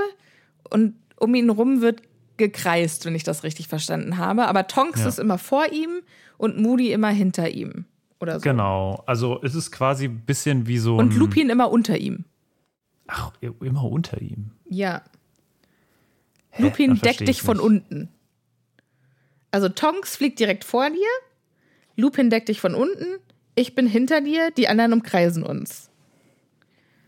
und 0.71 0.95
um 1.17 1.35
ihn 1.35 1.51
rum 1.51 1.81
wird 1.81 2.03
gekreist, 2.37 3.05
wenn 3.05 3.15
ich 3.15 3.23
das 3.23 3.45
richtig 3.45 3.69
verstanden 3.69 4.17
habe. 4.19 4.47
Aber 4.49 4.67
Tonks 4.67 5.01
Ja. 5.01 5.09
ist 5.09 5.19
immer 5.19 5.39
vor 5.39 5.71
ihm 5.73 6.01
und 6.37 6.59
Moody 6.61 6.93
immer 6.93 7.09
hinter 7.11 7.51
ihm. 7.51 7.85
Oder 8.21 8.39
so. 8.41 8.43
Genau, 8.43 9.03
also 9.07 9.41
es 9.43 9.55
ist 9.55 9.71
quasi 9.71 10.07
ein 10.07 10.21
bisschen 10.21 10.67
wie 10.67 10.79
so 10.79 10.97
Und. 10.97 11.15
Lupin 11.15 11.51
immer 11.51 11.71
unter 11.71 11.97
ihm. 11.99 12.25
Ach, 13.07 13.33
immer 13.41 13.85
unter 13.85 14.21
ihm. 14.21 14.51
Ja. 14.69 15.03
Hä? 16.55 16.63
Lupin 16.63 17.01
deckt 17.01 17.27
dich 17.27 17.43
von 17.43 17.61
unten. 17.61 18.09
Also 19.51 19.69
Tonks 19.69 20.17
fliegt 20.17 20.39
direkt 20.41 20.65
vor 20.65 20.89
dir, 20.91 21.09
Lupin 21.97 22.31
deckt 22.31 22.49
dich 22.49 22.61
von 22.61 22.75
unten, 22.75 23.19
ich 23.55 23.75
bin 23.75 23.87
hinter 23.87 24.21
dir, 24.21 24.51
die 24.51 24.69
anderen 24.69 24.93
umkreisen 24.93 25.45
uns. 25.45 25.91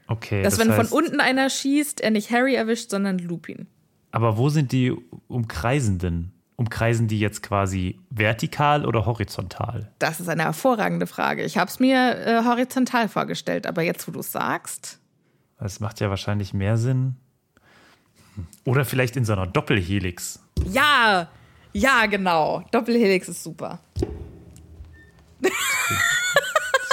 Okay, 0.08 0.42
Dass 0.42 0.56
das 0.56 0.64
wenn 0.66 0.72
heißt, 0.72 0.90
von 0.90 1.04
unten 1.04 1.20
einer 1.20 1.50
schießt, 1.50 2.00
er 2.00 2.10
nicht 2.10 2.30
Harry 2.30 2.54
erwischt, 2.54 2.90
sondern 2.90 3.18
Lupin. 3.18 3.66
Aber 4.12 4.38
wo 4.38 4.48
sind 4.48 4.70
die 4.72 4.92
Umkreisenden? 5.26 6.32
Umkreisen 6.54 7.06
die 7.08 7.18
jetzt 7.18 7.42
quasi 7.42 7.98
vertikal 8.08 8.86
oder 8.86 9.04
horizontal? 9.04 9.90
Das 9.98 10.20
ist 10.20 10.28
eine 10.28 10.44
hervorragende 10.44 11.06
Frage. 11.06 11.44
Ich 11.44 11.58
habe 11.58 11.68
es 11.68 11.80
mir 11.80 12.16
äh, 12.24 12.44
horizontal 12.44 13.08
vorgestellt, 13.08 13.66
aber 13.66 13.82
jetzt, 13.82 14.08
wo 14.08 14.12
du 14.12 14.20
es 14.20 14.32
sagst, 14.32 15.00
Das 15.58 15.80
macht 15.80 16.00
ja 16.00 16.08
wahrscheinlich 16.08 16.54
mehr 16.54 16.76
Sinn. 16.78 17.16
Oder 18.64 18.84
vielleicht 18.84 19.16
in 19.16 19.24
so 19.24 19.32
einer 19.32 19.46
Doppelhelix. 19.46 20.40
ja, 20.70 21.28
ja, 21.72 22.06
genau. 22.06 22.64
Doppelhelix 22.70 23.28
ist 23.28 23.42
super. 23.42 23.80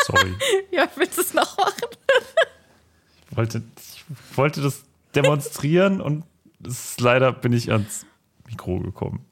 Sorry. 0.05 0.33
Ja, 0.71 0.87
willst 0.95 1.17
du 1.17 1.21
es 1.21 1.33
noch 1.33 1.57
machen? 1.57 1.87
Ich 3.31 3.37
wollte, 3.37 3.61
ich 3.77 4.37
wollte 4.37 4.61
das 4.61 4.83
demonstrieren 5.15 6.01
und 6.01 6.25
ist, 6.65 6.99
leider 6.99 7.31
bin 7.31 7.53
ich 7.53 7.71
ans 7.71 8.05
Mikro 8.47 8.79
gekommen. 8.79 9.25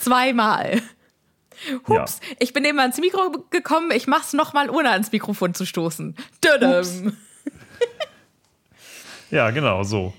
Zweimal. 0.00 0.82
Hups, 1.86 2.20
ich 2.38 2.52
bin 2.52 2.64
eben 2.64 2.78
ans 2.80 2.98
Mikro 2.98 3.44
gekommen, 3.50 3.90
ich 3.90 4.06
mach's 4.06 4.32
nochmal, 4.32 4.70
ohne 4.70 4.90
ans 4.90 5.12
Mikrofon 5.12 5.54
zu 5.54 5.66
stoßen. 5.66 6.16
Dödem. 6.44 7.16
Ja, 9.30 9.50
genau, 9.50 9.82
so. 9.82 10.14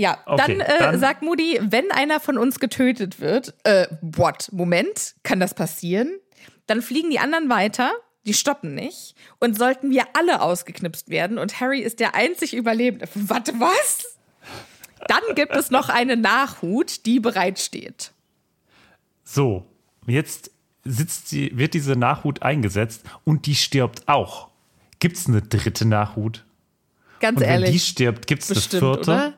Ja, 0.00 0.18
Okay, 0.26 0.56
dann, 0.58 0.60
äh, 0.60 0.78
dann- 0.78 0.98
sagt 1.00 1.22
Moody, 1.22 1.58
wenn 1.60 1.90
einer 1.90 2.20
von 2.20 2.38
uns 2.38 2.60
getötet 2.60 3.20
wird, 3.20 3.54
äh, 3.64 3.88
what? 4.00 4.48
Moment, 4.52 5.16
kann 5.24 5.40
das 5.40 5.54
passieren? 5.54 6.18
Dann 6.66 6.82
fliegen 6.82 7.10
die 7.10 7.18
anderen 7.18 7.48
weiter, 7.50 7.90
die 8.24 8.32
stoppen 8.34 8.74
nicht. 8.74 9.14
Und 9.40 9.58
sollten 9.58 9.90
wir 9.90 10.04
alle 10.16 10.40
ausgeknipst 10.40 11.08
werden 11.08 11.38
und 11.38 11.60
Harry 11.60 11.80
ist 11.80 11.98
der 11.98 12.14
einzig 12.14 12.54
Überlebende. 12.54 13.08
Warte, 13.14 13.52
was? 13.58 14.04
Dann 15.08 15.34
gibt 15.34 15.54
es 15.56 15.70
noch 15.70 15.88
eine 15.88 16.16
Nachhut, 16.16 17.04
die 17.06 17.18
bereitsteht. 17.20 18.12
So, 19.24 19.64
jetzt 20.06 20.50
sitzt 20.84 21.32
die, 21.32 21.56
wird 21.58 21.74
diese 21.74 21.92
Nachhut 21.96 22.42
eingesetzt 22.42 23.02
und 23.24 23.46
die 23.46 23.54
stirbt 23.54 24.06
auch. 24.08 24.48
Gibt 25.00 25.16
es 25.16 25.26
eine 25.26 25.42
dritte 25.42 25.86
Nachhut? 25.86 26.44
Ganz 27.20 27.36
Und 27.36 27.42
wenn 27.42 27.50
ehrlich. 27.50 27.70
die 27.72 27.78
stirbt, 27.80 28.26
gibt 28.26 28.42
es 28.42 28.50
eine 28.50 28.60
vierte? 28.60 29.00
oder? 29.10 29.34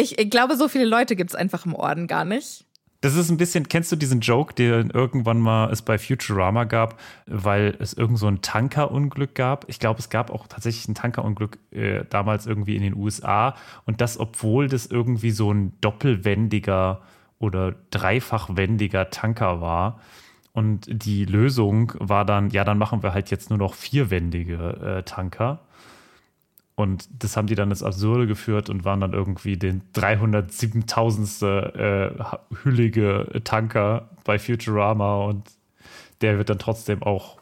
Ich, 0.00 0.18
ich 0.18 0.30
glaube, 0.30 0.56
so 0.56 0.68
viele 0.68 0.86
Leute 0.86 1.14
gibt 1.14 1.30
es 1.30 1.36
einfach 1.36 1.66
im 1.66 1.74
Orden 1.74 2.06
gar 2.06 2.24
nicht. 2.24 2.64
Das 3.02 3.16
ist 3.16 3.30
ein 3.30 3.36
bisschen, 3.36 3.68
kennst 3.68 3.92
du 3.92 3.96
diesen 3.96 4.20
Joke, 4.20 4.54
den 4.54 4.90
irgendwann 4.90 5.38
mal 5.38 5.70
es 5.70 5.82
bei 5.82 5.98
Futurama 5.98 6.64
gab, 6.64 6.98
weil 7.26 7.76
es 7.78 7.92
irgend 7.92 8.18
so 8.18 8.26
ein 8.26 8.40
Tankerunglück 8.40 9.34
gab? 9.34 9.66
Ich 9.68 9.78
glaube, 9.78 10.00
es 10.00 10.08
gab 10.08 10.30
auch 10.30 10.46
tatsächlich 10.46 10.88
ein 10.88 10.94
Tankerunglück 10.94 11.58
äh, 11.70 12.04
damals 12.08 12.46
irgendwie 12.46 12.76
in 12.76 12.82
den 12.82 12.94
USA 12.94 13.54
und 13.84 14.00
das, 14.00 14.18
obwohl 14.18 14.68
das 14.68 14.86
irgendwie 14.86 15.30
so 15.30 15.52
ein 15.52 15.72
doppelwendiger 15.80 17.02
oder 17.38 17.74
dreifachwendiger 17.90 19.10
Tanker 19.10 19.60
war. 19.60 20.00
Und 20.52 20.86
die 20.90 21.26
Lösung 21.26 21.92
war 21.98 22.24
dann, 22.24 22.50
ja, 22.50 22.64
dann 22.64 22.78
machen 22.78 23.02
wir 23.02 23.14
halt 23.14 23.30
jetzt 23.30 23.50
nur 23.50 23.58
noch 23.58 23.74
vierwendige 23.74 24.98
äh, 24.98 25.02
Tanker. 25.04 25.60
Und 26.80 27.08
das 27.22 27.36
haben 27.36 27.46
die 27.46 27.54
dann 27.54 27.70
ins 27.70 27.82
Absurde 27.82 28.26
geführt 28.26 28.68
und 28.70 28.84
waren 28.84 29.00
dann 29.00 29.12
irgendwie 29.12 29.56
den 29.56 29.82
307.000. 29.94 31.74
Äh, 31.76 32.24
hüllige 32.64 33.40
Tanker 33.44 34.08
bei 34.24 34.38
Futurama 34.38 35.24
und 35.24 35.48
der 36.20 36.38
wird 36.38 36.50
dann 36.50 36.58
trotzdem 36.58 37.02
auch 37.02 37.38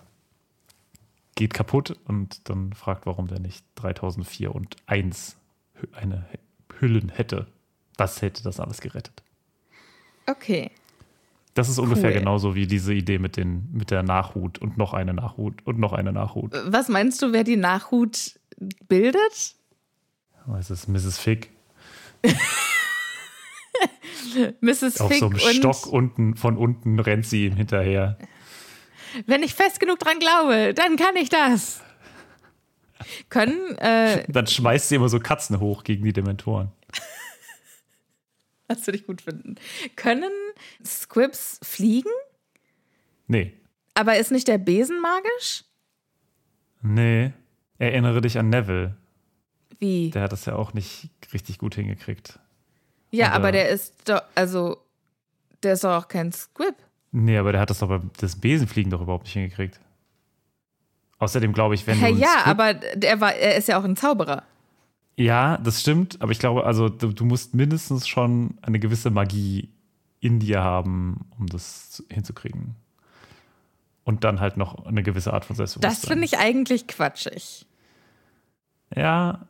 geht 1.34 1.55
kaputt 1.55 1.97
und 2.07 2.49
dann 2.49 2.72
fragt, 2.72 3.07
warum 3.07 3.28
der 3.28 3.39
nicht 3.39 3.64
3004 3.76 4.55
und 4.55 4.76
1 4.86 5.36
Hü- 5.80 5.95
eine 5.97 6.26
Hüllen 6.80 7.11
hätte. 7.11 7.47
Das 7.97 8.22
hätte 8.22 8.43
das 8.43 8.59
alles 8.61 8.80
gerettet. 8.80 9.22
Okay. 10.26 10.70
Das 11.55 11.68
ist 11.68 11.78
ungefähr 11.78 12.11
Cool. 12.11 12.18
genauso 12.18 12.55
wie 12.55 12.66
diese 12.66 12.93
Idee 12.93 13.18
mit, 13.18 13.36
den, 13.36 13.68
mit 13.72 13.91
der 13.91 14.03
Nachhut 14.03 14.59
und 14.59 14.78
noch 14.78 14.95
eine 14.95 15.14
Nachhut 15.14 15.64
und 15.64 15.78
noch 15.78 15.93
eine 15.93 16.12
Nachhut. 16.12 16.53
Was 16.66 16.89
meinst 16.89 17.22
du, 17.22 17.32
wer 17.32 17.43
die 17.45 17.57
Nachhut 17.57 18.38
bildet? 18.88 19.54
Es 20.59 20.70
ist 20.70 20.88
Mrs. 20.88 21.18
Fick 21.18 21.50
Mrs. 24.61 25.00
auf 25.00 25.11
Fick 25.11 25.20
so 25.20 25.26
einem 25.26 25.38
Stock 25.38 25.86
unten, 25.86 26.36
von 26.36 26.56
unten 26.56 26.98
rennt 26.98 27.26
sie 27.26 27.46
ihm 27.46 27.56
hinterher. 27.56 28.18
wenn 29.26 29.42
ich 29.42 29.54
fest 29.54 29.80
genug 29.80 29.98
dran 29.98 30.18
glaube, 30.18 30.74
dann 30.74 30.96
kann 30.96 31.16
ich 31.16 31.28
das. 31.28 31.82
Können, 33.28 33.76
äh, 33.78 34.24
Dann 34.32 34.46
schmeißt 34.46 34.88
sie 34.88 34.96
immer 34.96 35.09
so 35.09 35.20
Katzen 35.20 35.61
hoch 35.61 35.84
gegen 35.84 36.04
die 36.04 36.12
Dementoren. 36.12 36.72
das 38.66 38.86
würde 38.86 38.98
ich 38.98 39.06
gut 39.06 39.22
finden. 39.22 39.54
Können 39.94 40.32
Squibs 40.84 41.61
fliegen? 41.62 42.11
Nee. 43.28 43.52
Aber 43.94 44.16
ist 44.16 44.32
nicht 44.32 44.48
der 44.48 44.59
Besen 44.59 45.00
magisch? 45.00 45.64
Nee. 46.82 47.32
Erinnere 47.79 48.20
dich 48.20 48.39
an 48.39 48.49
Neville. 48.49 48.97
Wie? 49.79 50.11
Der 50.11 50.22
hat 50.22 50.33
das 50.33 50.45
ja 50.47 50.57
auch 50.57 50.74
nicht 50.74 51.09
richtig 51.33 51.59
gut 51.59 51.74
hingekriegt. 51.76 52.39
ja, 53.11 53.26
oder- 53.29 53.35
aber 53.37 53.53
der 53.53 53.68
ist 53.68 53.95
doch, 54.09 54.22
also, 54.35 54.79
der 55.62 55.74
ist 55.74 55.85
doch 55.85 55.97
auch 56.03 56.09
kein 56.09 56.33
Squib. 56.33 56.74
Nee, 57.12 57.39
aber 57.39 57.53
der 57.53 57.61
hat 57.61 57.70
das 57.70 57.79
doch 57.79 57.89
beim 57.89 58.11
das 58.18 58.37
Besenfliegen 58.37 58.91
doch 58.91 59.01
überhaupt 59.01 59.24
nicht 59.24 59.33
hingekriegt. 59.35 59.81
Außerdem 61.18 61.53
glaube 61.53 61.74
ich, 61.74 61.87
wenn 61.87 62.03
einen 62.03 62.18
ja, 62.18 62.29
Squib- 62.29 62.47
aber 62.51 62.74
der 62.74 63.20
war, 63.20 63.35
er 63.35 63.57
ist 63.57 63.68
ja 63.68 63.79
auch 63.79 63.85
ein 63.85 63.97
Zauberer. 63.97 64.43
Ja, 65.16 65.57
das 65.59 65.81
stimmt, 65.81 66.20
aber 66.22 66.31
ich 66.33 66.39
glaube, 66.39 66.64
also 66.64 66.89
du, 66.89 67.12
du 67.12 67.24
musst 67.24 67.55
mindestens 67.55 68.07
schon 68.07 68.57
eine 68.62 68.79
gewisse 68.79 69.11
Magie 69.11 69.68
in 70.20 70.39
dir 70.39 70.62
haben, 70.62 71.29
um 71.39 71.47
das 71.47 71.91
zu- 71.91 72.05
hinzukriegen. 72.11 72.76
Und 74.05 74.24
dann 74.24 74.41
halt 74.41 74.57
noch 74.57 74.87
eine 74.87 75.03
gewisse 75.03 75.33
Art 75.33 75.45
von 75.45 75.57
Selbstbewusstsein. 75.57 76.01
Das 76.01 76.09
finde 76.09 76.24
ich 76.24 76.39
eigentlich 76.39 76.87
quatschig. 76.87 77.66
Ja, 78.95 79.47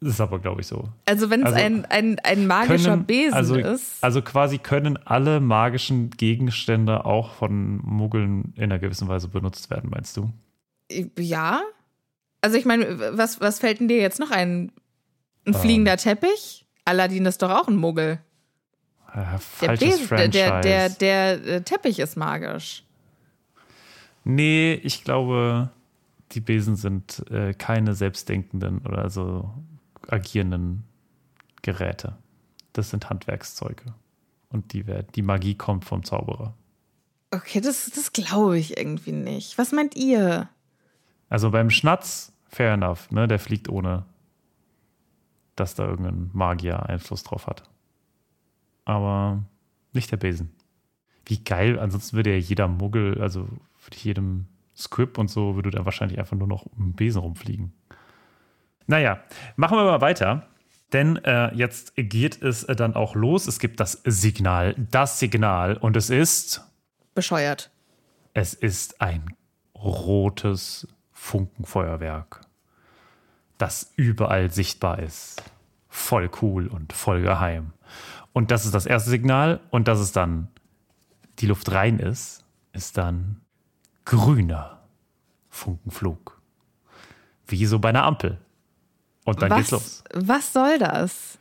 ist 0.00 0.20
aber, 0.20 0.38
glaube 0.38 0.60
ich, 0.60 0.66
so. 0.66 0.88
Also, 1.06 1.30
wenn 1.30 1.40
es 1.40 1.46
Also, 1.46 1.58
ein, 1.58 1.84
ein, 1.86 2.18
ein 2.22 2.46
magischer 2.46 2.96
Besen 2.98 3.34
also, 3.34 3.56
ist. 3.56 4.02
Also 4.04 4.20
quasi 4.22 4.58
können 4.58 4.98
alle 5.06 5.40
magischen 5.40 6.10
Gegenstände 6.10 7.04
auch 7.06 7.32
von 7.34 7.78
Muggeln 7.78 8.52
in 8.56 8.64
einer 8.64 8.78
gewissen 8.78 9.08
Weise 9.08 9.28
benutzt 9.28 9.70
werden, 9.70 9.90
meinst 9.90 10.16
du? 10.16 10.30
Ja. 11.18 11.62
Also 12.42 12.58
ich 12.58 12.66
meine, 12.66 13.16
was, 13.16 13.40
was 13.40 13.58
fällt 13.58 13.80
denn 13.80 13.88
dir 13.88 13.98
jetzt 13.98 14.20
noch 14.20 14.30
ein? 14.30 14.70
Ein 15.46 15.54
Ähm. 15.54 15.60
fliegender 15.60 15.96
Teppich? 15.96 16.66
Aladdin 16.84 17.26
ist 17.26 17.42
doch 17.42 17.50
auch 17.50 17.66
ein 17.66 17.76
Muggel. 17.76 18.20
Äh, 19.14 19.24
Der, 19.62 19.76
Besen, 19.76 20.08
der, 20.08 20.28
der, 20.28 20.60
der, 20.60 20.88
der 20.90 21.46
äh, 21.46 21.60
Teppich 21.62 21.98
ist 21.98 22.16
magisch. 22.16 22.84
Nee, 24.24 24.74
ich 24.82 25.04
glaube, 25.04 25.70
die 26.32 26.40
Besen 26.40 26.76
sind 26.76 27.24
äh, 27.30 27.54
keine 27.54 27.94
selbstdenkenden 27.94 28.80
oder 28.86 29.10
so 29.10 29.52
agierenden 30.08 30.84
Geräte. 31.62 32.16
Das 32.72 32.90
sind 32.90 33.08
Handwerkszeuge. 33.08 33.94
Und 34.50 34.72
die, 34.72 34.84
die 35.14 35.22
Magie 35.22 35.54
kommt 35.54 35.84
vom 35.84 36.04
Zauberer. 36.04 36.54
Okay, 37.30 37.60
das, 37.60 37.90
das 37.90 38.12
glaube 38.12 38.58
ich 38.58 38.76
irgendwie 38.76 39.12
nicht. 39.12 39.58
Was 39.58 39.72
meint 39.72 39.96
ihr? 39.96 40.48
Also 41.28 41.50
beim 41.50 41.70
Schnatz, 41.70 42.32
fair 42.48 42.72
enough, 42.74 43.10
ne? 43.10 43.26
Der 43.26 43.38
fliegt 43.38 43.68
ohne, 43.68 44.04
dass 45.56 45.74
da 45.74 45.86
irgendein 45.86 46.30
Magier 46.32 46.86
Einfluss 46.88 47.24
drauf 47.24 47.46
hat. 47.46 47.68
Aber 48.84 49.44
nicht 49.92 50.12
der 50.12 50.18
Besen. 50.18 50.52
Wie 51.24 51.42
geil, 51.42 51.78
ansonsten 51.80 52.16
würde 52.16 52.30
ja 52.30 52.38
jeder 52.38 52.68
Muggel, 52.68 53.20
also 53.20 53.40
würde 53.40 53.96
jedem 53.96 54.46
Squib 54.76 55.18
und 55.18 55.28
so, 55.28 55.56
würde 55.56 55.70
da 55.70 55.84
wahrscheinlich 55.84 56.18
einfach 56.18 56.36
nur 56.36 56.48
noch 56.48 56.66
um 56.66 56.92
Besen 56.92 57.20
rumfliegen. 57.20 57.72
Naja, 58.86 59.20
machen 59.56 59.76
wir 59.76 59.84
mal 59.84 60.00
weiter. 60.00 60.46
Denn 60.92 61.16
äh, 61.24 61.52
jetzt 61.54 61.94
geht 61.96 62.40
es 62.42 62.64
äh, 62.64 62.76
dann 62.76 62.94
auch 62.94 63.14
los. 63.14 63.46
Es 63.46 63.58
gibt 63.58 63.80
das 63.80 64.00
Signal, 64.04 64.74
das 64.90 65.18
Signal. 65.18 65.76
Und 65.76 65.96
es 65.96 66.10
ist, 66.10 66.62
Bescheuert. 67.14 67.70
es 68.34 68.54
ist 68.54 69.00
ein 69.00 69.34
rotes 69.74 70.86
Funkenfeuerwerk, 71.10 72.40
das 73.58 73.92
überall 73.96 74.50
sichtbar 74.50 75.00
ist. 75.00 75.42
Voll 75.88 76.30
cool 76.40 76.68
und 76.68 76.92
voll 76.92 77.22
geheim. 77.22 77.72
Und 78.32 78.50
das 78.50 78.64
ist 78.64 78.74
das 78.74 78.86
erste 78.86 79.10
Signal. 79.10 79.60
Und 79.70 79.88
dass 79.88 79.98
es 79.98 80.12
dann 80.12 80.48
die 81.40 81.46
Luft 81.46 81.72
rein 81.72 81.98
ist, 81.98 82.44
ist 82.72 82.96
dann 82.96 83.40
grüner 84.06 84.80
Funkenflug. 85.50 86.40
Wie 87.46 87.66
so 87.66 87.78
bei 87.78 87.90
einer 87.90 88.04
Ampel. 88.04 88.38
Und 89.24 89.42
dann 89.42 89.54
geht's 89.56 89.70
los. 89.70 90.02
Was, 90.14 90.28
was 90.28 90.52
soll 90.52 90.78
das? 90.78 91.38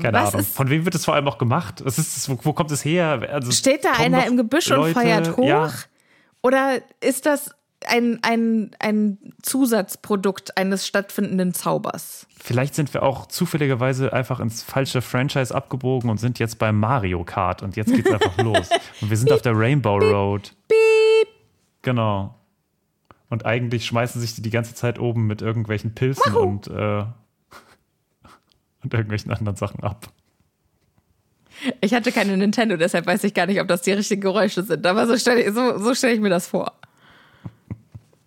Keine 0.00 0.16
Was 0.18 0.34
Ahnung. 0.34 0.46
Von 0.46 0.70
wem 0.70 0.84
wird 0.84 0.94
es 0.94 1.04
vor 1.04 1.14
allem 1.14 1.26
auch 1.28 1.38
gemacht? 1.38 1.84
Was 1.84 1.98
ist 1.98 2.16
das, 2.16 2.28
wo, 2.28 2.38
wo 2.42 2.52
kommt 2.52 2.70
es 2.70 2.84
her? 2.84 3.26
Also, 3.32 3.50
Steht 3.50 3.84
da 3.84 3.92
einer 3.98 4.26
im 4.26 4.36
Gebüsch 4.36 4.70
und 4.70 4.76
Leute- 4.76 4.94
feuert 5.00 5.36
hoch? 5.36 5.44
Ja, 5.46 5.72
Oder 6.42 6.80
ist 7.00 7.26
das 7.26 7.50
ein, 7.86 8.18
ein, 8.22 8.70
ein 8.78 9.18
Zusatzprodukt 9.42 10.56
eines 10.56 10.86
stattfindenden 10.86 11.54
Zaubers? 11.54 12.26
vielleicht 12.42 12.74
sind 12.74 12.94
wir 12.94 13.02
auch 13.02 13.26
zufälligerweise 13.26 14.14
einfach 14.14 14.40
ins 14.40 14.62
falsche 14.62 15.02
Franchise 15.02 15.54
abgebogen 15.54 16.08
und 16.08 16.16
sind 16.18 16.38
jetzt 16.38 16.58
beim 16.58 16.78
Mario 16.80 17.22
Kart 17.24 17.62
und 17.62 17.76
jetzt 17.76 17.92
geht's 17.94 18.10
einfach 18.12 18.36
los. 18.38 18.70
Und 19.02 19.10
wir 19.10 19.16
sind 19.18 19.30
auf 19.32 19.42
der 19.42 19.54
Rainbow 19.58 19.98
Road. 19.98 20.52
Piep. 20.68 20.76
Genau. 21.82 22.34
Und 23.28 23.46
eigentlich 23.46 23.86
schmeißen 23.86 24.20
sich 24.20 24.34
die 24.34 24.42
die 24.42 24.50
ganze 24.50 24.74
Zeit 24.74 24.98
oben 24.98 25.26
mit 25.26 25.40
irgendwelchen 25.40 25.94
Pilzen 25.94 26.34
Wahoo. 26.34 26.42
und, 26.42 26.66
äh, 26.66 27.04
und 28.82 28.92
irgendwelchen 28.92 29.30
anderen 29.30 29.56
Sachen 29.56 29.82
ab. 29.82 30.08
Ich 31.80 31.92
hatte 31.94 32.10
keine 32.10 32.36
Nintendo, 32.36 32.76
deshalb 32.76 33.06
weiß 33.06 33.24
ich 33.24 33.34
gar 33.34 33.46
nicht, 33.46 33.60
ob 33.60 33.68
das 33.68 33.82
die 33.82 33.92
richtigen 33.92 34.22
Geräusche 34.22 34.62
sind. 34.62 34.86
Aber 34.86 35.06
so 35.06 35.16
stelle 35.16 35.42
ich, 35.42 35.54
so, 35.54 35.78
so 35.78 35.94
stell 35.94 36.14
ich 36.14 36.20
mir 36.20 36.30
das 36.30 36.46
vor. 36.46 36.72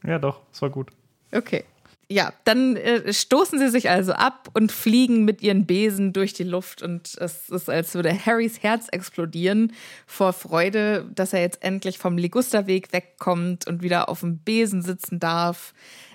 Ja, 0.05 0.19
doch, 0.19 0.41
es 0.51 0.61
war 0.61 0.69
gut. 0.69 0.91
Okay. 1.31 1.63
Ja, 2.09 2.33
dann 2.43 2.75
äh, 2.75 3.13
stoßen 3.13 3.59
sie 3.59 3.69
sich 3.69 3.89
also 3.89 4.13
ab 4.13 4.49
und 4.53 4.71
fliegen 4.71 5.25
mit 5.25 5.41
ihren 5.41 5.65
Besen 5.65 6.13
durch 6.13 6.33
die 6.33 6.43
Luft. 6.43 6.83
Und 6.83 7.15
es 7.19 7.49
ist, 7.49 7.69
als 7.69 7.95
würde 7.95 8.13
Harrys 8.13 8.61
Herz 8.61 8.87
explodieren 8.91 9.73
vor 10.05 10.33
Freude, 10.33 11.09
dass 11.15 11.33
er 11.33 11.41
jetzt 11.41 11.63
endlich 11.63 11.97
vom 11.97 12.17
Ligusterweg 12.17 12.91
wegkommt 12.91 13.67
und 13.67 13.81
wieder 13.81 14.09
auf 14.09 14.19
dem 14.19 14.39
Besen 14.39 14.81
sitzen 14.81 15.19
darf. 15.19 15.73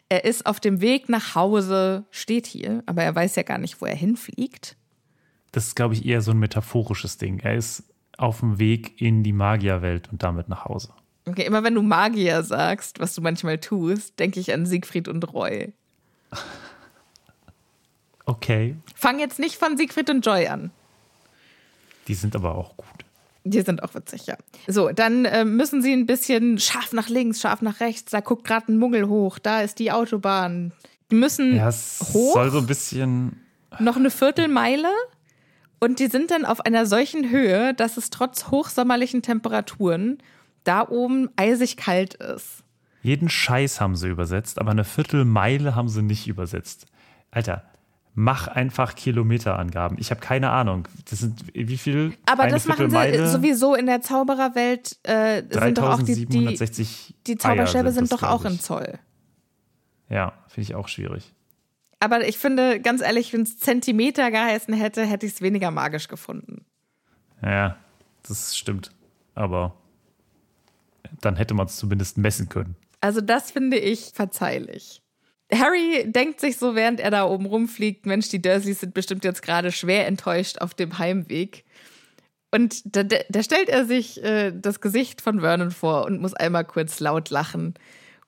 Er 0.08 0.24
ist 0.24 0.46
auf 0.46 0.60
dem 0.60 0.80
Weg 0.80 1.08
nach 1.08 1.34
Hause, 1.34 2.04
steht 2.10 2.46
hier, 2.46 2.82
aber 2.86 3.02
er 3.02 3.14
weiß 3.14 3.36
ja 3.36 3.42
gar 3.42 3.58
nicht, 3.58 3.80
wo 3.80 3.86
er 3.86 3.96
hinfliegt. 3.96 4.76
Das 5.52 5.66
ist, 5.66 5.76
glaube 5.76 5.94
ich, 5.94 6.06
eher 6.06 6.22
so 6.22 6.30
ein 6.30 6.38
metaphorisches 6.38 7.18
Ding. 7.18 7.40
Er 7.40 7.54
ist 7.54 7.84
auf 8.16 8.40
dem 8.40 8.58
Weg 8.58 9.00
in 9.00 9.22
die 9.22 9.32
Magierwelt 9.32 10.10
und 10.10 10.22
damit 10.22 10.48
nach 10.48 10.64
Hause. 10.64 10.92
Okay, 11.28 11.44
immer 11.44 11.62
wenn 11.64 11.74
du 11.74 11.82
Magier 11.82 12.42
sagst, 12.42 13.00
was 13.00 13.14
du 13.14 13.20
manchmal 13.22 13.58
tust, 13.58 14.18
denke 14.18 14.40
ich 14.40 14.52
an 14.52 14.66
Siegfried 14.66 15.08
und 15.08 15.32
Roy. 15.32 15.72
Okay. 18.24 18.76
Fang 18.94 19.18
jetzt 19.18 19.38
nicht 19.38 19.56
von 19.56 19.76
Siegfried 19.76 20.10
und 20.10 20.24
Joy 20.24 20.46
an. 20.48 20.70
Die 22.08 22.14
sind 22.14 22.36
aber 22.36 22.54
auch 22.56 22.76
gut. 22.76 22.86
Die 23.44 23.62
sind 23.62 23.82
auch 23.82 23.94
witzig, 23.94 24.26
ja. 24.26 24.36
So, 24.66 24.90
dann 24.90 25.24
äh, 25.24 25.44
müssen 25.44 25.80
sie 25.80 25.92
ein 25.92 26.04
bisschen 26.06 26.58
scharf 26.58 26.92
nach 26.92 27.08
links, 27.08 27.40
scharf 27.40 27.62
nach 27.62 27.80
rechts. 27.80 28.10
Da 28.10 28.20
guckt 28.20 28.46
gerade 28.46 28.70
ein 28.70 28.78
Muggel 28.78 29.08
hoch. 29.08 29.38
Da 29.38 29.62
ist 29.62 29.78
die 29.78 29.90
Autobahn. 29.90 30.72
Die 31.10 31.14
müssen 31.14 31.56
Ja, 31.56 31.68
es 31.68 32.00
hoch, 32.12 32.34
soll 32.34 32.50
so 32.50 32.58
ein 32.58 32.66
bisschen. 32.66 33.40
noch 33.78 33.96
eine 33.96 34.10
Viertelmeile. 34.10 34.88
Und 35.80 36.00
die 36.00 36.08
sind 36.08 36.30
dann 36.30 36.44
auf 36.44 36.60
einer 36.66 36.84
solchen 36.86 37.30
Höhe, 37.30 37.72
dass 37.72 37.96
es 37.96 38.10
trotz 38.10 38.48
hochsommerlichen 38.48 39.22
Temperaturen 39.22 40.18
da 40.68 40.86
oben 40.88 41.30
eisig 41.36 41.76
kalt 41.76 42.14
ist. 42.14 42.62
Jeden 43.02 43.28
Scheiß 43.28 43.80
haben 43.80 43.96
sie 43.96 44.08
übersetzt, 44.08 44.58
aber 44.58 44.72
eine 44.72 44.84
Viertelmeile 44.84 45.74
haben 45.74 45.88
sie 45.88 46.02
nicht 46.02 46.26
übersetzt. 46.26 46.86
Alter, 47.30 47.64
mach 48.14 48.48
einfach 48.48 48.94
Kilometerangaben. 48.94 49.98
Ich 49.98 50.10
habe 50.10 50.20
keine 50.20 50.50
Ahnung. 50.50 50.86
Das 51.08 51.20
sind 51.20 51.44
wie 51.54 51.78
viel? 51.78 52.12
Aber 52.26 52.48
das 52.48 52.66
machen 52.66 52.90
sie 52.90 53.26
sowieso 53.26 53.74
in 53.74 53.86
der 53.86 54.02
Zaubererwelt. 54.02 54.98
Äh, 55.04 55.42
sind 55.48 55.78
doch 55.78 55.90
auch 55.90 56.02
die, 56.02 56.26
die, 56.26 56.26
3760 56.26 57.14
die 57.26 57.38
Zauberstäbe 57.38 57.92
sind 57.92 58.12
das, 58.12 58.20
doch 58.20 58.28
auch 58.28 58.44
ich. 58.44 58.60
Zoll. 58.60 58.98
Ja, 60.10 60.32
finde 60.48 60.62
ich 60.62 60.74
auch 60.74 60.88
schwierig. 60.88 61.32
Aber 62.00 62.26
ich 62.26 62.38
finde, 62.38 62.80
ganz 62.80 63.00
ehrlich, 63.00 63.32
wenn 63.32 63.42
es 63.42 63.58
Zentimeter 63.58 64.30
geheißen 64.30 64.74
hätte, 64.74 65.04
hätte 65.04 65.26
ich 65.26 65.32
es 65.32 65.42
weniger 65.42 65.70
magisch 65.70 66.08
gefunden. 66.08 66.64
Ja, 67.42 67.76
das 68.26 68.56
stimmt. 68.56 68.90
Aber 69.34 69.74
dann 71.20 71.36
hätte 71.36 71.54
man 71.54 71.66
es 71.66 71.76
zumindest 71.76 72.18
messen 72.18 72.48
können. 72.48 72.76
Also 73.00 73.20
das 73.20 73.50
finde 73.50 73.78
ich 73.78 74.12
verzeihlich. 74.14 75.02
Harry 75.52 76.04
denkt 76.06 76.40
sich 76.40 76.58
so, 76.58 76.74
während 76.74 77.00
er 77.00 77.10
da 77.10 77.24
oben 77.24 77.46
rumfliegt, 77.46 78.06
Mensch, 78.06 78.28
die 78.28 78.42
Dursleys 78.42 78.80
sind 78.80 78.92
bestimmt 78.92 79.24
jetzt 79.24 79.42
gerade 79.42 79.72
schwer 79.72 80.06
enttäuscht 80.06 80.58
auf 80.58 80.74
dem 80.74 80.98
Heimweg. 80.98 81.64
Und 82.50 82.96
da, 82.96 83.02
da 83.02 83.42
stellt 83.42 83.68
er 83.68 83.86
sich 83.86 84.22
äh, 84.22 84.52
das 84.52 84.80
Gesicht 84.80 85.20
von 85.20 85.40
Vernon 85.40 85.70
vor 85.70 86.06
und 86.06 86.20
muss 86.20 86.34
einmal 86.34 86.64
kurz 86.64 87.00
laut 87.00 87.30
lachen. 87.30 87.74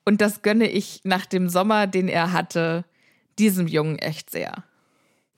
Und 0.05 0.21
das 0.21 0.41
gönne 0.41 0.69
ich 0.69 1.01
nach 1.03 1.25
dem 1.25 1.49
Sommer, 1.49 1.87
den 1.87 2.07
er 2.07 2.31
hatte, 2.31 2.85
diesem 3.39 3.67
Jungen 3.67 3.99
echt 3.99 4.29
sehr. 4.29 4.63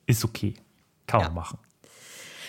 Ist 0.06 0.24
okay. 0.24 0.54
Kann 1.06 1.22
man 1.22 1.34
machen. 1.34 1.58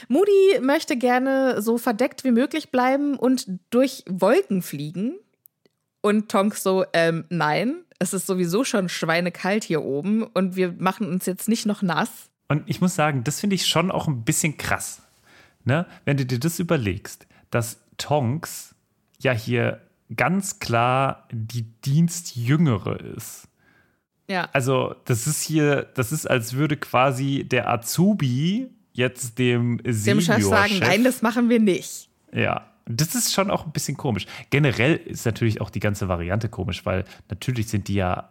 Moody 0.07 0.59
möchte 0.61 0.97
gerne 0.97 1.61
so 1.61 1.77
verdeckt 1.77 2.23
wie 2.23 2.31
möglich 2.31 2.71
bleiben 2.71 3.15
und 3.17 3.47
durch 3.69 4.03
Wolken 4.07 4.61
fliegen. 4.61 5.15
Und 6.01 6.29
Tonks 6.29 6.61
so, 6.61 6.85
ähm, 6.93 7.25
nein, 7.29 7.77
es 7.99 8.13
ist 8.13 8.27
sowieso 8.27 8.63
schon 8.63 8.89
schweinekalt 8.89 9.63
hier 9.63 9.83
oben 9.83 10.23
und 10.23 10.55
wir 10.55 10.73
machen 10.77 11.07
uns 11.07 11.25
jetzt 11.25 11.47
nicht 11.47 11.65
noch 11.65 11.81
nass. 11.81 12.29
Und 12.47 12.63
ich 12.67 12.81
muss 12.81 12.95
sagen, 12.95 13.23
das 13.23 13.39
finde 13.39 13.55
ich 13.55 13.65
schon 13.65 13.89
auch 13.89 14.07
ein 14.07 14.23
bisschen 14.23 14.57
krass. 14.57 15.01
Ne? 15.63 15.85
Wenn 16.05 16.17
du 16.17 16.25
dir 16.25 16.39
das 16.39 16.59
überlegst, 16.59 17.25
dass 17.49 17.79
Tonks 17.97 18.75
ja 19.19 19.31
hier 19.31 19.81
ganz 20.15 20.59
klar 20.59 21.27
die 21.31 21.63
Dienstjüngere 21.63 22.97
ist. 23.15 23.47
Ja. 24.27 24.49
Also, 24.53 24.95
das 25.05 25.27
ist 25.27 25.41
hier, 25.41 25.83
das 25.93 26.11
ist, 26.11 26.29
als 26.29 26.53
würde 26.53 26.77
quasi 26.77 27.45
der 27.47 27.69
Azubi 27.69 28.69
jetzt 28.95 29.37
dem 29.37 29.77
Dem 29.83 30.21
Chef 30.21 30.43
sagen, 30.43 30.79
nein, 30.79 31.03
das 31.03 31.21
machen 31.21 31.49
wir 31.49 31.59
nicht. 31.59 32.09
Ja, 32.33 32.65
das 32.85 33.13
ist 33.15 33.33
schon 33.33 33.51
auch 33.51 33.65
ein 33.65 33.71
bisschen 33.71 33.97
komisch. 33.97 34.25
Generell 34.49 34.95
ist 34.95 35.25
natürlich 35.25 35.59
auch 35.61 35.69
die 35.69 35.79
ganze 35.79 36.07
Variante 36.07 36.49
komisch, 36.49 36.85
weil 36.85 37.03
natürlich 37.29 37.67
sind 37.67 37.87
die 37.87 37.95
ja, 37.95 38.29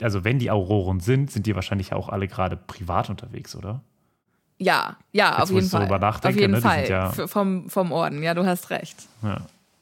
also 0.00 0.24
wenn 0.24 0.38
die 0.38 0.50
Auroren 0.50 1.00
sind, 1.00 1.30
sind 1.30 1.46
die 1.46 1.54
wahrscheinlich 1.54 1.92
auch 1.92 2.08
alle 2.08 2.28
gerade 2.28 2.56
privat 2.56 3.10
unterwegs, 3.10 3.54
oder? 3.56 3.82
Ja, 4.58 4.96
ja, 5.12 5.32
Jetzt, 5.32 5.40
auf 5.42 5.50
jeden 5.50 5.66
so 5.66 5.76
Fall. 5.76 6.02
auf 6.02 6.34
jeden 6.34 6.52
ne, 6.52 6.60
Fall. 6.62 6.78
sind 6.80 6.88
ja- 6.88 7.10
F- 7.10 7.30
vom, 7.30 7.68
vom 7.68 7.92
Orden, 7.92 8.22
ja, 8.22 8.32
du 8.32 8.46
hast 8.46 8.70
recht. 8.70 8.96
Ja, 9.22 9.38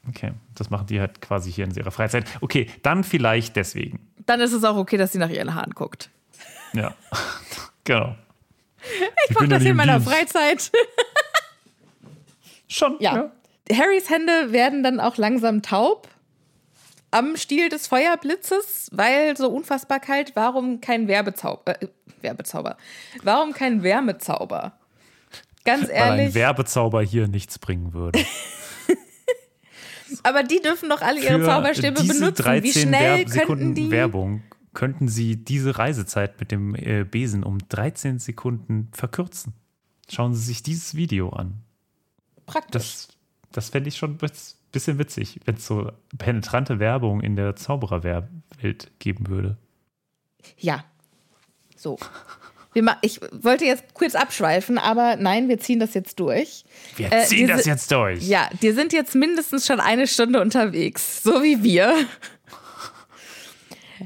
okay. 0.09 0.31
Das 0.55 0.69
machen 0.69 0.87
die 0.87 0.99
halt 0.99 1.21
quasi 1.21 1.49
hier 1.51 1.63
in 1.65 1.73
ihrer 1.73 1.91
Freizeit. 1.91 2.25
Okay, 2.41 2.69
dann 2.83 3.05
vielleicht 3.05 3.55
deswegen. 3.55 3.99
Dann 4.25 4.41
ist 4.41 4.51
es 4.51 4.63
auch 4.65 4.75
okay, 4.75 4.97
dass 4.97 5.13
sie 5.13 5.17
nach 5.19 5.29
ihren 5.29 5.53
Haaren 5.55 5.71
guckt. 5.73 6.09
Ja, 6.73 6.93
genau. 7.85 8.15
Ich 9.29 9.35
mache 9.35 9.45
ja 9.45 9.49
das 9.49 9.63
in 9.63 9.75
meiner 9.75 9.99
Dienst. 9.99 10.09
Freizeit. 10.11 10.71
Schon, 12.67 12.97
Ja. 12.99 13.31
Harrys 13.71 14.09
Hände 14.09 14.51
werden 14.51 14.83
dann 14.83 14.99
auch 14.99 15.17
langsam 15.17 15.61
taub 15.61 16.07
am 17.11 17.37
Stiel 17.37 17.69
des 17.69 17.87
Feuerblitzes, 17.87 18.89
weil 18.91 19.35
so 19.37 19.49
unfassbar 19.49 19.99
kalt. 19.99 20.33
Warum 20.35 20.81
kein 20.81 21.07
Werbezauber? 21.07 21.81
Äh, 21.81 21.87
Werbezauber. 22.21 22.77
Warum 23.23 23.53
kein 23.53 23.83
Wärmezauber? 23.83 24.77
Ganz 25.63 25.87
Weil 25.87 25.95
ein 25.95 26.19
ehrlich. 26.19 26.35
Werbezauber 26.35 27.01
hier 27.01 27.27
nichts 27.27 27.57
bringen 27.57 27.93
würde. 27.93 28.19
aber 30.23 30.43
die 30.43 30.61
dürfen 30.61 30.89
doch 30.89 31.01
alle 31.01 31.19
ihre 31.21 31.39
Für 31.39 31.45
Zauberstäbe 31.45 32.01
benutzen. 32.03 32.33
13 32.35 32.63
Wie 32.63 32.71
schnell 32.79 33.25
Werb- 33.25 33.45
könnten 33.47 33.73
die? 33.73 33.89
Werbung 33.91 34.43
könnten 34.75 35.07
sie 35.07 35.37
diese 35.43 35.79
Reisezeit 35.79 36.39
mit 36.39 36.51
dem 36.51 36.75
äh, 36.75 37.03
Besen 37.03 37.43
um 37.43 37.57
13 37.69 38.19
Sekunden 38.19 38.89
verkürzen. 38.91 39.53
Schauen 40.11 40.35
Sie 40.35 40.45
sich 40.45 40.61
dieses 40.61 40.93
Video 40.95 41.29
an. 41.31 41.55
Praktisch. 42.45 42.71
Das, 42.73 43.07
das 43.51 43.69
fände 43.69 43.89
ich 43.89 43.97
schon 43.97 44.11
ein 44.11 44.17
bis- 44.17 44.57
bisschen 44.71 44.99
witzig, 44.99 45.39
wenn 45.45 45.55
es 45.55 45.65
so 45.65 45.91
penetrante 46.19 46.77
Werbung 46.79 47.21
in 47.21 47.35
der 47.35 47.55
Zaubererwelt 47.55 48.91
geben 48.99 49.27
würde. 49.27 49.57
Ja. 50.59 50.85
So. 51.75 51.97
Wir 52.73 52.97
ich 53.01 53.21
wollte 53.31 53.63
jetzt 53.65 53.93
kurz 53.93 54.15
abschweifen, 54.15 54.77
aber 54.77 55.15
nein, 55.15 55.47
wir 55.47 55.59
ziehen 55.59 55.79
das 55.79 55.93
jetzt 55.93 56.19
durch. 56.19 56.65
Wir 56.97 57.11
Äh, 57.11 57.23
ziehen 57.25 57.47
diese- 57.47 57.57
das 57.57 57.65
jetzt 57.65 57.89
durch. 57.91 58.21
Ja, 58.27 58.49
die 58.61 58.71
sind 58.73 58.91
jetzt 58.93 59.15
mindestens 59.15 59.65
schon 59.65 59.79
eine 59.79 60.05
Stunde 60.07 60.41
unterwegs, 60.41 61.23
so 61.23 61.41
wie 61.41 61.63
wir. 61.63 61.95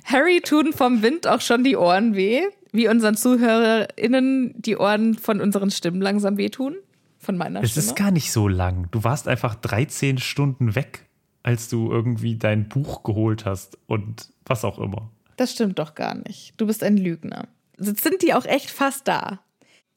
Harry 0.06 0.42
tun 0.42 0.74
vom 0.74 1.02
Wind 1.02 1.28
auch 1.28 1.42
schon 1.42 1.64
die 1.64 1.76
Ohren 1.78 2.16
weh. 2.16 2.42
wie 2.72 2.88
unseren 2.88 3.16
ZuhörerInnen 3.18 4.54
die 4.62 4.78
Ohren 4.78 5.16
von 5.16 5.42
unseren 5.42 5.72
Stimmen 5.72 6.02
langsam 6.02 6.38
wehtun? 6.38 6.76
Von 7.18 7.36
meiner 7.38 7.62
Es 7.64 7.72
Stimme? 7.72 7.86
ist 7.88 7.96
gar 7.96 8.12
nicht 8.12 8.32
so 8.32 8.48
lang. 8.48 8.88
Du 8.92 9.04
warst 9.04 9.28
einfach 9.28 9.56
13 9.56 10.20
Stunden 10.20 10.76
weg, 10.76 11.06
als 11.44 11.68
du 11.70 11.92
irgendwie 11.92 12.38
dein 12.38 12.70
Buch 12.70 13.04
geholt 13.04 13.46
hast 13.46 13.78
und 13.88 14.30
was 14.46 14.64
auch 14.64 14.80
immer. 14.80 15.10
Das 15.38 15.52
stimmt 15.54 15.80
doch 15.80 15.96
gar 15.96 16.16
nicht. 16.16 16.54
Du 16.58 16.68
bist 16.68 16.84
ein 16.84 16.98
Lügner. 16.98 17.48
Jetzt 17.80 18.04
sind 18.04 18.22
die 18.22 18.34
auch 18.34 18.46
echt 18.46 18.70
fast 18.70 19.08
da. 19.08 19.40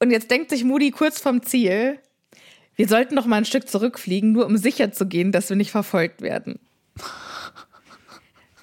Und 0.00 0.10
jetzt 0.10 0.30
denkt 0.30 0.50
sich 0.50 0.64
Moody 0.64 0.90
kurz 0.90 1.20
vom 1.20 1.42
Ziel, 1.42 1.98
wir 2.74 2.88
sollten 2.88 3.14
noch 3.14 3.26
mal 3.26 3.36
ein 3.36 3.44
Stück 3.44 3.68
zurückfliegen, 3.68 4.32
nur 4.32 4.46
um 4.46 4.56
sicher 4.56 4.92
zu 4.92 5.06
gehen, 5.06 5.30
dass 5.30 5.48
wir 5.48 5.56
nicht 5.56 5.70
verfolgt 5.70 6.22
werden. 6.22 6.58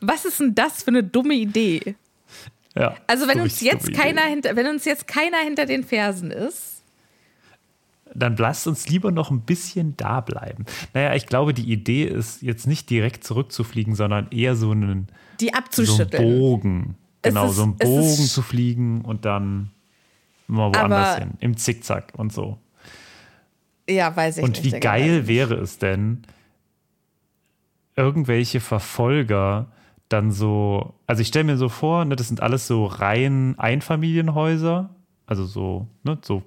Was 0.02 0.26
ist 0.26 0.40
denn 0.40 0.56
das 0.56 0.84
für 0.84 0.90
eine 0.90 1.04
dumme 1.04 1.34
Idee? 1.34 1.96
Ja, 2.76 2.96
Also 3.08 3.28
wenn 3.28 3.42
uns 3.42 3.60
jetzt 3.62 3.94
keiner 3.94 4.22
Idee. 4.24 4.30
hinter, 4.32 4.56
wenn 4.56 4.68
uns 4.68 4.86
jetzt 4.86 5.08
keiner 5.08 5.38
hinter 5.40 5.66
den 5.66 5.84
Fersen 5.84 6.32
ist, 6.32 6.84
Dann 8.16 8.38
lasst 8.38 8.66
uns 8.68 8.88
lieber 8.90 9.12
noch 9.12 9.30
ein 9.30 9.42
bisschen 9.42 9.96
da 9.98 10.22
bleiben. 10.22 10.66
Naja, 10.96 11.14
ich 11.16 11.28
glaube, 11.28 11.54
die 11.54 11.72
Idee 11.72 12.06
ist 12.06 12.42
jetzt 12.42 12.66
nicht 12.66 12.90
direkt 12.90 13.24
zurückzufliegen, 13.24 13.94
sondern 13.96 14.28
eher 14.32 14.56
so 14.56 14.72
einen, 14.72 15.08
die 15.40 15.46
so 15.48 15.52
einen 15.52 15.64
abzuschütteln. 15.64 16.24
Bogen. 16.40 16.96
Es 17.22 17.30
Genau, 17.34 17.48
ist- 17.50 17.56
so 17.58 17.64
einen 17.64 17.78
Bogen 17.78 18.16
zu 18.26 18.42
fliegen 18.42 19.02
und 19.02 19.26
dann 19.26 19.70
mal 20.48 20.74
woanders 20.74 21.18
hin. 21.20 21.32
Im 21.40 21.58
Zickzack 21.58 22.14
und 22.18 22.32
so. 22.34 22.58
ja, 23.88 24.16
weiß 24.16 24.38
ich 24.38 24.44
Und 24.44 24.52
nicht. 24.52 24.64
wie 24.64 24.70
Digga, 24.72 24.92
weiß 24.94 25.02
geil 25.02 25.28
wäre 25.28 25.56
es 25.56 25.78
denn, 25.78 26.24
irgendwelche 27.96 28.60
Verfolger 28.60 29.68
dann 30.10 30.32
so, 30.32 30.94
also 31.08 31.22
ich 31.22 31.28
stelle 31.28 31.46
mir 31.46 31.58
so 31.58 31.70
vor, 31.70 32.04
ne, 32.06 32.16
das 32.16 32.28
sind 32.28 32.42
alles 32.42 32.68
so 32.68 32.86
rein 32.86 33.56
Einfamilienhäuser, 33.58 34.90
also 35.28 35.46
so, 35.46 35.88
ne, 36.04 36.18
so 36.22 36.42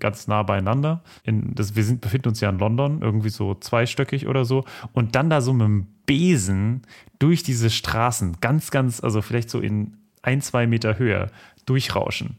ganz 0.00 0.26
nah 0.26 0.42
beieinander. 0.42 1.02
In, 1.22 1.54
das, 1.54 1.76
wir 1.76 1.84
sind, 1.84 2.00
befinden 2.00 2.28
uns 2.28 2.40
ja 2.40 2.50
in 2.50 2.58
London, 2.58 3.00
irgendwie 3.00 3.28
so 3.28 3.54
zweistöckig 3.54 4.26
oder 4.26 4.44
so. 4.44 4.64
Und 4.92 5.14
dann 5.14 5.30
da 5.30 5.40
so 5.40 5.52
mit 5.52 5.66
dem 5.66 5.86
Besen 6.06 6.82
durch 7.20 7.44
diese 7.44 7.70
Straßen, 7.70 8.38
ganz, 8.40 8.70
ganz, 8.72 9.02
also 9.02 9.22
vielleicht 9.22 9.50
so 9.50 9.60
in 9.60 9.96
ein, 10.22 10.40
zwei 10.40 10.66
Meter 10.66 10.98
Höhe 10.98 11.30
durchrauschen. 11.66 12.36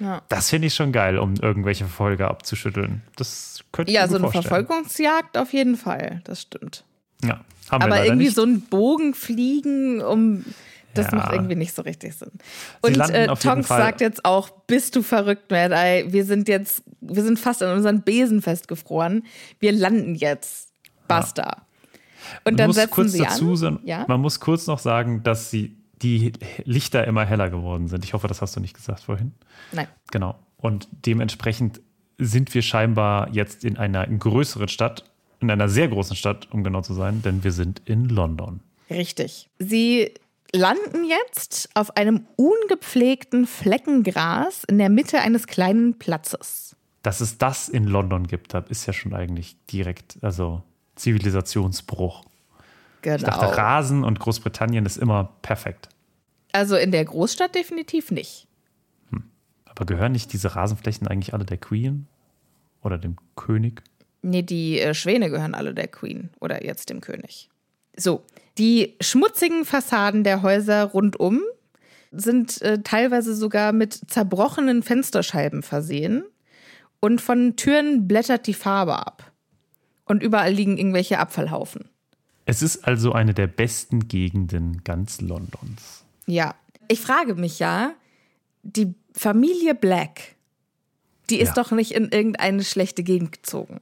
Ja. 0.00 0.22
Das 0.28 0.50
finde 0.50 0.66
ich 0.66 0.74
schon 0.74 0.92
geil, 0.92 1.18
um 1.18 1.34
irgendwelche 1.34 1.84
Verfolger 1.84 2.28
abzuschütteln. 2.28 3.02
Das 3.16 3.60
könnte 3.70 3.90
ich 3.92 3.96
Ja, 3.96 4.02
mir 4.02 4.08
so 4.08 4.16
eine 4.16 4.22
vorstellen. 4.30 4.66
Verfolgungsjagd 4.66 5.36
auf 5.38 5.52
jeden 5.52 5.76
Fall, 5.76 6.22
das 6.24 6.42
stimmt. 6.42 6.84
Ja, 7.24 7.30
haben 7.30 7.44
wir 7.70 7.72
Aber 7.72 7.88
leider 7.88 8.04
irgendwie 8.06 8.24
nicht. 8.26 8.34
so 8.36 8.42
einen 8.42 8.62
Bogen 8.62 9.14
fliegen, 9.14 10.00
um. 10.02 10.44
Das 10.92 11.06
Ja. 11.12 11.18
macht 11.18 11.32
irgendwie 11.32 11.54
nicht 11.54 11.72
so 11.72 11.82
richtig 11.82 12.16
Sinn. 12.16 12.32
Und 12.80 12.98
äh, 12.98 13.28
Tonks 13.36 13.68
sagt 13.68 14.00
jetzt 14.00 14.24
auch, 14.24 14.50
bist 14.66 14.96
du 14.96 15.02
verrückt, 15.02 15.48
Mad 15.48 15.72
Eye? 15.72 16.12
Wir 16.12 16.24
sind 16.24 16.48
jetzt, 16.48 16.82
wir 17.00 17.22
sind 17.22 17.38
fast 17.38 17.62
an 17.62 17.76
unseren 17.76 18.02
Besen 18.02 18.42
festgefroren. 18.42 19.24
Wir 19.60 19.70
landen 19.70 20.16
jetzt. 20.16 20.72
Basta. 21.06 21.62
Und 22.44 22.54
Man 22.54 22.56
dann 22.56 22.72
setzen 22.72 22.90
kurz 22.92 23.12
sie 23.12 23.18
dazu, 23.20 23.54
an. 23.64 23.78
Ja? 23.84 24.04
Man 24.08 24.20
muss 24.20 24.40
kurz 24.40 24.66
noch 24.66 24.80
sagen, 24.80 25.22
dass 25.22 25.48
sie 25.52 25.76
die 26.02 26.32
Lichter 26.64 27.06
immer 27.06 27.24
heller 27.24 27.50
geworden 27.50 27.86
sind. 27.86 28.04
Ich 28.04 28.12
hoffe, 28.12 28.26
das 28.26 28.42
hast 28.42 28.56
du 28.56 28.60
nicht 28.60 28.74
gesagt 28.74 29.00
vorhin. 29.04 29.30
Nein. 29.70 29.86
Genau. 30.10 30.34
Und 30.56 30.88
dementsprechend 31.06 31.80
sind 32.18 32.52
wir 32.52 32.62
scheinbar 32.62 33.28
jetzt 33.32 33.64
in 33.64 33.76
einer 33.76 34.06
größeren 34.08 34.66
Stadt, 34.68 35.04
in 35.40 35.50
einer 35.50 35.68
sehr 35.68 35.88
großen 35.88 36.16
Stadt, 36.16 36.48
um 36.52 36.62
genau 36.64 36.82
zu 36.82 36.94
sein, 36.94 37.22
denn 37.22 37.44
wir 37.44 37.52
sind 37.52 37.82
in 37.86 38.08
London. 38.08 38.60
Richtig. 38.90 39.48
Sie 39.58 40.12
landen 40.52 41.04
jetzt 41.04 41.70
auf 41.74 41.96
einem 41.96 42.26
ungepflegten 42.36 43.46
Flecken 43.46 44.02
Gras 44.02 44.64
in 44.64 44.78
der 44.78 44.88
Mitte 44.88 45.20
eines 45.20 45.46
kleinen 45.46 45.98
Platzes. 45.98 46.76
Dass 47.02 47.20
es 47.20 47.38
das 47.38 47.68
in 47.68 47.84
London 47.84 48.26
gibt, 48.26 48.52
ist 48.52 48.86
ja 48.86 48.92
schon 48.92 49.14
eigentlich 49.14 49.56
direkt, 49.66 50.18
also 50.22 50.62
Zivilisationsbruch. 50.96 52.24
Genau. 53.02 53.16
Ich 53.16 53.22
dachte, 53.22 53.56
Rasen 53.56 54.04
und 54.04 54.18
Großbritannien 54.18 54.84
ist 54.84 54.98
immer 54.98 55.32
perfekt. 55.40 55.88
also 56.52 56.76
in 56.76 56.90
der 56.90 57.04
Großstadt 57.04 57.54
definitiv 57.54 58.10
nicht. 58.10 58.46
Aber 59.64 59.86
gehören 59.86 60.12
nicht 60.12 60.32
diese 60.32 60.56
Rasenflächen 60.56 61.06
eigentlich 61.06 61.32
alle 61.32 61.46
der 61.46 61.56
Queen 61.56 62.06
oder 62.82 62.98
dem 62.98 63.16
König? 63.36 63.82
Nee, 64.22 64.42
die 64.42 64.80
äh, 64.80 64.94
Schwäne 64.94 65.30
gehören 65.30 65.54
alle 65.54 65.74
der 65.74 65.88
Queen 65.88 66.30
oder 66.40 66.64
jetzt 66.64 66.90
dem 66.90 67.00
König. 67.00 67.48
So, 67.96 68.22
die 68.58 68.96
schmutzigen 69.00 69.64
Fassaden 69.64 70.24
der 70.24 70.42
Häuser 70.42 70.84
rundum 70.84 71.42
sind 72.12 72.60
äh, 72.62 72.82
teilweise 72.82 73.34
sogar 73.34 73.72
mit 73.72 73.98
zerbrochenen 74.10 74.82
Fensterscheiben 74.82 75.62
versehen 75.62 76.24
und 77.00 77.20
von 77.20 77.56
Türen 77.56 78.06
blättert 78.08 78.46
die 78.46 78.54
Farbe 78.54 78.96
ab. 79.06 79.32
Und 80.04 80.22
überall 80.24 80.52
liegen 80.52 80.76
irgendwelche 80.76 81.20
Abfallhaufen. 81.20 81.88
Es 82.44 82.62
ist 82.62 82.84
also 82.84 83.12
eine 83.12 83.32
der 83.32 83.46
besten 83.46 84.08
Gegenden 84.08 84.82
ganz 84.82 85.20
Londons. 85.20 86.04
Ja, 86.26 86.56
ich 86.88 87.00
frage 87.00 87.36
mich 87.36 87.60
ja, 87.60 87.92
die 88.64 88.92
Familie 89.14 89.76
Black, 89.76 90.34
die 91.30 91.38
ist 91.38 91.48
Ja. 91.56 91.62
doch 91.62 91.70
nicht 91.70 91.92
in 91.92 92.08
irgendeine 92.10 92.64
schlechte 92.64 93.04
Gegend 93.04 93.30
gezogen. 93.30 93.80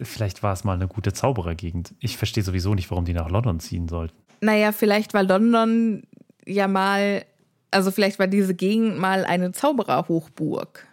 Vielleicht 0.00 0.42
war 0.42 0.52
es 0.52 0.64
mal 0.64 0.74
eine 0.74 0.88
gute 0.88 1.12
Zauberergegend. 1.12 1.94
Ich 2.00 2.16
verstehe 2.16 2.42
sowieso 2.42 2.74
nicht, 2.74 2.90
warum 2.90 3.04
die 3.04 3.14
nach 3.14 3.30
London 3.30 3.60
ziehen 3.60 3.88
sollten. 3.88 4.16
Naja, 4.40 4.72
vielleicht 4.72 5.14
war 5.14 5.22
London 5.22 6.02
ja 6.44 6.66
mal, 6.66 7.24
also 7.70 7.90
vielleicht 7.90 8.18
war 8.18 8.26
diese 8.26 8.54
Gegend 8.54 8.98
mal 8.98 9.24
eine 9.24 9.52
Zaubererhochburg. 9.52 10.86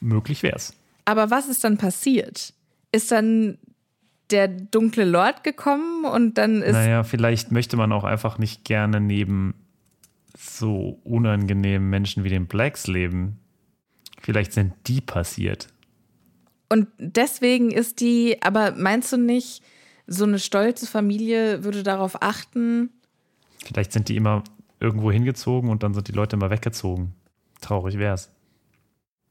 Möglich 0.00 0.42
wäre 0.42 0.56
es. 0.56 0.74
Aber 1.04 1.30
was 1.30 1.48
ist 1.48 1.64
dann 1.64 1.78
passiert? 1.78 2.52
Ist 2.90 3.12
dann 3.12 3.58
der 4.30 4.48
dunkle 4.48 5.04
Lord 5.04 5.44
gekommen 5.44 6.04
und 6.04 6.38
dann 6.38 6.62
ist. 6.62 6.72
Naja, 6.72 7.04
vielleicht 7.04 7.52
möchte 7.52 7.76
man 7.76 7.92
auch 7.92 8.04
einfach 8.04 8.38
nicht 8.38 8.64
gerne 8.64 9.00
neben 9.00 9.54
so 10.36 10.98
unangenehmen 11.04 11.88
Menschen 11.88 12.24
wie 12.24 12.28
den 12.28 12.46
Blacks 12.46 12.86
leben. 12.86 13.38
Vielleicht 14.20 14.52
sind 14.52 14.72
die 14.86 15.00
passiert. 15.00 15.68
Und 16.68 16.88
deswegen 16.98 17.70
ist 17.70 18.00
die, 18.00 18.42
aber 18.42 18.72
meinst 18.72 19.12
du 19.12 19.16
nicht, 19.16 19.62
so 20.06 20.24
eine 20.24 20.38
stolze 20.38 20.86
Familie 20.86 21.64
würde 21.64 21.82
darauf 21.82 22.22
achten? 22.22 22.90
Vielleicht 23.64 23.92
sind 23.92 24.08
die 24.08 24.16
immer 24.16 24.44
irgendwo 24.80 25.10
hingezogen 25.10 25.70
und 25.70 25.82
dann 25.82 25.94
sind 25.94 26.08
die 26.08 26.12
Leute 26.12 26.36
immer 26.36 26.50
weggezogen. 26.50 27.14
Traurig 27.60 27.98
wär's. 27.98 28.30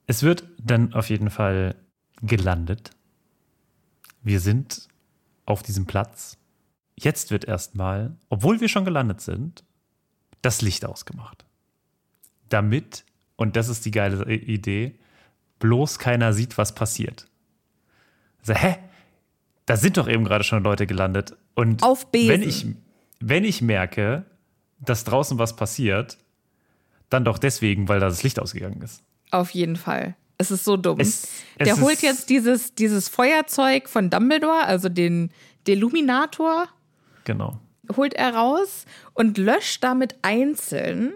Es 0.07 0.23
wird 0.23 0.43
dann 0.57 0.93
auf 0.93 1.09
jeden 1.09 1.29
Fall 1.29 1.75
gelandet. 2.21 2.91
Wir 4.23 4.39
sind 4.39 4.87
auf 5.45 5.63
diesem 5.63 5.85
Platz. 5.85 6.37
Jetzt 6.95 7.31
wird 7.31 7.45
erstmal, 7.45 8.15
obwohl 8.29 8.61
wir 8.61 8.69
schon 8.69 8.85
gelandet 8.85 9.21
sind, 9.21 9.63
das 10.41 10.61
Licht 10.61 10.85
ausgemacht. 10.85 11.45
Damit, 12.49 13.05
und 13.35 13.55
das 13.55 13.69
ist 13.69 13.85
die 13.85 13.91
geile 13.91 14.31
Idee, 14.31 14.95
bloß 15.63 15.97
keiner 15.97 16.33
sieht, 16.33 16.57
was 16.57 16.75
passiert. 16.75 17.25
Also, 18.41 18.53
hä? 18.55 18.75
Da 19.65 19.77
sind 19.77 19.95
doch 19.95 20.09
eben 20.09 20.25
gerade 20.25 20.43
schon 20.43 20.61
Leute 20.61 20.85
gelandet. 20.85 21.37
Und 21.55 21.81
Auf 21.83 22.11
Besen. 22.11 22.27
wenn 22.29 22.41
ich, 22.43 22.65
wenn 23.21 23.43
ich 23.45 23.61
merke, 23.61 24.25
dass 24.81 25.05
draußen 25.05 25.39
was 25.39 25.55
passiert, 25.55 26.17
dann 27.09 27.23
doch 27.23 27.37
deswegen, 27.37 27.87
weil 27.87 28.01
da 28.01 28.07
das 28.07 28.23
Licht 28.23 28.39
ausgegangen 28.39 28.81
ist. 28.81 29.01
Auf 29.31 29.51
jeden 29.51 29.77
Fall. 29.77 30.15
Es 30.37 30.51
ist 30.51 30.65
so 30.65 30.75
dumm. 30.75 30.99
Es- 30.99 31.29
es 31.57 31.65
Der 31.65 31.79
holt 31.79 32.01
jetzt 32.01 32.29
dieses, 32.29 32.75
dieses 32.75 33.07
Feuerzeug 33.07 33.87
von 33.87 34.09
Dumbledore, 34.09 34.65
also 34.65 34.89
den 34.89 35.31
Deluminator, 35.65 36.67
Genau. 37.23 37.61
holt 37.95 38.13
er 38.15 38.35
raus 38.35 38.83
und 39.13 39.37
löscht 39.37 39.81
damit 39.83 40.15
einzeln 40.23 41.13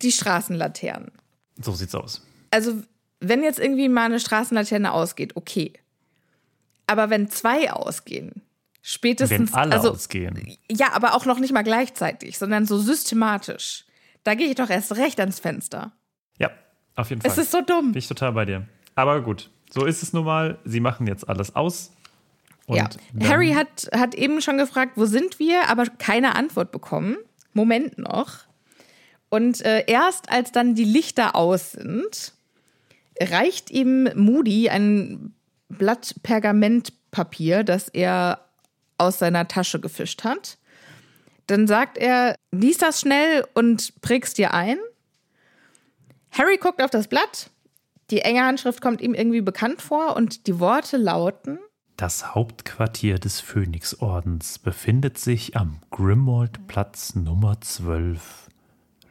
die 0.00 0.12
Straßenlaternen. 0.12 1.12
So 1.60 1.72
sieht's 1.72 1.94
aus. 1.94 2.25
Also, 2.50 2.82
wenn 3.20 3.42
jetzt 3.42 3.58
irgendwie 3.58 3.88
mal 3.88 4.04
eine 4.06 4.20
Straßenlaterne 4.20 4.92
ausgeht, 4.92 5.36
okay. 5.36 5.72
Aber 6.86 7.10
wenn 7.10 7.28
zwei 7.28 7.72
ausgehen, 7.72 8.42
spätestens. 8.82 9.52
Wenn 9.52 9.58
alle 9.58 9.74
also, 9.74 9.92
ausgehen. 9.92 10.56
Ja, 10.70 10.92
aber 10.92 11.14
auch 11.14 11.26
noch 11.26 11.38
nicht 11.38 11.52
mal 11.52 11.64
gleichzeitig, 11.64 12.38
sondern 12.38 12.66
so 12.66 12.78
systematisch. 12.78 13.84
Da 14.22 14.34
gehe 14.34 14.48
ich 14.48 14.54
doch 14.56 14.70
erst 14.70 14.96
recht 14.96 15.20
ans 15.20 15.40
Fenster. 15.40 15.92
Ja, 16.38 16.50
auf 16.94 17.10
jeden 17.10 17.22
Fall. 17.22 17.30
Es 17.30 17.38
ist 17.38 17.50
so 17.50 17.60
dumm. 17.60 17.92
Bin 17.92 17.98
ich 17.98 18.08
total 18.08 18.32
bei 18.32 18.44
dir. 18.44 18.66
Aber 18.94 19.22
gut, 19.22 19.50
so 19.70 19.84
ist 19.84 20.02
es 20.02 20.12
nun 20.12 20.24
mal. 20.24 20.58
Sie 20.64 20.80
machen 20.80 21.06
jetzt 21.06 21.28
alles 21.28 21.54
aus. 21.54 21.92
Ja. 22.68 22.88
Harry 23.22 23.52
hat, 23.52 23.88
hat 23.94 24.14
eben 24.14 24.40
schon 24.40 24.58
gefragt, 24.58 24.92
wo 24.96 25.06
sind 25.06 25.38
wir, 25.38 25.68
aber 25.68 25.86
keine 25.86 26.34
Antwort 26.34 26.72
bekommen. 26.72 27.16
Moment 27.52 27.98
noch. 27.98 28.38
Und 29.28 29.64
äh, 29.64 29.84
erst 29.86 30.30
als 30.30 30.52
dann 30.52 30.74
die 30.74 30.84
Lichter 30.84 31.34
aus 31.34 31.72
sind, 31.72 32.32
reicht 33.20 33.70
ihm 33.70 34.08
Moody 34.14 34.68
ein 34.68 35.34
Blatt 35.68 36.14
Pergamentpapier, 36.22 37.64
das 37.64 37.88
er 37.88 38.46
aus 38.98 39.18
seiner 39.18 39.48
Tasche 39.48 39.80
gefischt 39.80 40.24
hat. 40.24 40.58
Dann 41.46 41.66
sagt 41.66 41.98
er, 41.98 42.36
lies 42.50 42.78
das 42.78 43.00
schnell 43.00 43.46
und 43.54 44.00
präg's 44.00 44.34
dir 44.34 44.52
ein. 44.52 44.78
Harry 46.30 46.56
guckt 46.58 46.82
auf 46.82 46.90
das 46.90 47.08
Blatt. 47.08 47.50
Die 48.10 48.20
enge 48.20 48.44
Handschrift 48.44 48.80
kommt 48.80 49.00
ihm 49.00 49.14
irgendwie 49.14 49.40
bekannt 49.40 49.82
vor 49.82 50.16
und 50.16 50.46
die 50.46 50.60
Worte 50.60 50.96
lauten: 50.96 51.58
Das 51.96 52.34
Hauptquartier 52.34 53.18
des 53.18 53.40
Phönixordens 53.40 54.58
befindet 54.58 55.18
sich 55.18 55.56
am 55.56 55.80
Grimmauld-Platz 55.90 57.14
Nummer 57.14 57.60
12, 57.60 58.48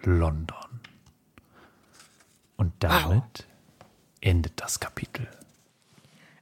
London. 0.04 0.80
Und 2.58 2.72
damit 2.80 3.48
endet 4.26 4.54
das 4.58 4.80
Kapitel. 4.80 5.28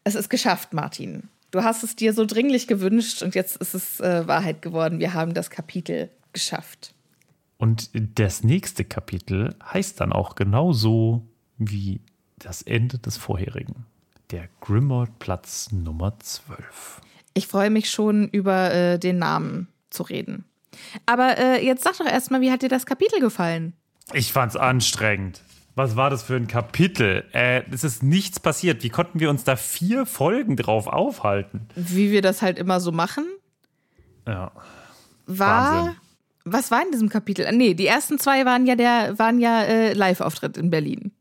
Es 0.04 0.16
ist 0.16 0.30
geschafft, 0.30 0.74
Martin. 0.74 1.30
Du 1.52 1.64
hast 1.64 1.84
es 1.84 1.96
dir 1.96 2.14
so 2.14 2.26
dringlich 2.26 2.68
gewünscht 2.68 3.22
und 3.22 3.36
jetzt 3.36 3.58
ist 3.58 3.76
es 3.76 4.00
äh, 4.00 4.28
Wahrheit 4.28 4.62
geworden. 4.62 5.00
Wir 5.00 5.14
haben 5.14 5.34
das 5.34 5.50
Kapitel 5.50 6.10
geschafft. 6.32 6.94
Und 7.58 7.92
das 7.94 8.44
nächste 8.44 8.84
Kapitel 8.84 9.56
heißt 9.64 10.02
dann 10.02 10.12
auch 10.12 10.36
genauso 10.36 11.26
wie 11.58 12.02
das 12.40 12.62
Ende 12.64 12.98
des 12.98 13.18
vorherigen. 13.18 13.86
Der 14.32 14.50
Grimmauld-Platz 14.62 15.72
Nummer 15.72 16.18
12. 16.20 17.02
Ich 17.36 17.48
freue 17.48 17.70
mich 17.70 17.90
schon, 17.90 18.28
über 18.30 18.74
äh, 18.74 19.00
den 19.00 19.20
Namen 19.20 19.68
zu 19.92 20.04
reden. 20.04 20.46
Aber 21.06 21.38
äh, 21.38 21.64
jetzt 21.66 21.84
sag 21.84 21.98
doch 21.98 22.06
erstmal, 22.06 22.42
wie 22.42 22.52
hat 22.52 22.64
dir 22.64 22.70
das 22.70 22.86
Kapitel 22.86 23.20
gefallen? 23.20 23.74
Ich 24.12 24.34
fand's 24.34 24.56
anstrengend. 24.56 25.42
Was 25.76 25.96
war 25.96 26.10
das 26.10 26.24
für 26.24 26.36
ein 26.36 26.48
Kapitel? 26.48 27.24
Äh, 27.34 27.64
es 27.72 27.84
ist 27.84 28.04
nichts 28.04 28.40
passiert. 28.40 28.84
Wie 28.84 28.90
konnten 28.90 29.20
wir 29.20 29.30
uns 29.30 29.44
da 29.44 29.56
vier 29.56 30.06
Folgen 30.06 30.56
drauf 30.56 30.88
aufhalten? 30.88 31.68
Wie 31.76 32.12
wir 32.12 32.22
das 32.22 32.42
halt 32.42 32.60
immer 32.60 32.80
so 32.80 32.92
machen? 32.92 33.26
Ja. 34.28 34.52
War. 35.26 35.76
Wahnsinn. 35.76 35.96
Was 36.46 36.72
war 36.72 36.82
in 36.84 36.92
diesem 36.92 37.10
Kapitel? 37.10 37.50
Nee, 37.54 37.74
die 37.74 37.88
ersten 37.88 38.20
zwei 38.20 38.46
waren 38.46 38.66
ja 38.66 38.76
der 38.76 39.18
waren 39.18 39.40
ja 39.40 39.62
äh, 39.62 39.94
Live-Auftritt 39.94 40.58
in 40.58 40.70
Berlin. 40.70 41.12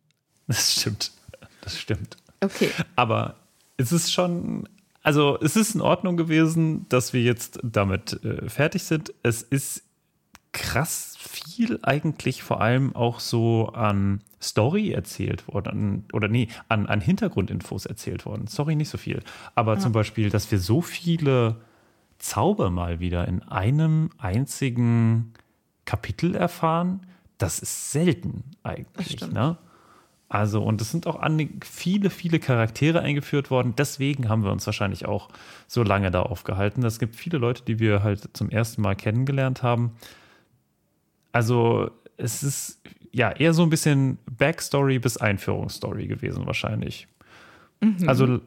Das 0.48 0.72
stimmt. 0.80 1.12
Das 1.60 1.78
stimmt. 1.78 2.16
Okay. 2.40 2.70
Aber 2.96 3.36
es 3.76 3.92
ist 3.92 4.12
schon, 4.12 4.68
also 5.02 5.38
es 5.40 5.56
ist 5.56 5.76
in 5.76 5.80
Ordnung 5.80 6.16
gewesen, 6.16 6.86
dass 6.88 7.12
wir 7.12 7.22
jetzt 7.22 7.60
damit 7.62 8.22
äh, 8.24 8.48
fertig 8.48 8.82
sind. 8.82 9.14
Es 9.22 9.42
ist 9.42 9.84
krass 10.52 11.16
viel 11.18 11.78
eigentlich 11.82 12.42
vor 12.42 12.60
allem 12.60 12.94
auch 12.94 13.20
so 13.20 13.68
an 13.68 14.20
Story 14.40 14.90
erzählt 14.92 15.48
worden, 15.48 16.04
oder 16.12 16.28
nee, 16.28 16.48
an, 16.68 16.86
an 16.86 17.00
Hintergrundinfos 17.00 17.86
erzählt 17.86 18.26
worden. 18.26 18.46
Sorry, 18.48 18.74
nicht 18.74 18.90
so 18.90 18.98
viel. 18.98 19.22
Aber 19.54 19.78
zum 19.78 19.92
Beispiel, 19.92 20.30
dass 20.30 20.50
wir 20.50 20.58
so 20.58 20.82
viele 20.82 21.56
Zauber 22.18 22.70
mal 22.70 23.00
wieder 23.00 23.26
in 23.28 23.42
einem 23.42 24.10
einzigen 24.18 25.32
Kapitel 25.84 26.34
erfahren, 26.34 27.06
das 27.38 27.58
ist 27.58 27.92
selten 27.92 28.44
eigentlich. 28.62 29.20
Ne? 29.32 29.58
Also, 30.28 30.62
und 30.62 30.80
es 30.80 30.90
sind 30.90 31.06
auch 31.06 31.16
an, 31.20 31.60
viele, 31.62 32.08
viele 32.08 32.38
Charaktere 32.38 33.00
eingeführt 33.00 33.50
worden. 33.50 33.74
Deswegen 33.76 34.28
haben 34.28 34.44
wir 34.44 34.52
uns 34.52 34.64
wahrscheinlich 34.64 35.06
auch 35.06 35.28
so 35.66 35.82
lange 35.82 36.10
da 36.10 36.22
aufgehalten. 36.22 36.84
Es 36.84 36.98
gibt 36.98 37.16
viele 37.16 37.38
Leute, 37.38 37.62
die 37.64 37.78
wir 37.78 38.02
halt 38.02 38.30
zum 38.32 38.48
ersten 38.48 38.80
Mal 38.82 38.96
kennengelernt 38.96 39.62
haben. 39.62 39.92
Also, 41.32 41.90
es 42.16 42.42
ist 42.42 42.80
ja 43.10 43.30
eher 43.30 43.54
so 43.54 43.62
ein 43.62 43.70
bisschen 43.70 44.18
Backstory 44.30 44.98
bis 44.98 45.16
Einführungsstory 45.16 46.06
gewesen, 46.06 46.46
wahrscheinlich. 46.46 47.08
Also, 48.06 48.40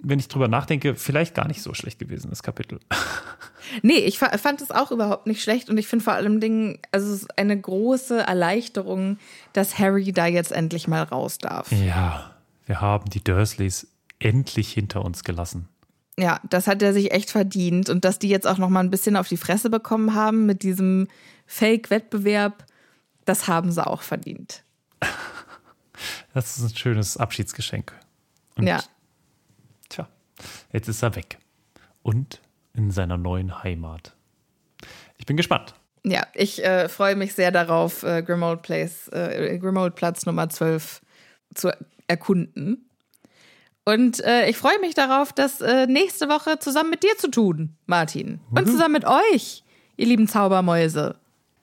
wenn 0.00 0.18
ich 0.18 0.28
drüber 0.28 0.48
nachdenke, 0.48 0.96
vielleicht 0.96 1.34
gar 1.34 1.46
nicht 1.46 1.62
so 1.62 1.72
schlecht 1.74 1.98
gewesen, 1.98 2.30
das 2.30 2.42
Kapitel. 2.42 2.80
Nee, 3.80 3.98
ich 3.98 4.18
fa 4.18 4.36
fand 4.36 4.60
es 4.60 4.70
auch 4.70 4.90
überhaupt 4.90 5.26
nicht 5.26 5.42
schlecht 5.42 5.70
und 5.70 5.78
ich 5.78 5.86
finde 5.86 6.04
vor 6.04 6.12
allem 6.12 6.40
Dingen, 6.40 6.78
also 6.90 7.06
es 7.12 7.22
ist 7.22 7.38
eine 7.38 7.58
große 7.58 8.18
Erleichterung, 8.18 9.18
dass 9.52 9.78
Harry 9.78 10.12
da 10.12 10.26
jetzt 10.26 10.52
endlich 10.52 10.88
mal 10.88 11.02
raus 11.02 11.38
darf. 11.38 11.70
Ja, 11.72 12.32
wir 12.66 12.80
haben 12.80 13.08
die 13.08 13.22
Dursleys 13.22 13.86
endlich 14.18 14.72
hinter 14.72 15.04
uns 15.04 15.24
gelassen. 15.24 15.68
Ja, 16.18 16.40
das 16.50 16.66
hat 16.66 16.82
er 16.82 16.92
sich 16.92 17.12
echt 17.12 17.30
verdient 17.30 17.88
und 17.88 18.04
dass 18.04 18.18
die 18.18 18.28
jetzt 18.28 18.46
auch 18.46 18.58
noch 18.58 18.68
mal 18.68 18.80
ein 18.80 18.90
bisschen 18.90 19.16
auf 19.16 19.28
die 19.28 19.38
Fresse 19.38 19.70
bekommen 19.70 20.14
haben 20.14 20.44
mit 20.44 20.62
diesem 20.62 21.08
Fake-Wettbewerb, 21.52 22.64
das 23.26 23.46
haben 23.46 23.70
sie 23.72 23.86
auch 23.86 24.02
verdient. 24.02 24.64
Das 26.34 26.56
ist 26.56 26.64
ein 26.64 26.74
schönes 26.76 27.18
Abschiedsgeschenk. 27.18 27.92
Und 28.56 28.66
Ja, 28.66 28.82
tja, 29.90 30.08
jetzt 30.72 30.88
ist 30.88 31.02
er 31.02 31.14
weg. 31.14 31.38
Und 32.02 32.40
in 32.72 32.90
seiner 32.90 33.18
neuen 33.18 33.62
Heimat. 33.62 34.16
Ich 35.18 35.26
bin 35.26 35.36
gespannt. 35.36 35.74
ja, 36.04 36.26
ich 36.32 36.64
äh, 36.64 36.88
freue 36.88 37.14
mich 37.16 37.34
sehr 37.34 37.52
darauf, 37.52 38.02
äh, 38.02 38.22
Grimmauld 38.22 38.62
Place, 38.62 39.08
äh, 39.08 39.58
Grimmauld 39.58 39.94
Platz 39.94 40.24
Nummer 40.24 40.48
12 40.48 41.02
zu 41.54 41.70
erkunden. 42.08 42.88
Und 43.84 44.24
äh, 44.24 44.48
ich 44.48 44.56
freue 44.56 44.80
mich 44.80 44.94
darauf, 44.94 45.32
das 45.34 45.60
äh, 45.60 45.86
nächste 45.86 46.28
Woche 46.28 46.58
zusammen 46.58 46.90
mit 46.90 47.02
dir 47.02 47.16
zu 47.18 47.30
tun, 47.30 47.76
Martin. 47.86 48.40
Und 48.50 48.66
zusammen 48.66 48.94
mit 48.94 49.04
euch, 49.04 49.62
ihr 49.96 50.06
lieben 50.06 50.26
Zaubermäuse. 50.26 51.16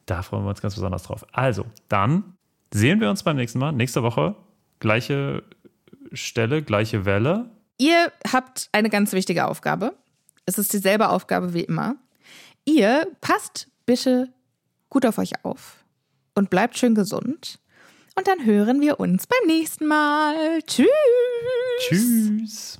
Da 0.09 0.23
freuen 0.23 0.43
wir 0.43 0.49
uns 0.49 0.61
ganz 0.61 0.73
besonders 0.73 1.03
drauf. 1.03 1.23
Also, 1.33 1.65
dann 1.87 2.35
sehen 2.73 2.99
wir 2.99 3.11
uns 3.11 3.21
beim 3.21 3.35
nächsten 3.35 3.59
Mal. 3.59 3.71
Nächste 3.71 4.01
Woche 4.01 4.35
gleiche 4.79 5.43
Stelle, 6.13 6.63
gleiche 6.63 7.05
Welle. 7.05 7.51
Ihr 7.77 8.11
habt 8.31 8.69
eine 8.71 8.89
ganz 8.89 9.13
wichtige 9.13 9.47
Aufgabe. 9.47 9.93
Es 10.47 10.57
ist 10.57 10.73
dieselbe 10.73 11.09
Aufgabe 11.09 11.53
wie 11.53 11.63
immer. 11.63 11.95
Ihr 12.65 13.05
passt 13.21 13.67
bitte 13.85 14.33
gut 14.89 15.05
auf 15.05 15.19
euch 15.19 15.45
auf 15.45 15.83
und 16.33 16.49
bleibt 16.49 16.79
schön 16.79 16.95
gesund. 16.95 17.59
Und 18.15 18.27
dann 18.27 18.43
hören 18.43 18.81
wir 18.81 18.99
uns 18.99 19.27
beim 19.27 19.47
nächsten 19.47 19.85
Mal. 19.85 20.59
Tschüss. 20.63 20.87
Tschüss. 21.87 22.79